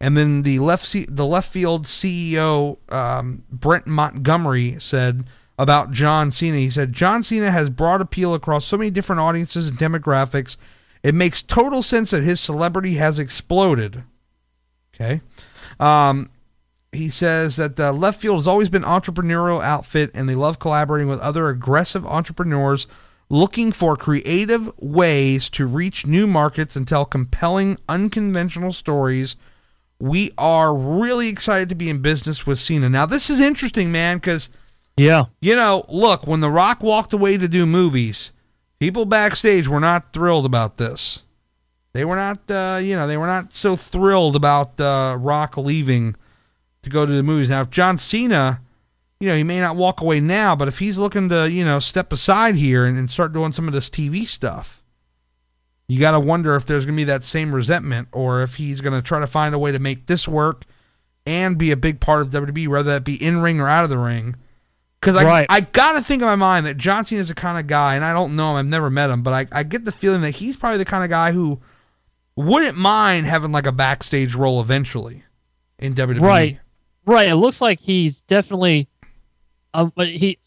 And 0.00 0.16
then 0.16 0.42
the 0.42 0.60
left 0.60 0.92
the 1.08 1.26
left 1.26 1.52
field 1.52 1.86
CEO 1.86 2.78
um, 2.92 3.42
Brent 3.50 3.88
Montgomery 3.88 4.76
said 4.78 5.24
about 5.58 5.90
John 5.90 6.32
Cena. 6.32 6.58
He 6.58 6.70
said 6.70 6.92
John 6.92 7.22
Cena 7.22 7.50
has 7.50 7.70
broad 7.70 8.00
appeal 8.00 8.34
across 8.34 8.64
so 8.64 8.76
many 8.76 8.90
different 8.90 9.20
audiences 9.20 9.68
and 9.68 9.78
demographics. 9.78 10.56
It 11.02 11.14
makes 11.14 11.42
total 11.42 11.82
sense 11.82 12.10
that 12.10 12.22
his 12.22 12.40
celebrity 12.40 12.94
has 12.94 13.18
exploded. 13.18 14.02
Okay. 14.94 15.20
Um, 15.78 16.30
he 16.92 17.08
says 17.08 17.56
that 17.56 17.78
uh, 17.78 17.92
left 17.92 18.20
field 18.20 18.36
has 18.36 18.46
always 18.46 18.70
been 18.70 18.82
entrepreneurial 18.82 19.62
outfit 19.62 20.10
and 20.14 20.28
they 20.28 20.34
love 20.34 20.58
collaborating 20.58 21.08
with 21.08 21.20
other 21.20 21.48
aggressive 21.48 22.06
entrepreneurs 22.06 22.86
looking 23.28 23.72
for 23.72 23.96
creative 23.96 24.70
ways 24.78 25.50
to 25.50 25.66
reach 25.66 26.06
new 26.06 26.26
markets 26.26 26.76
and 26.76 26.86
tell 26.86 27.04
compelling 27.04 27.76
unconventional 27.88 28.72
stories 28.72 29.36
we 29.98 30.30
are 30.36 30.74
really 30.74 31.28
excited 31.28 31.68
to 31.68 31.74
be 31.74 31.88
in 31.88 32.02
business 32.02 32.46
with 32.46 32.58
Cena. 32.58 32.88
Now, 32.88 33.06
this 33.06 33.30
is 33.30 33.40
interesting, 33.40 33.90
man, 33.90 34.18
because, 34.18 34.48
Yeah. 34.96 35.26
you 35.40 35.54
know, 35.54 35.84
look, 35.88 36.26
when 36.26 36.40
The 36.40 36.50
Rock 36.50 36.82
walked 36.82 37.12
away 37.12 37.36
to 37.36 37.48
do 37.48 37.66
movies, 37.66 38.32
people 38.78 39.04
backstage 39.04 39.68
were 39.68 39.80
not 39.80 40.12
thrilled 40.12 40.46
about 40.46 40.78
this. 40.78 41.22
They 41.92 42.04
were 42.04 42.16
not, 42.16 42.50
uh, 42.50 42.78
you 42.82 42.94
know, 42.96 43.06
they 43.06 43.16
were 43.16 43.26
not 43.26 43.52
so 43.52 43.76
thrilled 43.76 44.36
about 44.36 44.78
uh, 44.80 45.16
Rock 45.18 45.56
leaving 45.56 46.14
to 46.82 46.90
go 46.90 47.06
to 47.06 47.12
the 47.12 47.22
movies. 47.22 47.48
Now, 47.48 47.62
if 47.62 47.70
John 47.70 47.98
Cena, 47.98 48.60
you 49.18 49.28
know, 49.28 49.34
he 49.34 49.42
may 49.42 49.60
not 49.60 49.76
walk 49.76 50.00
away 50.00 50.20
now, 50.20 50.54
but 50.54 50.68
if 50.68 50.78
he's 50.78 50.98
looking 50.98 51.28
to, 51.30 51.50
you 51.50 51.64
know, 51.64 51.78
step 51.78 52.12
aside 52.12 52.54
here 52.56 52.84
and, 52.84 52.98
and 52.98 53.10
start 53.10 53.32
doing 53.32 53.52
some 53.52 53.66
of 53.66 53.72
this 53.74 53.88
TV 53.88 54.26
stuff, 54.26 54.82
you 55.88 56.00
got 56.00 56.10
to 56.12 56.20
wonder 56.20 56.54
if 56.54 56.66
there's 56.66 56.84
going 56.84 56.96
to 56.96 57.00
be 57.00 57.04
that 57.04 57.24
same 57.24 57.54
resentment 57.54 58.08
or 58.12 58.42
if 58.42 58.56
he's 58.56 58.80
going 58.80 58.92
to 58.92 59.02
try 59.02 59.20
to 59.20 59.26
find 59.26 59.54
a 59.54 59.58
way 59.58 59.72
to 59.72 59.78
make 59.78 60.06
this 60.06 60.26
work 60.26 60.64
and 61.24 61.56
be 61.56 61.70
a 61.70 61.76
big 61.76 62.00
part 62.00 62.22
of 62.22 62.30
WWE, 62.30 62.68
whether 62.68 62.90
that 62.90 63.04
be 63.04 63.22
in 63.22 63.38
ring 63.38 63.60
or 63.60 63.68
out 63.68 63.84
of 63.84 63.90
the 63.90 63.98
ring. 63.98 64.36
Because 65.00 65.16
I, 65.16 65.24
Right. 65.24 65.46
I 65.48 65.60
got 65.60 65.92
to 65.92 66.02
think 66.02 66.22
in 66.22 66.26
my 66.26 66.36
mind 66.36 66.66
that 66.66 66.76
John 66.78 67.04
Cena 67.06 67.20
is 67.20 67.28
the 67.28 67.34
kind 67.34 67.58
of 67.58 67.66
guy, 67.66 67.94
and 67.96 68.04
I 68.04 68.12
don't 68.12 68.34
know 68.36 68.50
him, 68.52 68.56
I've 68.56 68.66
never 68.66 68.90
met 68.90 69.10
him, 69.10 69.22
but 69.22 69.32
I, 69.52 69.58
I 69.60 69.62
get 69.62 69.84
the 69.84 69.92
feeling 69.92 70.22
that 70.22 70.32
he's 70.36 70.56
probably 70.56 70.78
the 70.78 70.84
kind 70.84 71.04
of 71.04 71.10
guy 71.10 71.32
who 71.32 71.60
wouldn't 72.34 72.76
mind 72.76 73.26
having 73.26 73.52
like 73.52 73.66
a 73.66 73.72
backstage 73.72 74.34
role 74.34 74.60
eventually 74.60 75.24
in 75.78 75.94
WWE. 75.94 76.20
Right. 76.20 76.60
Right. 77.04 77.28
It 77.28 77.36
looks 77.36 77.60
like 77.60 77.80
he's 77.80 78.20
definitely. 78.22 78.88
Um, 79.74 79.92
but 79.94 80.08
he. 80.08 80.38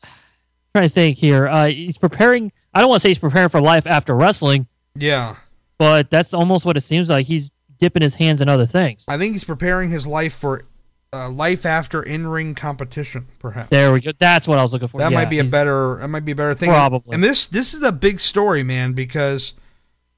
trying 0.74 0.88
to 0.88 0.94
think 0.94 1.18
here. 1.18 1.48
Uh, 1.48 1.68
he's 1.68 1.98
preparing. 1.98 2.52
I 2.74 2.80
don't 2.82 2.90
want 2.90 3.00
to 3.00 3.04
say 3.04 3.10
he's 3.10 3.20
preparing 3.20 3.50
for 3.50 3.62
life 3.62 3.88
after 3.88 4.16
wrestling, 4.16 4.68
Yeah. 4.96 5.36
but 5.78 6.10
that's 6.12 6.34
almost 6.34 6.66
what 6.66 6.76
it 6.78 6.82
seems 6.82 7.10
like. 7.10 7.26
He's 7.28 7.50
dipping 7.80 8.02
his 8.04 8.16
hands 8.16 8.42
in 8.42 8.50
other 8.50 8.66
things. 8.68 9.06
I 9.08 9.18
think 9.18 9.34
he's 9.34 9.44
preparing 9.44 9.90
his 9.90 10.06
life 10.06 10.34
for 10.34 10.64
uh, 11.12 11.30
life 11.30 11.66
after 11.66 12.04
in 12.04 12.28
ring 12.28 12.54
competition, 12.56 13.26
perhaps. 13.40 13.70
There 13.70 13.92
we 13.92 14.00
go. 14.00 14.12
That's 14.18 14.48
what 14.48 14.60
I 14.60 14.62
was 14.62 14.74
looking 14.74 14.88
for. 14.88 15.00
That 15.00 15.12
Yeah, 15.12 15.18
might 15.18 15.30
be 15.30 15.40
a 15.40 15.44
better. 15.44 15.98
That 16.02 16.08
might 16.10 16.26
be 16.26 16.34
a 16.34 16.36
better 16.36 16.54
thing. 16.54 16.70
Probably. 16.70 17.14
And 17.16 17.24
this 17.24 17.48
this 17.48 17.74
is 17.74 17.84
a 17.84 17.92
big 17.92 18.20
story, 18.20 18.64
man, 18.64 18.94
because 18.94 19.54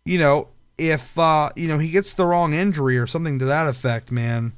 you 0.06 0.18
know 0.20 0.50
if 0.78 1.18
uh, 1.18 1.50
you 1.56 1.68
know 1.68 1.78
he 1.78 1.90
gets 1.90 2.14
the 2.14 2.26
wrong 2.26 2.54
injury 2.54 2.98
or 2.98 3.08
something 3.08 3.40
to 3.40 3.46
that 3.46 3.68
effect, 3.68 4.12
man, 4.12 4.54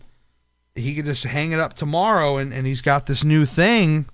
he 0.75 0.95
could 0.95 1.05
just 1.05 1.23
hang 1.23 1.51
it 1.51 1.59
up 1.59 1.73
tomorrow, 1.73 2.37
and, 2.37 2.51
and 2.53 2.65
he's 2.65 2.81
got 2.81 3.05
this 3.05 3.23
new 3.23 3.45
thing 3.45 4.07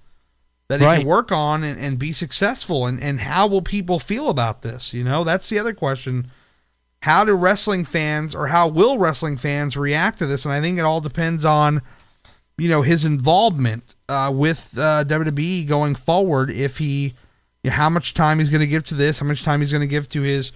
that 0.67 0.81
he 0.81 0.85
Right. 0.85 0.97
can 0.99 1.07
work 1.07 1.31
on 1.31 1.63
and, 1.63 1.79
and 1.79 1.97
be 1.97 2.11
successful. 2.11 2.85
And 2.85 3.01
and 3.01 3.21
how 3.21 3.47
will 3.47 3.61
people 3.61 3.97
feel 3.99 4.29
about 4.29 4.61
this? 4.61 4.93
You 4.93 5.03
know, 5.05 5.23
that's 5.23 5.47
the 5.49 5.57
other 5.57 5.73
question. 5.73 6.31
How 7.03 7.23
do 7.23 7.33
wrestling 7.33 7.85
fans 7.85 8.35
or 8.35 8.47
how 8.47 8.67
will 8.67 8.97
wrestling 8.97 9.37
fans 9.37 9.77
react 9.77 10.17
to 10.17 10.25
this? 10.25 10.43
And 10.43 10.53
I 10.53 10.59
think 10.59 10.77
it 10.77 10.81
all 10.81 10.99
depends 10.99 11.45
on 11.45 11.81
you 12.59 12.69
know 12.69 12.81
his 12.81 13.05
involvement 13.05 13.95
uh, 14.07 14.31
with 14.33 14.77
uh, 14.77 15.03
WWE 15.05 15.67
going 15.67 15.95
forward. 15.95 16.51
If 16.51 16.77
he, 16.77 17.13
you 17.63 17.69
know, 17.69 17.75
how 17.75 17.89
much 17.89 18.13
time 18.13 18.39
he's 18.39 18.49
going 18.49 18.61
to 18.61 18.67
give 18.67 18.83
to 18.85 18.95
this, 18.95 19.19
how 19.19 19.25
much 19.25 19.43
time 19.43 19.61
he's 19.61 19.71
going 19.71 19.81
to 19.81 19.87
give 19.87 20.09
to 20.09 20.21
his 20.21 20.51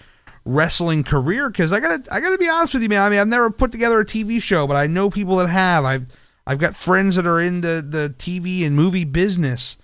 wrestling 0.46 1.04
career. 1.04 1.50
Because 1.50 1.72
I 1.72 1.80
gotta, 1.80 2.04
I 2.12 2.20
gotta 2.20 2.38
be 2.38 2.50
honest 2.50 2.74
with 2.74 2.84
you, 2.84 2.90
man. 2.90 3.02
I 3.02 3.10
mean, 3.10 3.20
I've 3.20 3.28
never 3.28 3.50
put 3.50 3.72
together 3.72 4.00
a 4.00 4.06
TV 4.06 4.42
show, 4.42 4.68
but 4.68 4.76
I 4.76 4.88
know 4.88 5.10
people 5.10 5.38
that 5.38 5.48
have. 5.48 5.86
I've, 5.86 6.08
I've 6.46 6.60
got 6.60 6.76
friends 6.76 7.16
that 7.16 7.26
are 7.26 7.40
in 7.40 7.62
the 7.62 7.86
the 7.88 8.14
TV 8.18 8.66
and 8.66 8.76
movie 8.76 9.06
business, 9.06 9.78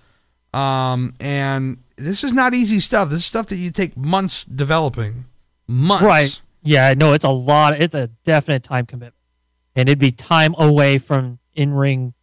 um, 0.52 1.14
and 1.18 1.78
this 1.96 2.22
is 2.22 2.32
not 2.32 2.54
easy 2.54 2.80
stuff. 2.80 3.08
This 3.08 3.20
is 3.20 3.24
stuff 3.24 3.46
that 3.46 3.56
you 3.56 3.70
take 3.70 3.96
months 3.96 4.44
developing, 4.44 5.24
months. 5.66 6.04
Right. 6.04 6.40
Yeah. 6.62 6.92
No, 6.94 7.14
it's 7.14 7.24
a 7.24 7.30
lot. 7.30 7.80
It's 7.80 7.94
a 7.94 8.08
definite 8.24 8.62
time 8.62 8.84
commitment, 8.84 9.14
and 9.74 9.88
it'd 9.88 9.98
be 9.98 10.12
time 10.12 10.54
away 10.58 10.98
from 10.98 11.38
in 11.54 11.72
ring 11.74 12.14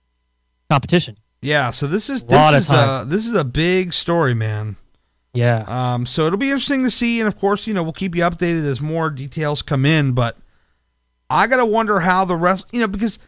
competition. 0.69 1.17
Yeah. 1.41 1.71
So 1.71 1.87
this 1.87 2.09
is 2.09 2.23
this 2.23 2.53
is 2.63 2.69
a 2.71 3.05
this 3.07 3.25
is 3.25 3.33
a 3.33 3.43
big 3.45 3.93
story, 3.93 4.33
man. 4.33 4.77
Yeah. 5.33 5.65
Um, 5.67 6.05
so 6.05 6.25
it'll 6.25 6.39
be 6.39 6.47
interesting 6.49 6.83
to 6.83 6.91
see, 6.91 7.19
and 7.19 7.27
of 7.27 7.37
course, 7.37 7.67
you 7.67 7.73
know, 7.73 7.83
we'll 7.83 7.93
keep 7.93 8.15
you 8.15 8.23
updated 8.23 8.65
as 8.65 8.81
more 8.81 9.09
details 9.09 9.61
come 9.61 9.85
in. 9.85 10.13
But 10.13 10.35
I 11.29 11.45
gotta 11.47 11.65
wonder 11.65 11.99
how 11.99 12.25
the 12.25 12.35
rest, 12.35 12.65
you 12.71 12.79
know, 12.79 12.87
because 12.87 13.19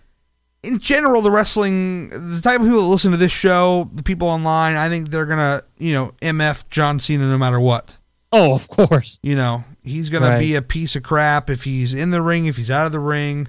in 0.63 0.79
general, 0.79 1.21
the 1.21 1.29
wrestling, 1.31 2.09
the 2.09 2.41
type 2.41 2.59
of 2.59 2.65
people 2.65 2.81
that 2.81 2.87
listen 2.87 3.11
to 3.11 3.17
this 3.17 3.31
show, 3.31 3.89
the 3.93 4.03
people 4.03 4.27
online, 4.27 4.75
I 4.75 4.89
think 4.89 5.09
they're 5.09 5.25
gonna, 5.27 5.61
you 5.77 5.93
know, 5.93 6.13
mf 6.21 6.67
John 6.69 6.99
Cena 6.99 7.25
no 7.29 7.37
matter 7.37 7.59
what. 7.59 7.95
oh, 8.31 8.53
of 8.53 8.67
course. 8.67 9.19
You 9.23 9.35
know, 9.35 9.63
he's 9.83 10.09
gonna 10.09 10.29
Right. 10.29 10.39
be 10.39 10.55
a 10.55 10.61
piece 10.61 10.95
of 10.95 11.03
crap 11.03 11.49
if 11.49 11.63
he's 11.63 11.93
in 11.93 12.09
the 12.09 12.21
ring, 12.21 12.47
if 12.47 12.57
he's 12.57 12.71
out 12.71 12.85
of 12.87 12.91
the 12.91 12.99
ring. 12.99 13.47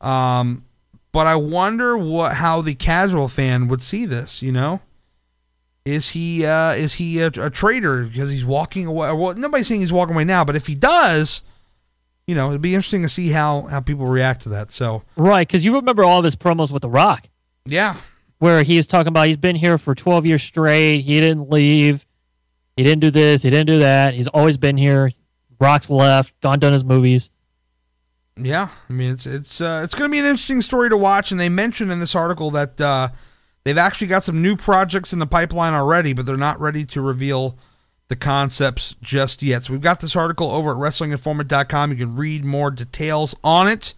Um, 0.00 0.64
but 1.18 1.26
I 1.26 1.34
wonder 1.34 1.98
what 1.98 2.34
how 2.34 2.62
the 2.62 2.76
casual 2.76 3.26
fan 3.26 3.66
would 3.66 3.82
see 3.82 4.06
this. 4.06 4.40
You 4.40 4.52
know, 4.52 4.82
is 5.84 6.10
he 6.10 6.46
uh, 6.46 6.74
is 6.74 6.94
he 6.94 7.18
a, 7.18 7.26
a 7.26 7.50
traitor 7.50 8.04
because 8.04 8.30
he's 8.30 8.44
walking 8.44 8.86
away? 8.86 9.10
Well, 9.10 9.34
nobody's 9.34 9.66
saying 9.66 9.80
he's 9.80 9.92
walking 9.92 10.14
away 10.14 10.22
now, 10.22 10.44
but 10.44 10.54
if 10.54 10.68
he 10.68 10.76
does, 10.76 11.42
you 12.28 12.36
know, 12.36 12.50
it'd 12.50 12.62
be 12.62 12.72
interesting 12.72 13.02
to 13.02 13.08
see 13.08 13.30
how 13.30 13.62
how 13.62 13.80
people 13.80 14.06
react 14.06 14.42
to 14.42 14.48
that. 14.50 14.70
So 14.70 15.02
Right. 15.16 15.44
Because 15.44 15.64
you 15.64 15.74
remember 15.74 16.04
all 16.04 16.20
of 16.20 16.24
his 16.24 16.36
promos 16.36 16.70
with 16.70 16.82
The 16.82 16.88
Rock. 16.88 17.28
yeah, 17.66 17.96
where 18.38 18.62
he 18.62 18.76
was 18.76 18.86
talking 18.86 19.08
about 19.08 19.26
he's 19.26 19.36
been 19.36 19.56
here 19.56 19.76
for 19.76 19.96
12 19.96 20.24
years 20.24 20.44
straight. 20.44 21.00
He 21.00 21.18
didn't 21.18 21.50
leave. 21.50 22.06
He 22.76 22.84
didn't 22.84 23.00
do 23.00 23.10
this. 23.10 23.42
He 23.42 23.50
didn't 23.50 23.66
do 23.66 23.80
that. 23.80 24.14
He's 24.14 24.28
always 24.28 24.56
been 24.56 24.76
here. 24.76 25.10
Rock's 25.58 25.90
left, 25.90 26.40
gone 26.42 26.60
done 26.60 26.72
his 26.72 26.84
movies. 26.84 27.32
Yeah, 28.40 28.68
I 28.88 28.92
mean 28.92 29.12
it's 29.12 29.26
it's 29.26 29.60
uh, 29.60 29.82
it's 29.84 29.94
going 29.94 30.10
to 30.10 30.12
be 30.12 30.18
an 30.18 30.24
interesting 30.24 30.62
story 30.62 30.88
to 30.90 30.96
watch, 30.96 31.30
and 31.30 31.40
they 31.40 31.48
mentioned 31.48 31.90
in 31.90 32.00
this 32.00 32.14
article 32.14 32.50
that 32.52 32.80
uh, 32.80 33.08
they've 33.64 33.78
actually 33.78 34.06
got 34.06 34.24
some 34.24 34.40
new 34.42 34.56
projects 34.56 35.12
in 35.12 35.18
the 35.18 35.26
pipeline 35.26 35.74
already, 35.74 36.12
but 36.12 36.26
they're 36.26 36.36
not 36.36 36.60
ready 36.60 36.84
to 36.86 37.00
reveal 37.00 37.58
the 38.08 38.16
concepts 38.16 38.94
just 39.02 39.42
yet. 39.42 39.64
So 39.64 39.72
we've 39.72 39.82
got 39.82 40.00
this 40.00 40.16
article 40.16 40.50
over 40.50 40.70
at 40.70 40.76
WrestlingInformant.com. 40.76 41.90
You 41.90 41.96
can 41.96 42.16
read 42.16 42.44
more 42.44 42.70
details 42.70 43.34
on 43.42 43.66
it, 43.68 43.94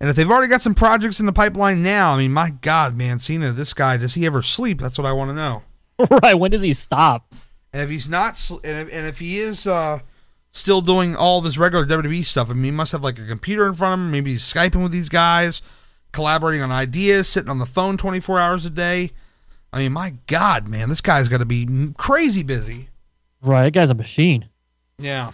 and 0.00 0.08
if 0.08 0.16
they've 0.16 0.30
already 0.30 0.48
got 0.48 0.62
some 0.62 0.74
projects 0.74 1.20
in 1.20 1.26
the 1.26 1.32
pipeline 1.32 1.82
now, 1.82 2.14
I 2.14 2.18
mean, 2.18 2.32
my 2.32 2.50
God, 2.50 2.96
man, 2.96 3.18
Cena, 3.18 3.52
this 3.52 3.74
guy, 3.74 3.96
does 3.96 4.14
he 4.14 4.24
ever 4.24 4.42
sleep? 4.42 4.80
That's 4.80 4.96
what 4.96 5.06
I 5.06 5.12
want 5.12 5.30
to 5.30 5.34
know. 5.34 5.62
right. 6.22 6.34
When 6.34 6.50
does 6.50 6.62
he 6.62 6.72
stop? 6.72 7.34
And 7.72 7.82
if 7.82 7.90
he's 7.90 8.08
not, 8.08 8.50
and 8.64 8.88
if, 8.88 8.94
and 8.94 9.06
if 9.06 9.18
he 9.18 9.38
is 9.38 9.66
uh, 9.66 10.00
still 10.52 10.80
doing 10.80 11.14
all 11.16 11.40
this 11.40 11.58
regular 11.58 11.86
WWE 11.86 12.24
stuff, 12.24 12.50
I 12.50 12.54
mean, 12.54 12.64
he 12.64 12.70
must 12.70 12.92
have 12.92 13.02
like 13.02 13.18
a 13.18 13.26
computer 13.26 13.66
in 13.66 13.74
front 13.74 14.00
of 14.00 14.06
him. 14.06 14.10
Maybe 14.10 14.32
he's 14.32 14.42
skyping 14.42 14.82
with 14.82 14.92
these 14.92 15.08
guys, 15.08 15.62
collaborating 16.12 16.62
on 16.62 16.72
ideas, 16.72 17.28
sitting 17.28 17.50
on 17.50 17.58
the 17.58 17.66
phone 17.66 17.96
24 17.96 18.38
hours 18.38 18.66
a 18.66 18.70
day. 18.70 19.12
I 19.72 19.78
mean, 19.78 19.92
my 19.92 20.14
God, 20.26 20.66
man, 20.68 20.88
this 20.88 21.00
guy's 21.00 21.28
got 21.28 21.38
to 21.38 21.44
be 21.44 21.92
crazy 21.96 22.42
busy. 22.42 22.88
Right. 23.40 23.64
That 23.64 23.72
guy's 23.72 23.90
a 23.90 23.94
machine. 23.94 24.48
Yeah. 24.98 25.30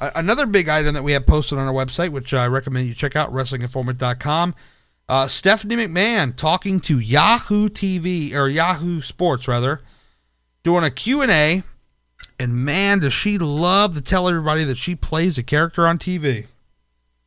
A- 0.00 0.12
another 0.16 0.46
big 0.46 0.68
item 0.68 0.94
that 0.94 1.04
we 1.04 1.12
have 1.12 1.26
posted 1.26 1.58
on 1.58 1.66
our 1.66 1.72
website, 1.72 2.10
which 2.10 2.34
I 2.34 2.46
recommend 2.46 2.88
you 2.88 2.94
check 2.94 3.16
out, 3.16 3.32
WrestlingInformant.com. 3.32 4.54
Uh, 5.08 5.26
Stephanie 5.26 5.76
McMahon 5.76 6.36
talking 6.36 6.80
to 6.80 6.98
Yahoo 6.98 7.68
TV 7.68 8.34
or 8.34 8.48
Yahoo 8.48 9.00
Sports 9.00 9.48
rather, 9.48 9.80
doing 10.62 10.84
a 10.84 10.90
Q&A 10.90 11.26
and 11.26 11.64
man 12.46 13.00
does 13.00 13.12
she 13.12 13.38
love 13.38 13.94
to 13.96 14.00
tell 14.00 14.28
everybody 14.28 14.64
that 14.64 14.76
she 14.76 14.94
plays 14.94 15.38
a 15.38 15.42
character 15.42 15.86
on 15.86 15.98
TV. 15.98 16.46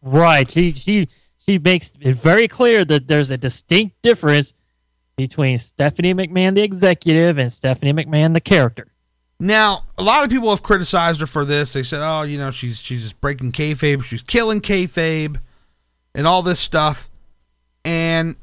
Right. 0.02 0.50
She 0.50 0.72
she 0.72 0.80
she 0.82 1.08
she 1.46 1.60
makes 1.60 1.92
it 2.00 2.16
very 2.16 2.48
clear 2.48 2.86
that 2.86 3.08
there's 3.08 3.32
a 3.32 3.38
distinct 3.38 4.02
difference 4.02 4.54
between 5.18 5.58
Stephanie 5.58 6.14
McMahon, 6.14 6.56
the 6.56 6.64
executive, 6.64 7.38
and 7.38 7.52
Stephanie 7.52 7.94
McMahon, 7.94 8.34
the 8.34 8.42
character. 8.42 8.88
Now, 9.40 9.86
a 9.98 10.04
lot 10.04 10.24
of 10.24 10.30
people 10.30 10.50
have 10.52 10.62
criticized 10.62 11.20
her 11.20 11.26
for 11.26 11.46
this. 11.46 11.74
They 11.74 11.84
said, 11.84 12.02
"Oh, 12.04 12.24
you 12.24 12.38
know, 12.38 12.52
she's 12.52 12.80
she's 12.80 13.02
just 13.02 13.20
breaking 13.22 13.52
kayfabe, 13.52 14.04
she's 14.04 14.24
killing 14.24 14.62
kayfabe, 14.62 15.40
and 16.14 16.28
all 16.28 16.44
this 16.44 16.60
stuff." 16.60 17.10
And 17.84 18.36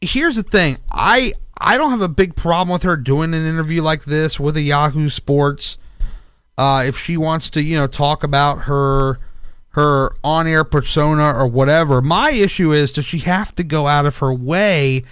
here's 0.00 0.36
the 0.36 0.42
thing: 0.42 0.76
I 0.90 1.32
I 1.58 1.78
don't 1.78 1.90
have 1.90 2.02
a 2.02 2.08
big 2.08 2.36
problem 2.36 2.72
with 2.72 2.82
her 2.82 2.96
doing 2.96 3.34
an 3.34 3.46
interview 3.46 3.82
like 3.82 4.04
this 4.04 4.38
with 4.38 4.56
a 4.56 4.60
Yahoo 4.60 5.08
Sports. 5.08 5.78
Uh, 6.58 6.84
if 6.86 6.98
she 6.98 7.16
wants 7.16 7.50
to, 7.50 7.62
you 7.62 7.76
know, 7.76 7.86
talk 7.86 8.22
about 8.22 8.62
her 8.62 9.18
her 9.70 10.14
on-air 10.22 10.64
persona 10.64 11.32
or 11.32 11.46
whatever. 11.46 12.02
My 12.02 12.30
issue 12.30 12.72
is, 12.72 12.92
does 12.92 13.06
she 13.06 13.20
have 13.20 13.54
to 13.54 13.64
go 13.64 13.86
out 13.86 14.04
of 14.04 14.18
her 14.18 14.32
way? 14.32 15.02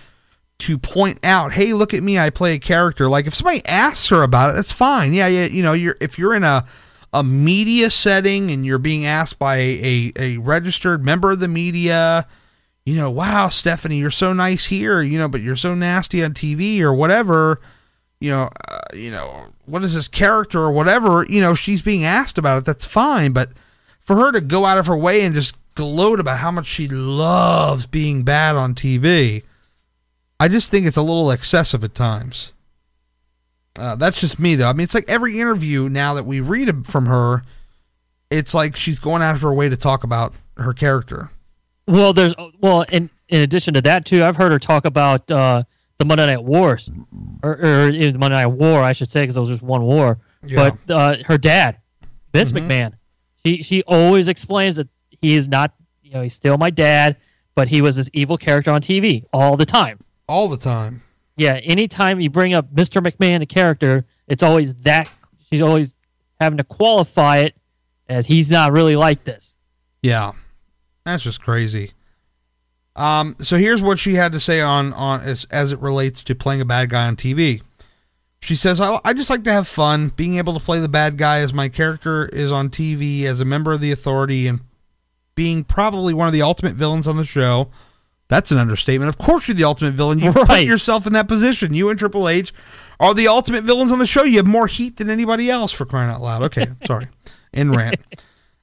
to 0.61 0.79
point 0.79 1.19
out, 1.25 1.53
hey, 1.53 1.73
look 1.73 1.95
at 1.95 2.03
me, 2.03 2.19
I 2.19 2.31
play 2.31 2.55
a 2.55 2.59
character. 2.59 3.09
Like 3.09 3.27
if 3.27 3.35
somebody 3.35 3.63
asks 3.65 4.09
her 4.11 4.23
about 4.23 4.51
it, 4.51 4.57
that's 4.57 4.73
fine. 4.73 5.13
Yeah, 5.13 5.27
yeah, 5.27 5.47
you 5.47 5.63
know, 5.63 5.73
you're 5.73 5.97
if 6.01 6.19
you're 6.19 6.35
in 6.35 6.45
a 6.45 6.67
a 7.13 7.25
media 7.25 7.91
setting 7.91 8.51
and 8.51 8.65
you're 8.65 8.79
being 8.79 9.05
asked 9.05 9.39
by 9.39 9.57
a, 9.57 10.13
a, 10.17 10.23
a 10.35 10.37
registered 10.37 11.05
member 11.05 11.33
of 11.33 11.41
the 11.41 11.49
media, 11.49 12.27
you 12.85 12.95
know, 12.95 13.11
wow, 13.11 13.49
Stephanie, 13.49 13.99
you're 13.99 14.11
so 14.13 14.33
nice 14.33 14.67
here, 14.67 15.03
you 15.03 15.19
know, 15.19 15.29
but 15.29 15.41
you're 15.41 15.57
so 15.57 15.75
nasty 15.75 16.23
on 16.23 16.35
TV 16.35 16.81
or 16.81 16.95
whatever, 16.95 17.61
you 18.21 18.31
know, 18.31 18.51
uh, 18.69 18.79
you 18.95 19.11
know, 19.11 19.47
what 19.67 19.83
is 19.83 19.95
this 19.95 20.09
character 20.09 20.61
or 20.61 20.73
whatever, 20.73 21.27
you 21.29 21.41
know, 21.41 21.55
she's 21.55 21.83
being 21.83 22.05
asked 22.05 22.39
about 22.39 22.59
it. 22.59 22.65
That's 22.65 22.85
fine, 22.85 23.33
but 23.33 23.51
for 24.01 24.17
her 24.17 24.33
to 24.33 24.41
go 24.41 24.65
out 24.65 24.79
of 24.79 24.87
her 24.87 24.97
way 24.97 25.23
and 25.23 25.35
just 25.35 25.57
gloat 25.75 26.21
about 26.21 26.39
how 26.39 26.51
much 26.51 26.67
she 26.67 26.89
loves 26.89 27.87
being 27.87 28.23
bad 28.23 28.57
on 28.57 28.75
TV 28.75 29.43
I 30.41 30.49
just 30.49 30.71
think 30.71 30.87
it's 30.87 30.97
a 30.97 31.03
little 31.03 31.31
excessive 31.31 31.85
at 31.85 31.95
times. 31.95 32.53
Uh, 33.79 33.95
that's 33.95 34.19
just 34.19 34.39
me, 34.39 34.55
though. 34.55 34.71
I 34.71 34.73
mean, 34.73 34.85
it's 34.85 34.95
like 34.95 35.05
every 35.07 35.39
interview 35.39 35.91
now 35.91 36.15
that 36.15 36.25
we 36.25 36.41
read 36.41 36.87
from 36.87 37.05
her, 37.07 37.43
it's 38.31 38.55
like 38.55 38.75
she's 38.75 38.99
going 38.99 39.21
out 39.21 39.35
of 39.35 39.43
her 39.43 39.53
way 39.53 39.69
to 39.69 39.77
talk 39.77 40.03
about 40.03 40.33
her 40.57 40.73
character. 40.73 41.31
Well, 41.87 42.15
there's 42.15 42.35
well, 42.59 42.83
in 42.91 43.11
in 43.29 43.43
addition 43.43 43.75
to 43.75 43.83
that 43.83 44.07
too, 44.07 44.25
I've 44.25 44.37
heard 44.37 44.51
her 44.51 44.59
talk 44.59 44.87
about 44.87 45.31
uh, 45.31 45.65
the 46.01 46.05
Monday 46.05 46.27
Night 46.27 46.43
Wars, 46.43 46.91
or, 47.43 47.53
or 47.53 47.93
the 47.93 48.13
Monday 48.19 48.37
Night 48.37 48.47
War, 48.47 48.83
I 48.83 48.93
should 48.93 49.09
say, 49.09 49.23
because 49.23 49.37
it 49.37 49.41
was 49.41 49.51
just 49.51 49.63
one 49.63 49.83
war. 49.83 50.19
Yeah. 50.43 50.71
But 50.87 50.93
uh, 50.93 51.17
her 51.27 51.39
dad, 51.39 51.79
Vince 52.35 52.51
mm-hmm. 52.51 52.69
McMahon, 52.69 52.93
she 53.45 53.63
she 53.63 53.83
always 53.85 54.27
explains 54.27 54.77
that 54.77 54.89
he 55.11 55.37
is 55.37 55.47
not, 55.47 55.73
you 56.03 56.13
know, 56.13 56.23
he's 56.23 56.35
still 56.35 56.59
my 56.59 56.71
dad, 56.71 57.17
but 57.55 57.69
he 57.69 57.81
was 57.81 57.97
this 57.97 58.11
evil 58.13 58.37
character 58.37 58.73
on 58.73 58.81
TV 58.81 59.25
all 59.33 59.57
the 59.57 59.67
time 59.67 60.01
all 60.31 60.49
the 60.49 60.57
time. 60.57 61.03
Yeah, 61.37 61.55
anytime 61.55 62.21
you 62.21 62.31
bring 62.31 62.55
up 62.55 62.73
Mr. 62.73 63.05
McMahon, 63.05 63.41
the 63.41 63.47
character, 63.47 64.07
it's 64.29 64.43
always 64.43 64.75
that 64.83 65.13
she's 65.51 65.61
always 65.61 65.93
having 66.41 66.59
to 66.59 66.65
qualify 66.65 67.39
it 67.39 67.57
as 68.09 68.27
he's 68.27 68.49
not 68.49 68.73
really 68.73 68.95
like 68.95 69.25
this. 69.25 69.57
Yeah, 70.03 70.33
that's 71.05 71.25
just 71.25 71.43
crazy. 71.43 71.93
Um, 73.01 73.37
so 73.41 73.57
here's 73.57 73.81
what 73.81 73.99
she 73.99 74.15
had 74.15 74.33
to 74.33 74.41
say 74.41 74.61
on 74.61 74.93
on 74.93 75.21
as 75.23 75.47
as 75.51 75.73
it 75.73 75.81
relates 75.81 76.23
to 76.25 76.35
playing 76.35 76.61
a 76.61 76.65
bad 76.65 76.91
guy 76.91 77.07
on 77.07 77.17
TV. 77.17 77.63
She 78.43 78.57
says, 78.57 78.81
I, 78.81 78.99
I 79.05 79.13
just 79.13 79.29
like 79.29 79.45
to 79.45 79.53
have 79.53 79.69
fun. 79.69 80.09
Being 80.17 80.37
able 80.39 80.55
to 80.55 80.65
play 80.65 80.81
the 80.81 80.89
bad 80.89 81.19
guy 81.19 81.41
as 81.41 81.53
my 81.53 81.69
character 81.69 82.27
is 82.27 82.51
on 82.51 82.71
TV 82.71 83.25
as 83.25 83.41
a 83.41 83.45
member 83.45 83.73
of 83.73 83.81
the 83.81 83.93
authority 83.93 84.47
and 84.47 84.61
being 85.35 85.63
probably 85.63 86.15
one 86.15 86.27
of 86.27 86.33
the 86.33 86.43
ultimate 86.43 86.75
villains 86.75 87.07
on 87.07 87.17
the 87.17 87.25
show 87.25 87.71
that's 88.31 88.53
an 88.53 88.59
understatement. 88.59 89.09
Of 89.09 89.19
course, 89.19 89.49
you're 89.49 89.57
the 89.57 89.65
ultimate 89.65 89.95
villain. 89.95 90.21
You 90.21 90.31
right. 90.31 90.47
put 90.47 90.63
yourself 90.63 91.07
in 91.07 91.13
that 91.15 91.27
position. 91.27 91.75
You 91.75 91.91
and 91.91 91.99
Triple 91.99 92.29
H 92.29 92.55
are 93.01 93.13
the 93.13 93.27
ultimate 93.27 93.65
villains 93.65 93.91
on 93.91 93.99
the 93.99 94.07
show. 94.07 94.23
You 94.23 94.37
have 94.37 94.47
more 94.47 94.69
heat 94.69 94.97
than 94.97 95.11
anybody 95.11 95.51
else 95.51 95.73
for 95.73 95.85
crying 95.85 96.11
out 96.11 96.23
loud. 96.23 96.43
Okay, 96.45 96.67
sorry. 96.87 97.09
In 97.53 97.73
rant. 97.73 97.97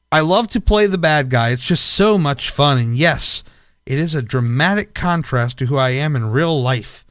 I 0.09 0.21
love 0.21 0.47
to 0.49 0.61
play 0.61 0.87
the 0.87 0.97
bad 0.97 1.29
guy. 1.29 1.49
It's 1.49 1.65
just 1.65 1.83
so 1.83 2.17
much 2.17 2.49
fun. 2.49 2.77
And 2.77 2.95
yes, 2.95 3.43
it 3.87 3.97
is 3.97 4.15
a 4.15 4.21
dramatic 4.21 4.93
contrast 4.93 5.57
to 5.59 5.65
who 5.67 5.77
I 5.77 5.91
am 5.91 6.17
in 6.17 6.29
real 6.29 6.61
life. 6.61 7.05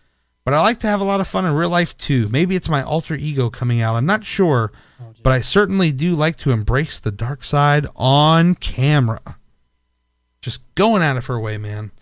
But 0.44 0.52
I 0.52 0.60
like 0.60 0.78
to 0.80 0.86
have 0.86 1.00
a 1.00 1.04
lot 1.04 1.20
of 1.20 1.26
fun 1.26 1.46
in 1.46 1.54
real 1.54 1.70
life 1.70 1.96
too. 1.96 2.28
Maybe 2.28 2.54
it's 2.54 2.68
my 2.68 2.82
alter 2.82 3.14
ego 3.14 3.48
coming 3.48 3.80
out. 3.80 3.96
I'm 3.96 4.04
not 4.04 4.26
sure. 4.26 4.72
Oh, 5.00 5.06
but 5.22 5.32
I 5.32 5.40
certainly 5.40 5.90
do 5.90 6.14
like 6.14 6.36
to 6.38 6.50
embrace 6.52 7.00
the 7.00 7.10
dark 7.10 7.44
side 7.44 7.86
on 7.96 8.54
camera. 8.56 9.38
Just 10.42 10.60
going 10.74 11.02
it 11.02 11.22
for 11.22 11.34
a 11.34 11.40
way, 11.40 11.56
man. 11.56 11.92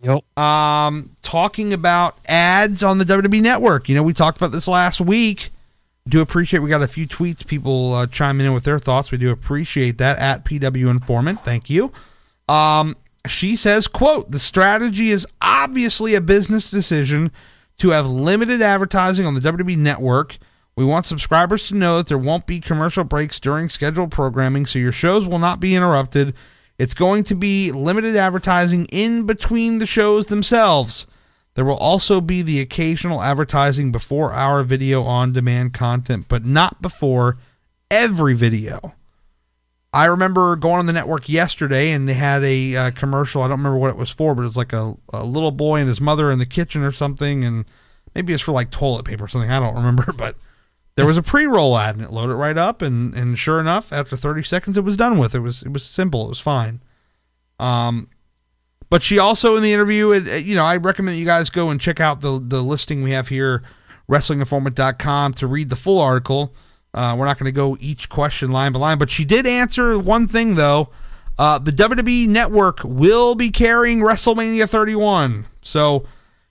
Yep. 0.00 0.38
Um, 0.38 1.16
talking 1.22 1.72
about 1.72 2.16
ads 2.26 2.84
on 2.84 2.98
the 2.98 3.04
WWE 3.04 3.42
Network. 3.42 3.88
You 3.88 3.96
know, 3.96 4.02
we 4.04 4.14
talked 4.14 4.38
about 4.38 4.52
this 4.52 4.68
last 4.68 5.00
week. 5.00 5.50
Do 6.08 6.20
appreciate 6.20 6.60
we 6.60 6.70
got 6.70 6.82
a 6.82 6.88
few 6.88 7.06
tweets, 7.06 7.46
people 7.46 7.92
uh, 7.92 8.06
chiming 8.06 8.46
in 8.46 8.54
with 8.54 8.64
their 8.64 8.78
thoughts. 8.78 9.10
We 9.10 9.18
do 9.18 9.30
appreciate 9.30 9.98
that 9.98 10.18
at 10.18 10.44
PW 10.44 10.88
Informant. 10.88 11.44
Thank 11.44 11.68
you. 11.68 11.92
Um, 12.48 12.96
she 13.26 13.56
says, 13.56 13.86
"quote 13.86 14.30
The 14.30 14.38
strategy 14.38 15.10
is 15.10 15.26
obviously 15.40 16.14
a 16.14 16.20
business 16.20 16.70
decision 16.70 17.30
to 17.78 17.90
have 17.90 18.06
limited 18.06 18.62
advertising 18.62 19.26
on 19.26 19.34
the 19.34 19.40
WWE 19.40 19.76
Network." 19.76 20.38
We 20.76 20.84
want 20.84 21.06
subscribers 21.06 21.68
to 21.68 21.74
know 21.74 21.98
that 21.98 22.06
there 22.06 22.16
won't 22.16 22.46
be 22.46 22.60
commercial 22.60 23.04
breaks 23.04 23.38
during 23.38 23.68
scheduled 23.68 24.10
programming, 24.10 24.66
so 24.66 24.78
your 24.78 24.92
shows 24.92 25.26
will 25.26 25.38
not 25.38 25.60
be 25.60 25.74
interrupted 25.74 26.34
it's 26.80 26.94
going 26.94 27.24
to 27.24 27.34
be 27.34 27.72
limited 27.72 28.16
advertising 28.16 28.86
in 28.86 29.26
between 29.26 29.80
the 29.80 29.86
shows 29.86 30.28
themselves. 30.28 31.06
There 31.52 31.64
will 31.66 31.76
also 31.76 32.22
be 32.22 32.40
the 32.40 32.58
occasional 32.58 33.20
advertising 33.20 33.92
before 33.92 34.32
our 34.32 34.62
video 34.62 35.02
on 35.02 35.34
demand 35.34 35.74
content, 35.74 36.24
but 36.26 36.46
not 36.46 36.80
before 36.80 37.36
every 37.90 38.32
video. 38.32 38.94
I 39.92 40.06
remember 40.06 40.54
going 40.56 40.78
on 40.78 40.86
the 40.86 40.92
network 40.92 41.28
yesterday 41.28 41.90
and 41.90 42.08
they 42.08 42.14
had 42.14 42.44
a 42.44 42.76
uh, 42.76 42.90
commercial. 42.92 43.42
I 43.42 43.48
don't 43.48 43.58
remember 43.58 43.78
what 43.78 43.90
it 43.90 43.96
was 43.96 44.10
for, 44.10 44.34
but 44.34 44.42
it 44.42 44.46
was 44.46 44.56
like 44.56 44.72
a, 44.72 44.96
a 45.12 45.24
little 45.24 45.50
boy 45.50 45.80
and 45.80 45.88
his 45.88 46.00
mother 46.00 46.30
in 46.30 46.38
the 46.38 46.46
kitchen 46.46 46.82
or 46.82 46.92
something. 46.92 47.44
And 47.44 47.64
maybe 48.14 48.32
it's 48.32 48.42
for 48.42 48.52
like 48.52 48.70
toilet 48.70 49.04
paper 49.04 49.24
or 49.24 49.28
something. 49.28 49.50
I 49.50 49.58
don't 49.58 49.74
remember, 49.74 50.12
but 50.16 50.36
there 51.00 51.06
was 51.06 51.16
a 51.16 51.22
pre-roll 51.22 51.78
ad 51.78 51.96
and 51.96 52.04
it 52.04 52.12
loaded 52.12 52.34
right 52.34 52.58
up 52.58 52.82
and 52.82 53.14
and 53.14 53.38
sure 53.38 53.58
enough 53.58 53.90
after 53.90 54.16
30 54.16 54.42
seconds 54.42 54.76
it 54.76 54.84
was 54.84 54.98
done 54.98 55.18
with 55.18 55.34
it 55.34 55.40
was 55.40 55.62
it 55.62 55.72
was 55.72 55.82
simple 55.82 56.26
it 56.26 56.28
was 56.28 56.40
fine 56.40 56.82
um 57.58 58.08
but 58.90 59.02
she 59.02 59.18
also 59.18 59.56
in 59.56 59.62
the 59.62 59.72
interview 59.72 60.10
it, 60.10 60.44
you 60.44 60.54
know 60.54 60.64
i 60.64 60.76
recommend 60.76 61.18
you 61.18 61.24
guys 61.24 61.48
go 61.48 61.70
and 61.70 61.80
check 61.80 62.00
out 62.00 62.20
the 62.20 62.38
the 62.42 62.62
listing 62.62 63.02
we 63.02 63.12
have 63.12 63.28
here 63.28 63.62
wrestlinginformant.com 64.10 65.32
to 65.32 65.46
read 65.46 65.70
the 65.70 65.76
full 65.76 65.98
article 65.98 66.54
uh, 66.94 67.14
we're 67.16 67.26
not 67.26 67.38
going 67.38 67.46
to 67.46 67.52
go 67.52 67.76
each 67.80 68.08
question 68.08 68.50
line 68.50 68.72
by 68.72 68.78
line 68.78 68.98
but 68.98 69.10
she 69.10 69.24
did 69.24 69.46
answer 69.46 69.98
one 69.98 70.26
thing 70.26 70.54
though 70.54 70.88
uh, 71.38 71.58
the 71.58 71.72
WWE 71.72 72.28
network 72.28 72.80
will 72.84 73.34
be 73.34 73.50
carrying 73.50 74.00
WrestleMania 74.00 74.68
31 74.68 75.46
so 75.62 76.04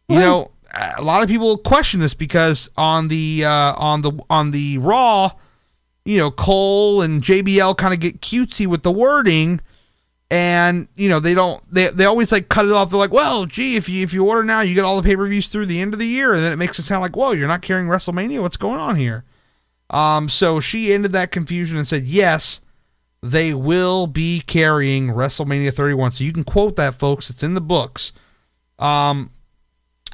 you 0.08 0.20
know 0.20 0.52
a 0.74 1.02
lot 1.02 1.24
of 1.24 1.30
people 1.30 1.58
question 1.58 2.00
this 2.00 2.14
because 2.14 2.70
on 2.78 3.08
the 3.08 3.46
uh, 3.46 3.74
on 3.76 4.02
the 4.02 4.12
on 4.30 4.52
the 4.52 4.78
Raw, 4.78 5.32
you 6.06 6.18
know, 6.18 6.32
Cole 6.32 7.02
and 7.02 7.22
JBL 7.22 7.78
kind 7.78 7.94
of 7.94 8.00
get 8.00 8.22
cutesy 8.22 8.68
with 8.68 8.84
the 8.84 8.92
wording, 8.92 9.62
and 10.30 10.88
you 10.96 11.10
know 11.10 11.20
they 11.20 11.34
don't 11.34 11.62
they 11.72 11.88
they 11.88 12.06
always 12.06 12.32
like 12.32 12.50
cut 12.50 12.66
it 12.66 12.72
off. 12.72 12.90
They're 12.90 13.00
like, 13.00 13.12
well, 13.12 13.46
gee, 13.46 13.76
if 13.76 13.90
you 13.90 14.04
if 14.04 14.14
you 14.14 14.28
order 14.28 14.44
now, 14.44 14.62
you 14.62 14.76
get 14.76 14.84
all 14.84 14.98
the 14.98 15.08
pay 15.08 15.16
per 15.16 15.28
views 15.28 15.48
through 15.48 15.66
the 15.66 15.80
end 15.80 15.94
of 15.94 16.00
the 16.00 16.08
year, 16.08 16.34
and 16.34 16.44
then 16.44 16.52
it 16.52 16.58
makes 16.58 16.78
it 16.80 16.84
sound 16.84 17.02
like, 17.02 17.16
whoa, 17.16 17.32
you're 17.32 17.48
not 17.48 17.62
carrying 17.62 17.88
WrestleMania. 17.88 18.42
What's 18.42 18.58
going 18.58 18.80
on 18.80 18.96
here? 18.96 19.26
Um, 19.90 20.30
so 20.30 20.60
she 20.60 20.94
ended 20.94 21.14
that 21.14 21.32
confusion 21.32 21.78
and 21.78 21.88
said, 21.88 22.04
yes, 22.04 22.62
they 23.22 23.54
will 23.54 24.08
be 24.08 24.42
carrying 24.42 25.08
WrestleMania 25.08 25.74
31. 25.74 26.14
So 26.14 26.24
you 26.24 26.34
can 26.34 26.44
quote 26.44 26.76
that, 26.76 26.96
folks. 26.96 27.30
It's 27.30 27.44
in 27.44 27.54
the 27.54 27.62
books. 27.62 28.12
Um, 28.78 29.32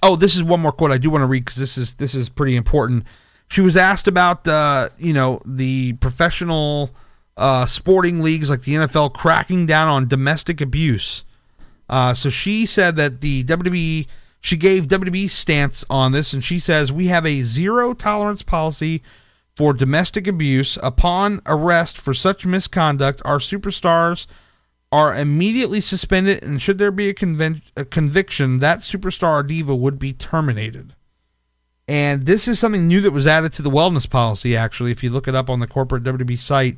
Oh, 0.07 0.15
this 0.15 0.35
is 0.35 0.43
one 0.43 0.59
more 0.59 0.71
quote 0.71 0.91
I 0.91 0.99
do 0.99 1.09
want 1.09 1.23
to 1.23 1.27
read 1.27 1.45
because 1.45 1.57
this 1.57 1.79
is 1.79 1.95
this 1.95 2.13
is 2.13 2.29
pretty 2.29 2.55
important. 2.55 3.05
She 3.47 3.61
was 3.61 3.75
asked 3.75 4.07
about 4.07 4.47
uh, 4.47 4.89
you 4.99 5.13
know 5.13 5.41
the 5.47 5.93
professional 5.93 6.91
uh, 7.35 7.65
sporting 7.65 8.21
leagues 8.21 8.47
like 8.47 8.61
the 8.61 8.75
NFL 8.75 9.15
cracking 9.15 9.65
down 9.65 9.87
on 9.87 10.07
domestic 10.07 10.61
abuse. 10.61 11.23
Uh, 11.89 12.13
so 12.13 12.29
she 12.29 12.67
said 12.67 12.95
that 12.97 13.21
the 13.21 13.43
WWE 13.45 14.05
she 14.41 14.57
gave 14.57 14.85
WWE's 14.85 15.33
stance 15.33 15.83
on 15.89 16.11
this, 16.11 16.33
and 16.33 16.43
she 16.43 16.59
says 16.59 16.91
we 16.91 17.07
have 17.07 17.25
a 17.25 17.41
zero 17.41 17.95
tolerance 17.95 18.43
policy 18.43 19.01
for 19.55 19.73
domestic 19.73 20.27
abuse. 20.27 20.77
Upon 20.83 21.41
arrest 21.45 21.97
for 21.97 22.13
such 22.13 22.45
misconduct, 22.45 23.21
our 23.25 23.39
superstars 23.39 24.27
are 24.91 25.15
immediately 25.15 25.81
suspended, 25.81 26.43
and 26.43 26.61
should 26.61 26.77
there 26.77 26.91
be 26.91 27.09
a, 27.09 27.13
conven- 27.13 27.61
a 27.75 27.85
conviction, 27.85 28.59
that 28.59 28.79
superstar 28.79 29.45
diva 29.45 29.75
would 29.75 29.99
be 29.99 30.13
terminated. 30.13 30.95
And 31.87 32.25
this 32.25 32.47
is 32.47 32.59
something 32.59 32.87
new 32.87 33.01
that 33.01 33.11
was 33.11 33.27
added 33.27 33.53
to 33.53 33.61
the 33.61 33.69
wellness 33.69 34.09
policy, 34.09 34.55
actually. 34.55 34.91
If 34.91 35.03
you 35.03 35.09
look 35.09 35.27
it 35.27 35.35
up 35.35 35.49
on 35.49 35.59
the 35.59 35.67
corporate 35.67 36.03
WWE 36.03 36.37
site, 36.37 36.77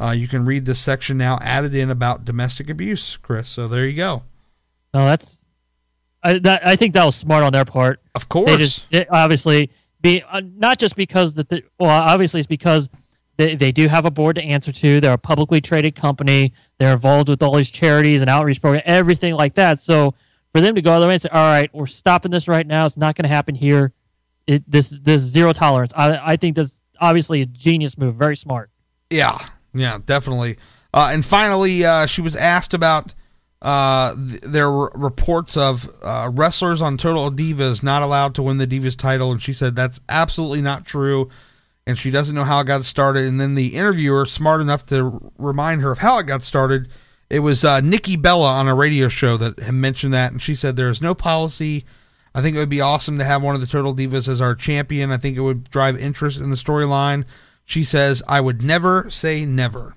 uh, 0.00 0.10
you 0.10 0.26
can 0.26 0.44
read 0.44 0.64
this 0.64 0.80
section 0.80 1.18
now 1.18 1.38
added 1.40 1.74
in 1.74 1.90
about 1.90 2.24
domestic 2.24 2.68
abuse, 2.70 3.16
Chris. 3.18 3.48
So 3.48 3.68
there 3.68 3.86
you 3.86 3.96
go. 3.96 4.24
No, 4.92 5.04
that's. 5.04 5.46
I 6.22 6.38
that, 6.38 6.66
I 6.66 6.76
think 6.76 6.94
that 6.94 7.04
was 7.04 7.16
smart 7.16 7.44
on 7.44 7.52
their 7.52 7.64
part. 7.64 8.00
Of 8.14 8.28
course. 8.28 8.50
They 8.50 8.56
just 8.56 8.90
they 8.90 9.06
obviously 9.06 9.70
be 10.02 10.22
uh, 10.22 10.40
not 10.44 10.78
just 10.78 10.96
because 10.96 11.34
that 11.34 11.48
the 11.48 11.62
well 11.78 11.90
obviously 11.90 12.40
it's 12.40 12.46
because 12.46 12.88
they, 13.36 13.54
they 13.54 13.72
do 13.72 13.88
have 13.88 14.04
a 14.04 14.10
board 14.10 14.36
to 14.36 14.42
answer 14.42 14.70
to. 14.70 15.00
They're 15.00 15.14
a 15.14 15.18
publicly 15.18 15.60
traded 15.60 15.94
company. 15.94 16.52
They're 16.78 16.92
involved 16.92 17.28
with 17.28 17.42
all 17.42 17.56
these 17.56 17.70
charities 17.70 18.20
and 18.20 18.28
outreach 18.28 18.60
programs, 18.60 18.84
everything 18.86 19.34
like 19.34 19.54
that. 19.54 19.80
So 19.80 20.14
for 20.52 20.60
them 20.60 20.74
to 20.74 20.82
go 20.82 21.00
the 21.00 21.06
way 21.06 21.14
and 21.14 21.22
say, 21.22 21.30
"All 21.30 21.48
right, 21.48 21.70
we're 21.72 21.86
stopping 21.86 22.30
this 22.30 22.48
right 22.48 22.66
now. 22.66 22.86
It's 22.86 22.96
not 22.96 23.14
going 23.14 23.24
to 23.24 23.34
happen 23.34 23.54
here. 23.54 23.92
It, 24.46 24.70
this 24.70 24.90
this 24.90 25.22
zero 25.22 25.52
tolerance." 25.52 25.92
I 25.96 26.32
I 26.32 26.36
think 26.36 26.56
that's 26.56 26.80
obviously 27.00 27.40
a 27.42 27.46
genius 27.46 27.96
move. 27.96 28.14
Very 28.14 28.36
smart. 28.36 28.70
Yeah, 29.08 29.38
yeah, 29.72 29.98
definitely. 30.04 30.56
Uh, 30.92 31.10
and 31.12 31.24
finally, 31.24 31.84
uh, 31.84 32.06
she 32.06 32.20
was 32.20 32.34
asked 32.34 32.74
about 32.74 33.14
uh, 33.62 34.14
th- 34.14 34.40
there 34.42 34.70
were 34.70 34.90
reports 34.94 35.56
of 35.56 35.90
uh, 36.02 36.30
wrestlers 36.32 36.80
on 36.80 36.96
Total 36.96 37.30
Divas 37.30 37.82
not 37.82 38.02
allowed 38.02 38.34
to 38.36 38.42
win 38.42 38.58
the 38.58 38.66
Divas 38.66 38.96
title, 38.96 39.30
and 39.30 39.42
she 39.42 39.52
said 39.52 39.76
that's 39.76 40.00
absolutely 40.08 40.62
not 40.62 40.86
true, 40.86 41.28
and 41.86 41.98
she 41.98 42.10
doesn't 42.10 42.34
know 42.34 42.44
how 42.44 42.60
it 42.60 42.66
got 42.66 42.84
started. 42.84 43.26
And 43.26 43.40
then 43.40 43.54
the 43.54 43.76
interviewer, 43.76 44.24
smart 44.24 44.60
enough 44.60 44.86
to 44.86 45.32
remind 45.36 45.82
her 45.82 45.92
of 45.92 45.98
how 45.98 46.18
it 46.18 46.26
got 46.26 46.42
started, 46.42 46.88
it 47.28 47.40
was 47.40 47.64
uh, 47.64 47.80
Nikki 47.80 48.16
Bella 48.16 48.52
on 48.52 48.66
a 48.66 48.74
radio 48.74 49.08
show 49.08 49.36
that 49.36 49.58
had 49.60 49.74
mentioned 49.74 50.14
that, 50.14 50.32
and 50.32 50.40
she 50.40 50.54
said 50.54 50.76
there 50.76 50.90
is 50.90 51.02
no 51.02 51.14
policy. 51.14 51.84
I 52.34 52.42
think 52.42 52.56
it 52.56 52.60
would 52.60 52.68
be 52.68 52.80
awesome 52.80 53.18
to 53.18 53.24
have 53.24 53.42
one 53.42 53.54
of 53.54 53.60
the 53.60 53.66
Total 53.66 53.94
Divas 53.94 54.28
as 54.28 54.40
our 54.40 54.54
champion. 54.54 55.10
I 55.10 55.16
think 55.16 55.36
it 55.36 55.42
would 55.42 55.68
drive 55.70 56.00
interest 56.00 56.40
in 56.40 56.50
the 56.50 56.56
storyline. 56.56 57.24
She 57.64 57.84
says, 57.84 58.22
I 58.26 58.40
would 58.40 58.62
never 58.62 59.10
say 59.10 59.44
never. 59.44 59.96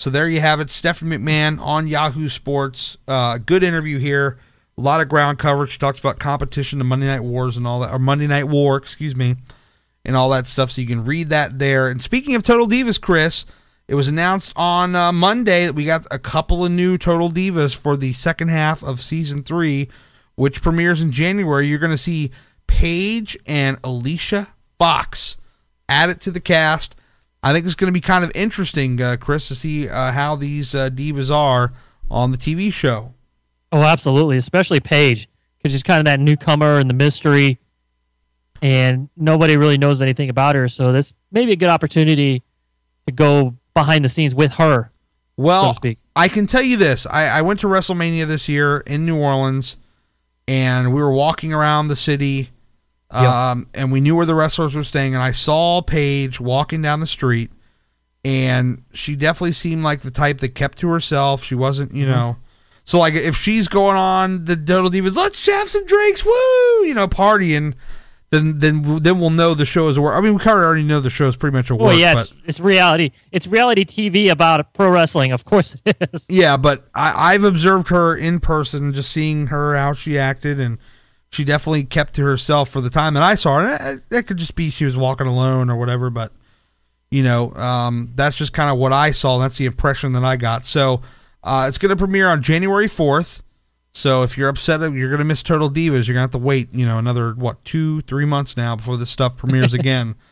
So 0.00 0.08
there 0.08 0.26
you 0.26 0.40
have 0.40 0.60
it. 0.60 0.70
Stephanie 0.70 1.18
McMahon 1.18 1.60
on 1.60 1.86
Yahoo 1.86 2.30
Sports. 2.30 2.96
Uh, 3.06 3.36
good 3.36 3.62
interview 3.62 3.98
here. 3.98 4.38
A 4.78 4.80
lot 4.80 5.02
of 5.02 5.10
ground 5.10 5.38
coverage. 5.38 5.72
She 5.72 5.78
talks 5.78 5.98
about 5.98 6.18
competition, 6.18 6.78
the 6.78 6.86
Monday 6.86 7.06
Night 7.06 7.20
Wars, 7.20 7.58
and 7.58 7.66
all 7.66 7.80
that, 7.80 7.92
or 7.92 7.98
Monday 7.98 8.26
Night 8.26 8.48
War, 8.48 8.78
excuse 8.78 9.14
me, 9.14 9.36
and 10.02 10.16
all 10.16 10.30
that 10.30 10.46
stuff. 10.46 10.70
So 10.70 10.80
you 10.80 10.86
can 10.86 11.04
read 11.04 11.28
that 11.28 11.58
there. 11.58 11.86
And 11.88 12.00
speaking 12.00 12.34
of 12.34 12.42
Total 12.42 12.66
Divas, 12.66 12.98
Chris, 12.98 13.44
it 13.88 13.94
was 13.94 14.08
announced 14.08 14.54
on 14.56 14.96
uh, 14.96 15.12
Monday 15.12 15.66
that 15.66 15.74
we 15.74 15.84
got 15.84 16.06
a 16.10 16.18
couple 16.18 16.64
of 16.64 16.72
new 16.72 16.96
Total 16.96 17.28
Divas 17.28 17.76
for 17.76 17.94
the 17.98 18.14
second 18.14 18.48
half 18.48 18.82
of 18.82 19.02
season 19.02 19.42
three, 19.42 19.90
which 20.34 20.62
premieres 20.62 21.02
in 21.02 21.12
January. 21.12 21.66
You're 21.66 21.78
going 21.78 21.90
to 21.90 21.98
see 21.98 22.30
Paige 22.66 23.36
and 23.44 23.76
Alicia 23.84 24.48
Fox 24.78 25.36
added 25.90 26.22
to 26.22 26.30
the 26.30 26.40
cast. 26.40 26.94
I 27.42 27.52
think 27.52 27.64
it's 27.64 27.74
going 27.74 27.88
to 27.88 27.92
be 27.92 28.00
kind 28.00 28.24
of 28.24 28.30
interesting, 28.34 29.00
uh, 29.00 29.16
Chris, 29.18 29.48
to 29.48 29.54
see 29.54 29.88
uh, 29.88 30.12
how 30.12 30.36
these 30.36 30.74
uh, 30.74 30.90
divas 30.90 31.30
are 31.34 31.72
on 32.10 32.32
the 32.32 32.38
TV 32.38 32.72
show. 32.72 33.14
Oh, 33.72 33.82
absolutely, 33.82 34.36
especially 34.36 34.80
Paige, 34.80 35.28
because 35.56 35.72
she's 35.72 35.82
kind 35.82 36.00
of 36.00 36.04
that 36.06 36.20
newcomer 36.20 36.78
and 36.78 36.90
the 36.90 36.94
mystery, 36.94 37.58
and 38.60 39.08
nobody 39.16 39.56
really 39.56 39.78
knows 39.78 40.02
anything 40.02 40.28
about 40.28 40.54
her. 40.54 40.68
So 40.68 40.92
this 40.92 41.14
may 41.30 41.46
be 41.46 41.52
a 41.52 41.56
good 41.56 41.68
opportunity 41.68 42.42
to 43.06 43.12
go 43.12 43.54
behind 43.74 44.04
the 44.04 44.08
scenes 44.08 44.34
with 44.34 44.54
her. 44.54 44.90
Well, 45.36 45.74
so 45.82 45.94
I 46.14 46.28
can 46.28 46.46
tell 46.46 46.62
you 46.62 46.76
this: 46.76 47.06
I, 47.06 47.38
I 47.38 47.42
went 47.42 47.60
to 47.60 47.68
WrestleMania 47.68 48.26
this 48.26 48.48
year 48.48 48.78
in 48.80 49.06
New 49.06 49.18
Orleans, 49.18 49.76
and 50.46 50.92
we 50.92 51.00
were 51.00 51.12
walking 51.12 51.54
around 51.54 51.88
the 51.88 51.96
city 51.96 52.50
um, 53.10 53.66
and 53.74 53.90
we 53.90 54.00
knew 54.00 54.14
where 54.16 54.26
the 54.26 54.34
wrestlers 54.34 54.74
were 54.74 54.84
staying. 54.84 55.14
And 55.14 55.22
I 55.22 55.32
saw 55.32 55.82
Paige 55.82 56.40
walking 56.40 56.82
down 56.82 57.00
the 57.00 57.06
street, 57.06 57.50
and 58.24 58.82
she 58.92 59.16
definitely 59.16 59.52
seemed 59.52 59.82
like 59.82 60.00
the 60.00 60.10
type 60.10 60.38
that 60.38 60.54
kept 60.54 60.78
to 60.78 60.88
herself. 60.88 61.42
She 61.42 61.54
wasn't, 61.54 61.94
you 61.94 62.04
mm-hmm. 62.04 62.12
know. 62.12 62.36
So 62.84 62.98
like 62.98 63.14
if 63.14 63.36
she's 63.36 63.68
going 63.68 63.96
on 63.96 64.44
the 64.46 64.56
Total 64.56 64.90
Divas, 64.90 65.16
let's 65.16 65.44
have 65.46 65.68
some 65.68 65.86
drinks, 65.86 66.24
woo, 66.24 66.84
you 66.84 66.94
know, 66.94 67.08
partying. 67.08 67.74
Then, 68.30 68.60
then, 68.60 69.02
then 69.02 69.18
we'll 69.18 69.30
know 69.30 69.54
the 69.54 69.66
show 69.66 69.88
is 69.88 69.96
a 69.96 70.00
work. 70.00 70.16
I 70.16 70.20
mean, 70.20 70.34
we 70.34 70.38
kind 70.38 70.56
of 70.56 70.64
already 70.64 70.84
know 70.84 71.00
the 71.00 71.10
show 71.10 71.26
is 71.26 71.36
pretty 71.36 71.56
much 71.56 71.68
a 71.70 71.74
work. 71.74 71.82
Well, 71.86 71.98
yeah, 71.98 72.20
it's, 72.20 72.32
it's, 72.46 72.60
reality. 72.60 73.10
It's 73.32 73.48
reality 73.48 73.84
TV 73.84 74.30
about 74.30 74.72
pro 74.72 74.88
wrestling. 74.88 75.32
Of 75.32 75.44
course 75.44 75.76
it 75.84 75.96
is. 76.12 76.26
Yeah, 76.30 76.56
but 76.56 76.86
I, 76.94 77.34
I've 77.34 77.42
observed 77.42 77.88
her 77.88 78.14
in 78.14 78.38
person, 78.38 78.92
just 78.92 79.10
seeing 79.10 79.48
her 79.48 79.74
how 79.74 79.94
she 79.94 80.16
acted, 80.16 80.60
and 80.60 80.78
she 81.30 81.44
definitely 81.44 81.84
kept 81.84 82.14
to 82.14 82.22
herself 82.22 82.68
for 82.68 82.80
the 82.80 82.90
time 82.90 83.14
that 83.14 83.22
I 83.22 83.34
saw 83.34 83.60
her. 83.60 84.00
That 84.10 84.26
could 84.26 84.36
just 84.36 84.54
be 84.54 84.70
she 84.70 84.84
was 84.84 84.96
walking 84.96 85.26
alone 85.26 85.70
or 85.70 85.76
whatever, 85.76 86.10
but 86.10 86.32
you 87.10 87.22
know, 87.22 87.52
um, 87.54 88.12
that's 88.14 88.36
just 88.36 88.52
kind 88.52 88.70
of 88.70 88.78
what 88.78 88.92
I 88.92 89.10
saw. 89.12 89.38
That's 89.38 89.58
the 89.58 89.66
impression 89.66 90.12
that 90.12 90.24
I 90.24 90.36
got. 90.36 90.66
So 90.66 91.02
uh, 91.42 91.66
it's 91.68 91.78
going 91.78 91.90
to 91.90 91.96
premiere 91.96 92.28
on 92.28 92.42
January 92.42 92.88
fourth. 92.88 93.42
So 93.92 94.22
if 94.22 94.38
you're 94.38 94.48
upset, 94.48 94.80
you're 94.80 95.08
going 95.08 95.18
to 95.18 95.24
miss 95.24 95.42
Total 95.42 95.68
Divas. 95.68 96.06
You're 96.06 96.14
going 96.14 96.16
to 96.16 96.20
have 96.20 96.30
to 96.30 96.38
wait, 96.38 96.72
you 96.72 96.86
know, 96.86 96.98
another 96.98 97.32
what 97.32 97.64
two, 97.64 98.02
three 98.02 98.24
months 98.24 98.56
now 98.56 98.76
before 98.76 98.96
this 98.96 99.10
stuff 99.10 99.36
premieres 99.36 99.74
again. 99.74 100.16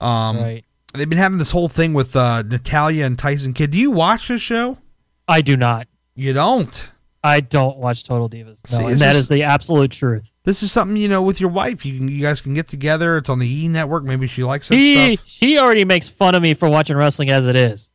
Um, 0.00 0.38
right. 0.38 0.64
They've 0.94 1.08
been 1.08 1.18
having 1.18 1.38
this 1.38 1.50
whole 1.50 1.66
thing 1.66 1.92
with 1.92 2.14
uh, 2.14 2.42
Natalya 2.42 3.04
and 3.04 3.18
Tyson 3.18 3.52
Kidd. 3.52 3.72
Do 3.72 3.78
you 3.78 3.90
watch 3.90 4.28
this 4.28 4.40
show? 4.40 4.78
I 5.26 5.40
do 5.40 5.56
not. 5.56 5.88
You 6.14 6.32
don't. 6.32 6.88
I 7.22 7.40
don't 7.40 7.78
watch 7.78 8.04
Total 8.04 8.28
Divas. 8.28 8.60
No, 8.70 8.78
See, 8.78 8.84
and 8.84 8.98
that 9.00 9.14
this, 9.14 9.22
is 9.22 9.28
the 9.28 9.42
absolute 9.42 9.90
truth. 9.90 10.30
This 10.44 10.62
is 10.62 10.70
something 10.70 10.96
you 10.96 11.08
know 11.08 11.22
with 11.22 11.40
your 11.40 11.50
wife. 11.50 11.84
You 11.84 11.98
can 11.98 12.08
you 12.08 12.22
guys 12.22 12.40
can 12.40 12.54
get 12.54 12.68
together. 12.68 13.18
It's 13.18 13.28
on 13.28 13.38
the 13.40 13.48
E 13.48 13.68
Network. 13.68 14.04
Maybe 14.04 14.26
she 14.26 14.44
likes 14.44 14.68
she, 14.68 15.16
stuff. 15.16 15.28
She 15.28 15.58
already 15.58 15.84
makes 15.84 16.08
fun 16.08 16.34
of 16.34 16.42
me 16.42 16.54
for 16.54 16.68
watching 16.68 16.96
wrestling 16.96 17.30
as 17.30 17.46
it 17.46 17.56
is. 17.56 17.90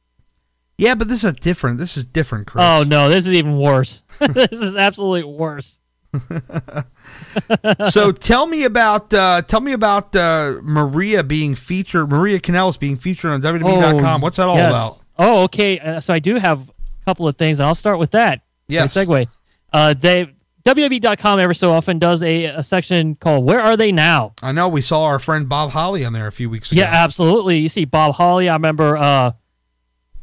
Yeah, 0.78 0.96
but 0.96 1.08
this 1.08 1.24
is 1.24 1.34
different. 1.34 1.78
This 1.78 1.96
is 1.98 2.06
different, 2.06 2.48
Chris. 2.48 2.64
Oh 2.64 2.84
no, 2.84 3.10
this 3.10 3.26
is 3.26 3.34
even 3.34 3.58
worse. 3.58 4.04
this 4.20 4.60
is 4.60 4.76
absolutely 4.76 5.24
worse. 5.24 5.80
so 7.90 8.12
tell 8.12 8.46
me 8.46 8.66
about 8.66 9.14
uh, 9.14 9.42
tell 9.44 9.62
me 9.62 9.72
about 9.72 10.16
uh, 10.16 10.58
Maria 10.62 11.24
being 11.24 11.56
featured. 11.56 12.10
Maria 12.10 12.40
Kanellis 12.40 12.80
being 12.80 12.98
featured 12.98 13.32
on 13.32 13.42
WWE.com. 13.42 14.22
Oh, 14.22 14.24
What's 14.24 14.38
that 14.38 14.48
all 14.48 14.58
yes. 14.58 14.70
about? 14.70 15.00
Oh, 15.18 15.44
okay. 15.44 15.80
Uh, 15.80 16.00
so 16.00 16.14
I 16.14 16.20
do 16.20 16.36
have 16.36 16.70
a 16.70 17.06
couple 17.06 17.28
of 17.28 17.38
things, 17.38 17.60
and 17.60 17.68
I'll 17.68 17.76
start 17.76 18.00
with 18.00 18.12
that. 18.12 18.42
Yes. 18.74 18.94
segue. 18.96 19.28
Uh, 19.72 19.94
they 19.94 20.34
WWE.com 20.66 21.40
ever 21.40 21.54
so 21.54 21.74
often 21.74 22.00
does 22.00 22.24
a, 22.24 22.46
a 22.46 22.64
section 22.64 23.16
called 23.16 23.44
"Where 23.46 23.60
Are 23.60 23.76
They 23.76 23.92
Now." 23.92 24.34
I 24.42 24.54
know 24.54 24.70
we 24.70 24.82
saw 24.82 25.04
our 25.04 25.20
friend 25.20 25.50
Bob 25.50 25.72
Holly 25.72 26.06
on 26.06 26.14
there 26.14 26.28
a 26.28 26.32
few 26.32 26.50
weeks 26.50 26.72
ago. 26.72 26.80
Yeah, 26.80 26.90
absolutely. 26.92 27.58
You 27.60 27.68
see 27.70 27.86
Bob 27.86 28.16
Holly. 28.16 28.48
I 28.48 28.54
remember. 28.56 28.96
Uh, 28.96 29.32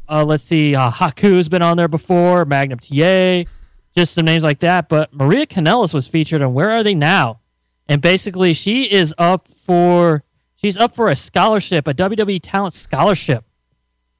uh, 0.09 0.25
let's 0.25 0.43
see, 0.43 0.75
uh, 0.75 0.91
Haku's 0.91 1.47
been 1.47 1.61
on 1.61 1.77
there 1.77 1.87
before. 1.87 2.43
Magnum 2.43 2.79
TA, 2.79 3.43
just 3.95 4.13
some 4.13 4.25
names 4.25 4.43
like 4.43 4.59
that. 4.59 4.89
But 4.89 5.13
Maria 5.13 5.45
Kanellis 5.45 5.93
was 5.93 6.07
featured 6.07 6.41
on 6.41 6.53
"Where 6.53 6.71
Are 6.71 6.83
They 6.83 6.95
Now," 6.95 7.39
and 7.87 8.01
basically 8.01 8.53
she 8.53 8.91
is 8.91 9.13
up 9.19 9.47
for 9.47 10.23
she's 10.55 10.77
up 10.77 10.95
for 10.95 11.07
a 11.09 11.15
scholarship, 11.15 11.87
a 11.87 11.93
WWE 11.93 12.39
Talent 12.41 12.73
Scholarship. 12.73 13.45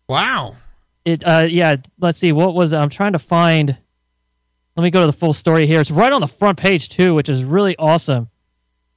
Wow. 0.07 0.55
It. 1.03 1.23
Uh. 1.25 1.47
Yeah. 1.49 1.77
Let's 1.99 2.19
see. 2.19 2.31
What 2.31 2.53
was 2.53 2.73
it? 2.73 2.77
I'm 2.77 2.89
trying 2.89 3.13
to 3.13 3.19
find 3.19 3.77
let 4.81 4.85
me 4.85 4.89
go 4.89 5.01
to 5.01 5.05
the 5.05 5.13
full 5.13 5.33
story 5.33 5.67
here. 5.67 5.79
It's 5.79 5.91
right 5.91 6.11
on 6.11 6.21
the 6.21 6.27
front 6.27 6.57
page 6.57 6.89
too, 6.89 7.13
which 7.13 7.29
is 7.29 7.43
really 7.43 7.77
awesome. 7.77 8.31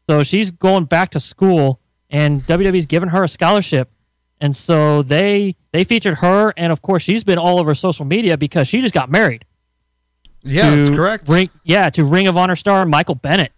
So 0.08 0.22
she's 0.22 0.50
going 0.50 0.86
back 0.86 1.10
to 1.10 1.20
school, 1.20 1.78
and 2.08 2.42
WWE's 2.46 2.86
given 2.86 3.10
her 3.10 3.22
a 3.22 3.28
scholarship, 3.28 3.90
and 4.40 4.56
so 4.56 5.02
they 5.02 5.56
they 5.72 5.84
featured 5.84 6.18
her, 6.18 6.54
and 6.56 6.72
of 6.72 6.80
course 6.80 7.02
she's 7.02 7.22
been 7.22 7.36
all 7.36 7.58
over 7.58 7.74
social 7.74 8.06
media 8.06 8.38
because 8.38 8.66
she 8.66 8.80
just 8.80 8.94
got 8.94 9.10
married. 9.10 9.44
Yeah, 10.42 10.74
that's 10.74 10.88
correct. 10.88 11.28
Ring, 11.28 11.50
yeah, 11.64 11.90
to 11.90 12.02
Ring 12.02 12.28
of 12.28 12.36
Honor 12.38 12.56
star 12.56 12.86
Michael 12.86 13.16
Bennett, 13.16 13.52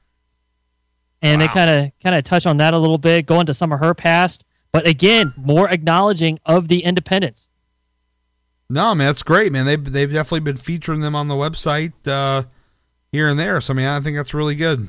and 1.22 1.40
wow. 1.40 1.46
they 1.46 1.52
kind 1.52 1.70
of 1.70 1.92
kind 2.02 2.16
of 2.16 2.24
touch 2.24 2.44
on 2.44 2.56
that 2.56 2.74
a 2.74 2.78
little 2.78 2.98
bit, 2.98 3.26
go 3.26 3.38
into 3.38 3.54
some 3.54 3.72
of 3.72 3.78
her 3.78 3.94
past, 3.94 4.44
but 4.72 4.84
again, 4.84 5.32
more 5.36 5.68
acknowledging 5.70 6.40
of 6.44 6.66
the 6.66 6.82
independence. 6.82 7.50
No, 8.68 8.94
man, 8.94 9.06
that's 9.06 9.22
great, 9.22 9.52
man. 9.52 9.66
They've 9.66 9.92
they've 9.92 10.12
definitely 10.12 10.40
been 10.40 10.56
featuring 10.56 11.00
them 11.00 11.14
on 11.14 11.28
the 11.28 11.34
website 11.34 11.92
uh, 12.06 12.44
here 13.12 13.28
and 13.28 13.38
there. 13.38 13.60
So 13.60 13.72
I 13.72 13.76
mean, 13.76 13.86
I 13.86 14.00
think 14.00 14.16
that's 14.16 14.34
really 14.34 14.56
good. 14.56 14.88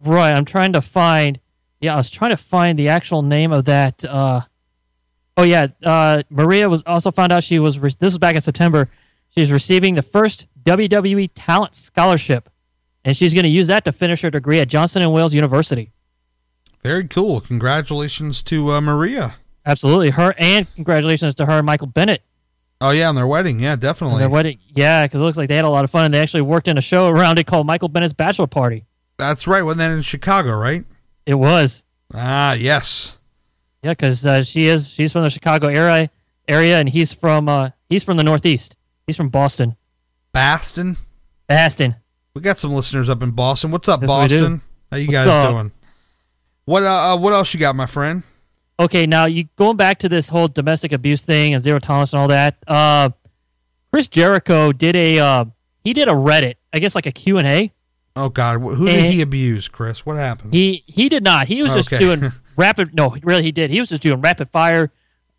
Right. 0.00 0.34
I'm 0.34 0.44
trying 0.44 0.72
to 0.74 0.82
find. 0.82 1.40
Yeah, 1.80 1.94
I 1.94 1.96
was 1.96 2.10
trying 2.10 2.30
to 2.30 2.36
find 2.36 2.78
the 2.78 2.88
actual 2.88 3.22
name 3.22 3.52
of 3.52 3.64
that. 3.66 4.04
Uh, 4.04 4.42
oh 5.36 5.42
yeah, 5.44 5.68
uh, 5.82 6.22
Maria 6.28 6.68
was 6.68 6.82
also 6.86 7.10
found 7.10 7.32
out 7.32 7.42
she 7.42 7.58
was. 7.58 7.76
This 7.78 7.96
was 8.00 8.18
back 8.18 8.34
in 8.34 8.42
September. 8.42 8.90
She's 9.30 9.50
receiving 9.50 9.94
the 9.94 10.02
first 10.02 10.46
WWE 10.64 11.30
Talent 11.34 11.74
Scholarship, 11.74 12.50
and 13.04 13.16
she's 13.16 13.32
going 13.32 13.44
to 13.44 13.50
use 13.50 13.66
that 13.68 13.84
to 13.86 13.92
finish 13.92 14.20
her 14.22 14.30
degree 14.30 14.60
at 14.60 14.68
Johnson 14.68 15.02
and 15.02 15.12
Wales 15.12 15.34
University. 15.34 15.90
Very 16.82 17.08
cool. 17.08 17.40
Congratulations 17.40 18.42
to 18.42 18.72
uh, 18.72 18.80
Maria. 18.82 19.36
Absolutely, 19.64 20.10
her 20.10 20.34
and 20.36 20.72
congratulations 20.74 21.34
to 21.36 21.46
her 21.46 21.52
and 21.52 21.66
Michael 21.66 21.86
Bennett 21.86 22.22
Oh 22.86 22.90
yeah, 22.90 23.08
on 23.08 23.14
their 23.14 23.26
wedding, 23.26 23.60
yeah, 23.60 23.76
definitely. 23.76 24.18
their 24.18 24.28
wedding, 24.28 24.58
yeah, 24.74 25.06
because 25.06 25.22
it 25.22 25.24
looks 25.24 25.38
like 25.38 25.48
they 25.48 25.56
had 25.56 25.64
a 25.64 25.70
lot 25.70 25.84
of 25.84 25.90
fun, 25.90 26.04
and 26.04 26.12
they 26.12 26.20
actually 26.20 26.42
worked 26.42 26.68
in 26.68 26.76
a 26.76 26.82
show 26.82 27.08
around 27.08 27.38
it 27.38 27.46
called 27.46 27.66
Michael 27.66 27.88
Bennett's 27.88 28.12
Bachelor 28.12 28.46
Party. 28.46 28.84
That's 29.16 29.46
right. 29.46 29.62
Wasn't 29.62 29.78
that 29.78 29.90
in 29.92 30.02
Chicago, 30.02 30.54
right? 30.54 30.84
It 31.24 31.34
was. 31.34 31.82
Ah, 32.12 32.52
yes. 32.52 33.16
Yeah, 33.82 33.92
because 33.92 34.26
uh, 34.26 34.42
she 34.42 34.66
is 34.66 34.90
she's 34.90 35.12
from 35.12 35.22
the 35.22 35.30
Chicago 35.30 35.68
area, 35.68 36.10
area, 36.46 36.78
and 36.78 36.86
he's 36.86 37.10
from 37.10 37.48
uh, 37.48 37.70
he's 37.88 38.04
from 38.04 38.18
the 38.18 38.22
Northeast. 38.24 38.76
He's 39.06 39.16
from 39.16 39.30
Boston. 39.30 39.76
Boston. 40.32 40.98
Boston. 41.48 41.96
We 42.34 42.42
got 42.42 42.58
some 42.58 42.72
listeners 42.72 43.08
up 43.08 43.22
in 43.22 43.30
Boston. 43.30 43.70
What's 43.70 43.88
up, 43.88 44.02
Yes. 44.02 44.08
Boston? 44.08 44.60
How 44.90 44.98
you 44.98 45.06
What's 45.06 45.14
guys 45.14 45.26
up? 45.28 45.50
doing? 45.52 45.72
What 46.66 46.82
uh, 46.82 47.14
uh, 47.14 47.16
what 47.16 47.32
else 47.32 47.54
you 47.54 47.60
got, 47.60 47.76
my 47.76 47.86
friend? 47.86 48.24
Okay, 48.78 49.06
now 49.06 49.26
you 49.26 49.44
going 49.56 49.76
back 49.76 49.98
to 50.00 50.08
this 50.08 50.28
whole 50.28 50.48
domestic 50.48 50.92
abuse 50.92 51.24
thing 51.24 51.54
and 51.54 51.62
zero 51.62 51.78
tolerance 51.78 52.12
and 52.12 52.20
all 52.20 52.28
that. 52.28 52.56
Uh, 52.66 53.10
Chris 53.92 54.08
Jericho 54.08 54.72
did 54.72 54.96
a 54.96 55.18
uh, 55.20 55.44
he 55.84 55.92
did 55.92 56.08
a 56.08 56.12
Reddit, 56.12 56.54
I 56.72 56.80
guess 56.80 56.94
like 56.94 57.06
a 57.06 57.12
Q 57.12 57.38
and 57.38 57.46
A. 57.46 57.72
Oh 58.16 58.28
God, 58.28 58.60
who 58.60 58.86
did 58.86 58.98
Eh. 59.00 59.10
he 59.10 59.22
abuse, 59.22 59.68
Chris? 59.68 60.04
What 60.04 60.16
happened? 60.16 60.52
He 60.52 60.82
he 60.86 61.08
did 61.08 61.22
not. 61.22 61.46
He 61.46 61.62
was 61.62 61.72
just 61.72 61.92
Okay. 61.92 61.98
doing 61.98 62.32
rapid. 62.56 62.94
No, 62.96 63.16
really, 63.22 63.42
he 63.44 63.52
did. 63.52 63.70
He 63.70 63.78
was 63.78 63.88
just 63.88 64.02
doing 64.02 64.20
rapid 64.20 64.50
fire. 64.50 64.92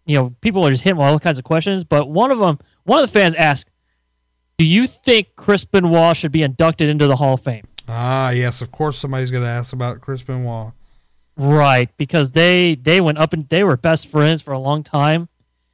You 0.05 0.15
know, 0.19 0.35
people 0.41 0.65
are 0.65 0.71
just 0.71 0.83
hitting 0.83 0.99
all 1.01 1.19
kinds 1.19 1.37
of 1.39 1.43
questions. 1.43 1.83
But 1.83 2.09
one 2.09 2.31
of 2.31 2.39
them, 2.39 2.59
one 2.83 2.99
of 3.03 3.11
the 3.11 3.11
fans 3.19 3.35
asked, 3.35 3.69
"Do 4.57 4.65
you 4.65 4.87
think 4.87 5.35
Chris 5.35 5.65
Benoit 5.65 6.15
should 6.15 6.31
be 6.31 6.41
inducted 6.43 6.87
into 6.87 7.07
the 7.07 7.17
Hall 7.17 7.33
of 7.33 7.41
Fame?" 7.41 7.65
ah, 7.89 8.29
yes, 8.29 8.61
of 8.61 8.71
course 8.71 8.97
somebody's 8.97 9.29
gonna 9.31 9.45
ask 9.45 9.73
about 9.73 9.99
Chris 9.99 10.23
Benoit. 10.23 10.71
Right, 11.37 11.89
because 11.97 12.31
they 12.31 12.75
they 12.75 13.01
went 13.01 13.17
up 13.17 13.33
and 13.33 13.47
they 13.49 13.63
were 13.63 13.77
best 13.77 14.07
friends 14.07 14.41
for 14.41 14.53
a 14.53 14.59
long 14.59 14.83
time. 14.83 15.27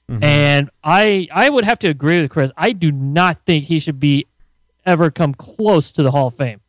Mm-hmm. 0.10 0.24
And 0.24 0.70
I 0.84 1.28
I 1.32 1.50
would 1.50 1.66
have 1.66 1.80
to 1.80 1.90
agree 1.90 2.20
with 2.20 2.32
Chris. 2.32 2.52
I 2.58 2.72
do 2.72 2.92
not 2.92 3.46
think 3.46 3.66
he 3.66 3.80
should 3.80 4.00
be 4.00 4.28
ever 4.86 5.12
come 5.12 5.34
close 5.34 5.92
to 5.94 6.04
the 6.04 6.12
Hall 6.12 6.28
of 6.28 6.36
Fame. 6.36 6.62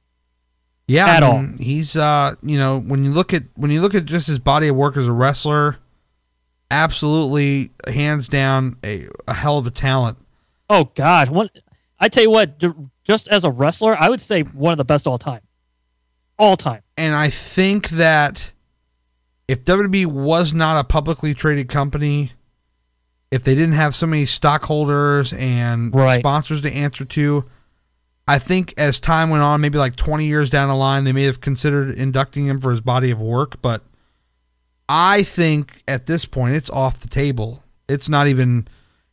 Yeah, 0.86 1.07
At 1.07 1.22
I 1.22 1.40
mean, 1.40 1.59
he's 1.59 1.97
uh, 1.97 2.34
you 2.43 2.59
know, 2.59 2.78
when 2.78 3.05
you 3.05 3.11
look 3.11 3.32
at 3.32 3.45
when 3.55 3.70
you 3.70 3.80
look 3.80 3.95
at 3.95 4.05
just 4.05 4.26
his 4.26 4.38
body 4.38 4.68
of 4.68 4.76
work 4.76 4.97
as 4.97 5.07
a 5.09 5.12
wrestler, 5.12 5.78
absolutely 6.70 7.70
hands 7.88 8.28
down 8.28 8.76
a, 8.84 9.07
a 9.26 9.34
hell 9.34 9.59
of 9.59 9.66
a 9.66 9.70
talent. 9.70 10.18
Oh 10.68 10.90
God, 10.95 11.30
one 11.30 11.51
I 11.99 12.09
tell 12.09 12.24
you 12.24 12.30
what, 12.30 12.62
just 13.05 13.28
as 13.28 13.45
a 13.45 13.51
wrestler, 13.51 13.97
I 13.99 14.09
would 14.09 14.20
say 14.20 14.43
one 14.43 14.72
of 14.72 14.78
the 14.78 14.84
best 14.84 15.07
all 15.07 15.18
time, 15.18 15.43
all 16.38 16.57
time. 16.57 16.82
And 16.97 17.14
I 17.14 17.30
think 17.30 17.90
that 17.90 18.51
if 19.49 19.64
WWE 19.64 20.07
was 20.07 20.53
not 20.53 20.78
a 20.80 20.84
publicly 20.84 21.34
traded 21.34 21.68
company, 21.68 22.32
if 23.30 23.45
they 23.45 23.55
didn't 23.55 23.72
have 23.74 23.95
so 23.95 24.07
many 24.07 24.26
stockholders 24.26 25.32
and 25.32 25.95
Right. 25.95 26.20
sponsors 26.20 26.61
to 26.62 26.72
answer 26.72 27.05
to, 27.05 27.45
I 28.28 28.38
think 28.38 28.72
as 28.76 29.01
time 29.01 29.30
went 29.30 29.43
on, 29.43 29.61
maybe 29.61 29.78
like 29.78 29.97
20 29.97 30.26
years 30.26 30.49
down 30.51 30.68
the 30.68 30.74
line, 30.76 31.05
they 31.05 31.12
may 31.12 31.24
have 31.24 31.40
considered 31.40 31.95
inducting 31.97 32.47
him 32.47 32.61
for 32.61 32.70
his 32.70 32.80
body 32.80 33.11
of 33.11 33.20
work. 33.20 33.61
But 33.62 33.82
I 34.88 35.22
think 35.22 35.82
at 35.88 36.07
this 36.07 36.24
point, 36.24 36.55
it's 36.55 36.70
off 36.70 37.01
the 37.01 37.09
table. 37.09 37.62
It's 37.88 38.09
not 38.09 38.28
even. 38.28 38.68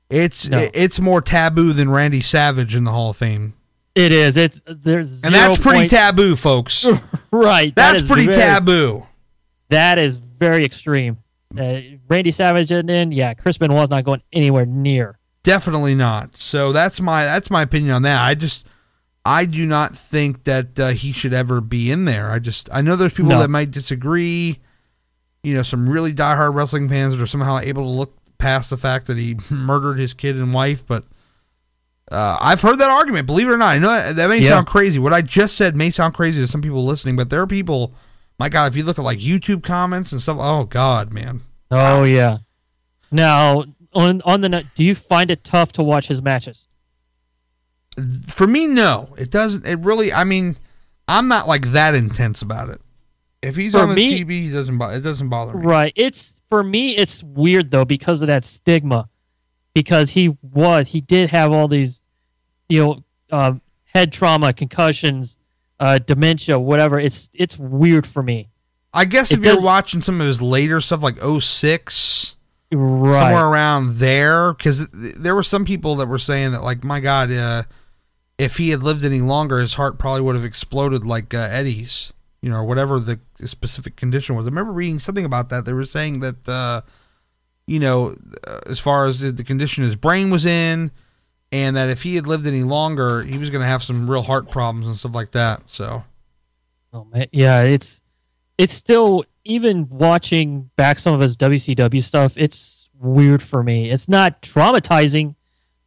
It's 0.09 0.47
No. 0.49 0.67
it's 0.73 0.99
more 0.99 1.21
taboo 1.21 1.71
than 1.73 1.89
Randy 1.89 2.21
Savage 2.21 2.75
in 2.75 2.83
the 2.83 2.91
Hall 2.91 3.11
of 3.11 3.17
Fame, 3.17 3.53
It 3.95 4.11
is. 4.11 4.37
It's 4.37 4.61
there's 4.65 5.23
and 5.23 5.33
that's 5.33 5.57
pretty 5.59 5.79
point- 5.79 5.91
taboo, 5.91 6.35
folks. 6.35 6.85
Right. 7.31 7.75
that 7.75 7.93
That's 7.93 8.07
pretty 8.07 8.25
very- 8.25 8.37
taboo. 8.37 9.05
That 9.69 9.97
is 9.99 10.15
very 10.17 10.65
extreme. 10.65 11.17
Uh, 11.57 11.79
Randy 12.07 12.31
Savage 12.31 12.71
and 12.71 12.89
in, 12.89 13.11
yeah, 13.11 13.33
Chris 13.33 13.57
Benoit's 13.57 13.89
not 13.89 14.03
going 14.03 14.21
anywhere 14.33 14.65
near. 14.65 15.17
Definitely 15.43 15.95
not. 15.95 16.37
So 16.37 16.71
that's 16.71 16.99
my 17.01 17.23
that's 17.25 17.49
my 17.49 17.61
opinion 17.63 17.91
on 17.93 18.01
that. 18.03 18.21
I 18.23 18.35
just 18.35 18.65
I 19.25 19.45
do 19.45 19.65
not 19.65 19.97
think 19.97 20.43
that 20.43 20.79
uh, 20.79 20.89
he 20.89 21.11
should 21.11 21.33
ever 21.33 21.61
be 21.61 21.91
in 21.91 22.05
there. 22.05 22.29
I 22.29 22.39
just 22.39 22.69
I 22.71 22.81
know 22.81 22.95
there's 22.95 23.13
people 23.13 23.31
No. 23.31 23.39
that 23.39 23.49
might 23.49 23.71
disagree. 23.71 24.59
You 25.43 25.53
know, 25.55 25.63
some 25.63 25.89
really 25.89 26.13
diehard 26.13 26.53
wrestling 26.53 26.89
fans 26.89 27.15
that 27.15 27.23
are 27.23 27.27
somehow 27.27 27.59
able 27.59 27.83
to 27.83 27.89
look 27.89 28.15
past 28.37 28.69
the 28.69 28.77
fact 28.77 29.07
that 29.07 29.17
he 29.17 29.37
murdered 29.49 29.97
his 29.97 30.13
kid 30.13 30.35
and 30.35 30.53
wife, 30.53 30.85
but 30.85 31.05
uh, 32.11 32.37
I've 32.41 32.61
heard 32.61 32.79
that 32.79 32.89
argument. 32.89 33.25
Believe 33.27 33.47
it 33.47 33.51
or 33.53 33.57
not, 33.57 33.69
I 33.75 33.79
know 33.79 33.89
that, 33.89 34.15
that 34.17 34.29
may 34.29 34.39
Yeah. 34.39 34.49
sound 34.49 34.67
crazy. 34.67 34.99
What 34.99 35.13
I 35.13 35.21
just 35.21 35.55
said 35.55 35.75
may 35.75 35.89
sound 35.89 36.13
crazy 36.13 36.39
to 36.41 36.47
some 36.47 36.61
people 36.61 36.83
listening, 36.85 37.15
but 37.15 37.29
there 37.29 37.41
are 37.41 37.47
people. 37.47 37.93
My 38.39 38.49
God, 38.49 38.71
if 38.71 38.77
you 38.77 38.83
look 38.83 38.97
at 38.97 39.03
like 39.03 39.19
YouTube 39.19 39.63
comments 39.63 40.11
and 40.11 40.21
stuff, 40.21 40.37
oh 40.39 40.63
God, 40.63 41.11
man, 41.13 41.41
Oh 41.69 42.03
yeah. 42.03 42.37
Now 43.11 43.65
on 43.93 44.21
on 44.23 44.41
the 44.41 44.65
do 44.75 44.83
you 44.83 44.95
find 44.95 45.29
it 45.31 45.43
tough 45.43 45.71
to 45.73 45.83
watch 45.83 46.07
his 46.07 46.21
matches? 46.21 46.67
for 48.27 48.47
me 48.47 48.65
no 48.65 49.13
it 49.17 49.29
doesn't 49.29 49.65
it 49.65 49.77
really 49.79 50.13
i 50.13 50.23
mean 50.23 50.55
i'm 51.09 51.27
not 51.27 51.49
like 51.49 51.71
that 51.73 51.93
intense 51.95 52.41
about 52.41 52.69
it 52.69 52.79
if 53.41 53.57
he's 53.57 53.73
For 53.73 53.79
on 53.79 53.89
the 53.89 53.95
me- 53.95 54.23
tv 54.23 54.31
he 54.43 54.51
doesn't 54.51 54.81
it 54.81 55.01
doesn't 55.01 55.27
bother 55.27 55.53
me 55.53 55.65
Right. 55.65 55.91
It's 55.97 56.39
for 56.49 56.63
me. 56.63 56.95
It's 56.95 57.23
weird 57.23 57.71
though 57.71 57.85
because 57.85 58.21
of 58.21 58.27
that 58.27 58.43
stigma, 58.45 59.09
because 59.73 60.11
he 60.11 60.35
was 60.41 60.89
he 60.89 60.99
did 61.01 61.29
have 61.29 61.51
all 61.51 61.67
these, 61.67 62.01
you 62.69 62.81
know, 62.81 63.03
um, 63.31 63.61
head 63.83 64.11
trauma, 64.11 64.51
concussions, 64.53 65.37
uh, 65.79 65.99
dementia, 65.99 66.59
whatever. 66.59 66.99
It's 66.99 67.29
it's 67.33 67.57
weird 67.57 68.05
for 68.07 68.21
me. 68.23 68.49
i 68.93 69.05
guess 69.05 69.31
It 69.31 69.39
if 69.39 69.45
you're 69.45 69.61
watching 69.61 70.01
some 70.01 70.19
of 70.21 70.27
his 70.27 70.41
later 70.41 70.81
stuff 70.81 71.01
like 71.03 71.17
06 71.19 72.35
Right. 72.71 73.15
somewhere 73.15 73.47
around 73.47 73.95
there 73.95 74.53
because 74.53 74.87
there 74.91 75.33
were 75.33 75.41
some 75.41 75.65
people 75.65 75.95
that 75.95 76.07
were 76.07 76.19
saying 76.19 76.51
that 76.51 76.61
like 76.63 76.83
my 76.83 76.99
god 76.99 77.31
uh, 77.31 77.63
if 78.37 78.57
he 78.57 78.69
had 78.69 78.83
lived 78.83 79.03
any 79.03 79.21
longer 79.21 79.59
his 79.59 79.73
heart 79.73 79.97
probably 79.97 80.21
would 80.21 80.35
have 80.35 80.45
exploded 80.45 81.03
like 81.03 81.33
uh, 81.33 81.47
eddie's 81.49 82.13
you 82.43 82.49
know 82.49 82.57
or 82.57 82.63
whatever 82.65 82.99
the 82.99 83.19
specific 83.43 83.95
condition 83.95 84.35
was 84.35 84.45
i 84.45 84.49
remember 84.51 84.71
reading 84.71 84.99
something 84.99 85.25
about 85.25 85.49
that 85.49 85.65
they 85.65 85.73
were 85.73 85.83
saying 85.83 86.19
that 86.19 86.47
uh, 86.47 86.81
you 87.65 87.79
know 87.79 88.15
uh, 88.47 88.59
as 88.67 88.77
far 88.79 89.07
as 89.07 89.19
the 89.19 89.43
condition 89.43 89.83
his 89.83 89.95
brain 89.95 90.29
was 90.29 90.45
in 90.45 90.91
and 91.51 91.75
that 91.75 91.89
if 91.89 92.03
he 92.03 92.15
had 92.15 92.27
lived 92.27 92.45
any 92.45 92.63
longer 92.63 93.23
he 93.23 93.37
was 93.37 93.49
going 93.49 93.61
to 93.61 93.67
have 93.67 93.81
some 93.83 94.09
real 94.09 94.21
heart 94.21 94.49
problems 94.49 94.87
and 94.87 94.95
stuff 94.95 95.13
like 95.13 95.31
that 95.31 95.61
so 95.67 96.03
Oh 96.91 97.05
man, 97.05 97.27
yeah, 97.31 97.61
it's 97.61 98.01
it's 98.57 98.73
still 98.73 99.23
even 99.45 99.87
watching 99.89 100.69
back 100.75 100.99
some 100.99 101.13
of 101.13 101.19
his 101.19 101.37
WCW 101.37 102.01
stuff. 102.01 102.33
It's 102.35 102.89
weird 102.99 103.43
for 103.43 103.61
me. 103.63 103.91
It's 103.91 104.09
not 104.09 104.41
traumatizing, 104.41 105.35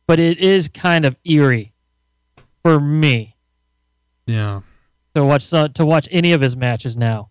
but 0.07 0.21
it 0.21 0.39
is 0.39 0.69
kind 0.69 1.05
of 1.05 1.17
eerie 1.25 1.75
for 2.63 2.79
me 2.79 3.37
yeah 4.27 4.61
to 5.17 5.25
watch 5.25 5.51
to 5.51 5.85
watch 5.85 6.07
any 6.13 6.33
of 6.33 6.41
his 6.41 6.57
matches 6.57 6.97
now. 6.97 7.31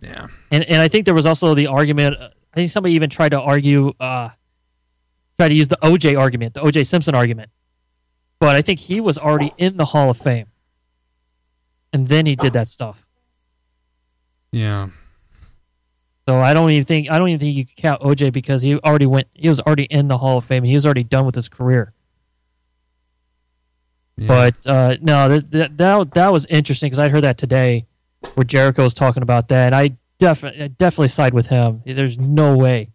yeah 0.00 0.28
And 0.52 0.62
and 0.64 0.80
I 0.80 0.86
think 0.86 1.06
there 1.06 1.14
was 1.14 1.26
also 1.26 1.54
the 1.54 1.66
argument. 1.66 2.16
I 2.20 2.54
think 2.54 2.70
somebody 2.70 2.94
even 2.94 3.10
tried 3.10 3.30
to 3.30 3.40
argue, 3.40 3.92
uh, 3.98 4.28
try 5.38 5.48
to 5.48 5.54
use 5.54 5.68
the 5.68 5.78
OJ 5.82 6.18
argument, 6.18 6.54
the 6.54 6.60
OJ 6.60 6.86
Simpson 6.86 7.14
argument. 7.14 7.50
But 8.38 8.56
I 8.56 8.62
think 8.62 8.80
he 8.80 9.00
was 9.00 9.16
already 9.16 9.52
in 9.56 9.76
the 9.76 9.86
Hall 9.86 10.10
of 10.10 10.18
Fame, 10.18 10.46
and 11.92 12.08
then 12.08 12.26
he 12.26 12.36
did 12.36 12.52
that 12.52 12.68
stuff. 12.68 13.06
yeah 14.52 14.88
So 16.28 16.38
I 16.38 16.52
don't 16.54 16.70
even 16.70 16.84
think 16.84 17.10
I 17.10 17.18
don't 17.18 17.28
even 17.28 17.40
think 17.40 17.56
you 17.56 17.64
could 17.64 17.76
count 17.76 18.02
OJ 18.02 18.32
because 18.32 18.62
he 18.62 18.76
already 18.78 19.06
went. 19.06 19.28
He 19.34 19.48
was 19.48 19.60
already 19.60 19.84
in 19.84 20.08
the 20.08 20.18
Hall 20.18 20.38
of 20.38 20.44
Fame 20.44 20.62
and 20.64 20.70
he 20.70 20.74
was 20.74 20.84
already 20.84 21.04
done 21.04 21.26
with 21.26 21.34
his 21.34 21.48
career. 21.48 21.92
yeah. 24.16 24.28
But 24.28 24.66
uh, 24.66 24.96
no, 25.00 25.28
that, 25.28 25.50
that 25.50 25.76
that 25.78 26.14
that 26.14 26.32
was 26.32 26.46
interesting 26.46 26.88
because 26.88 26.98
I 26.98 27.08
heard 27.08 27.24
that 27.24 27.38
today, 27.38 27.86
where 28.34 28.44
Jericho 28.44 28.82
was 28.82 28.94
talking 28.94 29.22
about 29.22 29.48
that, 29.48 29.66
and 29.66 29.74
I 29.74 29.96
definitely 30.18 30.68
definitely 30.68 31.08
side 31.08 31.34
with 31.34 31.48
him. 31.48 31.82
There's 31.84 32.18
no 32.18 32.56
way 32.56 32.90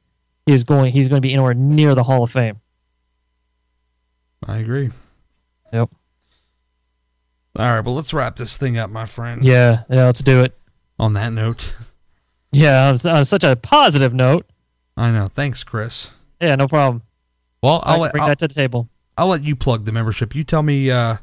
he's 0.50 0.64
going 0.64 0.92
he's 0.92 1.08
going 1.08 1.22
to 1.22 1.26
be 1.28 1.34
anywhere 1.34 1.54
near 1.54 1.96
the 1.96 2.04
Hall 2.04 2.24
of 2.24 2.32
Fame. 2.32 2.60
i 4.48 4.58
agree 4.58 4.90
Yep. 5.72 5.90
all 7.58 7.66
right 7.76 7.86
well 7.86 7.96
let's 7.96 8.14
wrap 8.14 8.36
this 8.36 8.58
thing 8.58 8.78
up 8.78 8.90
my 8.90 9.06
friend 9.06 9.44
Yeah. 9.44 9.84
Yeah. 9.90 10.06
Let's 10.06 10.22
do 10.22 10.42
it. 10.44 10.58
on 10.98 11.14
that 11.14 11.32
note 11.34 11.76
Yeah. 12.52 12.88
On, 12.90 13.10
on 13.12 13.26
such 13.26 13.44
a 13.44 13.56
positive 13.56 14.14
note. 14.14 14.46
i 14.98 15.12
know 15.12 15.28
thanks 15.28 15.64
chris 15.64 16.12
Yeah. 16.42 16.56
No 16.56 16.68
problem. 16.68 17.04
well 17.62 17.82
I'll 17.86 17.96
i'll 17.96 18.00
let, 18.02 18.12
bring 18.14 18.24
I'll, 18.24 18.30
that 18.30 18.40
to 18.40 18.48
the 18.48 18.54
table. 18.54 18.90
I'll 19.18 19.28
let 19.28 19.44
you 19.44 19.56
plug 19.56 19.86
the 19.86 19.92
membership 19.92 20.34
you 20.36 20.44
tell 20.44 20.64
me 20.64 20.90
uh 20.90 21.18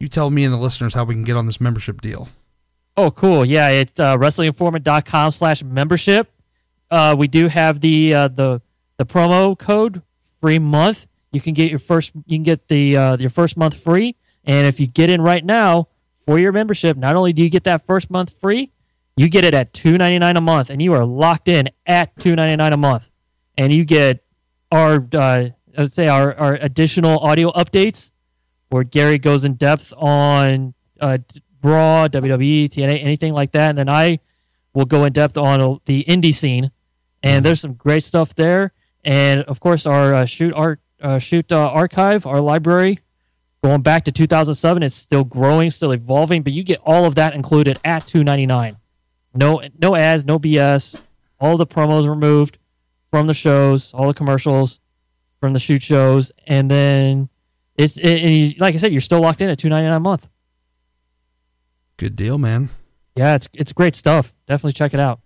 you 0.00 0.08
tell 0.08 0.28
me 0.30 0.44
and 0.44 0.52
the 0.52 0.58
listeners 0.58 0.94
how 0.94 1.04
we 1.04 1.14
can 1.14 1.24
get 1.24 1.36
on 1.36 1.46
this 1.46 1.60
membership 1.60 2.00
deal 2.00 2.28
Oh, 2.96 3.10
cool. 3.10 3.44
Yeah, 3.44 3.70
it's 3.70 3.98
uh, 3.98 4.16
wrestlinginformant.com 4.16 5.32
slash 5.32 5.64
membership. 5.64 6.30
Uh, 6.92 7.16
we 7.18 7.26
do 7.26 7.48
have 7.48 7.80
the 7.80 8.14
uh, 8.14 8.28
the 8.28 8.62
the 8.96 9.06
promo 9.06 9.58
code 9.58 10.02
free 10.40 10.58
month. 10.58 11.06
You 11.32 11.40
can 11.40 11.54
get 11.54 11.70
your 11.70 11.78
first 11.78 12.12
you 12.26 12.36
can 12.36 12.42
get 12.42 12.68
the 12.68 12.96
uh, 12.96 13.16
your 13.18 13.30
first 13.30 13.56
month 13.56 13.76
free, 13.76 14.16
and 14.44 14.66
if 14.66 14.78
you 14.78 14.86
get 14.86 15.10
in 15.10 15.20
right 15.20 15.44
now 15.44 15.88
for 16.24 16.38
your 16.38 16.52
membership, 16.52 16.96
not 16.96 17.16
only 17.16 17.32
do 17.32 17.42
you 17.42 17.50
get 17.50 17.64
that 17.64 17.84
first 17.86 18.10
month 18.10 18.38
free, 18.40 18.70
you 19.16 19.28
get 19.28 19.44
it 19.44 19.54
at 19.54 19.72
two 19.72 19.98
ninety 19.98 20.18
nine 20.18 20.36
a 20.36 20.40
month, 20.40 20.70
and 20.70 20.80
you 20.80 20.92
are 20.92 21.04
locked 21.04 21.48
in 21.48 21.70
at 21.86 22.16
two 22.18 22.36
ninety 22.36 22.56
nine 22.56 22.72
a 22.72 22.76
month, 22.76 23.10
and 23.58 23.72
you 23.72 23.84
get 23.84 24.24
our 24.70 25.06
uh, 25.12 25.48
let's 25.76 25.94
say 25.94 26.08
our, 26.08 26.34
our 26.34 26.54
additional 26.54 27.18
audio 27.18 27.50
updates 27.52 28.12
where 28.68 28.84
Gary 28.84 29.18
goes 29.18 29.44
in 29.44 29.54
depth 29.54 29.92
on 29.96 30.74
uh, 31.00 31.18
Raw, 31.62 32.08
WWE, 32.08 32.68
TNA, 32.68 33.02
anything 33.02 33.32
like 33.32 33.52
that, 33.52 33.70
and 33.70 33.78
then 33.78 33.88
I 33.88 34.20
will 34.74 34.84
go 34.84 35.04
in 35.04 35.12
depth 35.12 35.36
on 35.36 35.80
the 35.86 36.04
indie 36.08 36.34
scene, 36.34 36.70
and 37.22 37.44
there's 37.44 37.60
some 37.60 37.74
great 37.74 38.02
stuff 38.02 38.34
there, 38.34 38.72
and 39.04 39.42
of 39.42 39.60
course 39.60 39.86
our 39.86 40.14
uh, 40.14 40.24
shoot 40.24 40.52
art 40.54 40.80
uh, 41.00 41.18
shoot 41.18 41.52
uh, 41.52 41.68
archive, 41.70 42.26
our 42.26 42.40
library, 42.40 42.98
going 43.62 43.82
back 43.82 44.04
to 44.04 44.12
2007, 44.12 44.82
it's 44.82 44.94
still 44.94 45.24
growing, 45.24 45.70
still 45.70 45.92
evolving, 45.92 46.42
but 46.42 46.52
you 46.52 46.62
get 46.62 46.80
all 46.84 47.04
of 47.04 47.14
that 47.14 47.34
included 47.34 47.78
at 47.84 48.02
2.99. 48.04 48.76
No, 49.34 49.62
no 49.80 49.96
ads, 49.96 50.24
no 50.24 50.38
BS. 50.38 51.00
All 51.40 51.56
the 51.56 51.66
promos 51.66 52.08
removed 52.08 52.58
from 53.10 53.26
the 53.26 53.34
shows, 53.34 53.92
all 53.94 54.06
the 54.06 54.14
commercials 54.14 54.80
from 55.40 55.52
the 55.52 55.58
shoot 55.58 55.82
shows, 55.82 56.30
and 56.46 56.70
then 56.70 57.28
it's 57.76 57.96
it, 57.96 58.20
and 58.20 58.30
you, 58.30 58.54
like 58.58 58.74
I 58.74 58.78
said, 58.78 58.92
you're 58.92 59.00
still 59.00 59.20
locked 59.20 59.40
in 59.40 59.50
at 59.50 59.58
2.99 59.58 59.96
a 59.96 60.00
month. 60.00 60.28
Good 61.96 62.16
deal, 62.16 62.38
man. 62.38 62.70
Yeah, 63.16 63.34
it's 63.34 63.48
it's 63.52 63.72
great 63.72 63.94
stuff. 63.94 64.34
Definitely 64.46 64.72
check 64.72 64.94
it 64.94 65.00
out. 65.00 65.20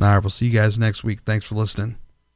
All 0.00 0.08
right, 0.08 0.18
we'll 0.18 0.30
see 0.30 0.46
you 0.46 0.52
guys 0.52 0.78
next 0.78 1.04
week. 1.04 1.20
Thanks 1.24 1.44
for 1.44 1.54
listening. 1.54 1.96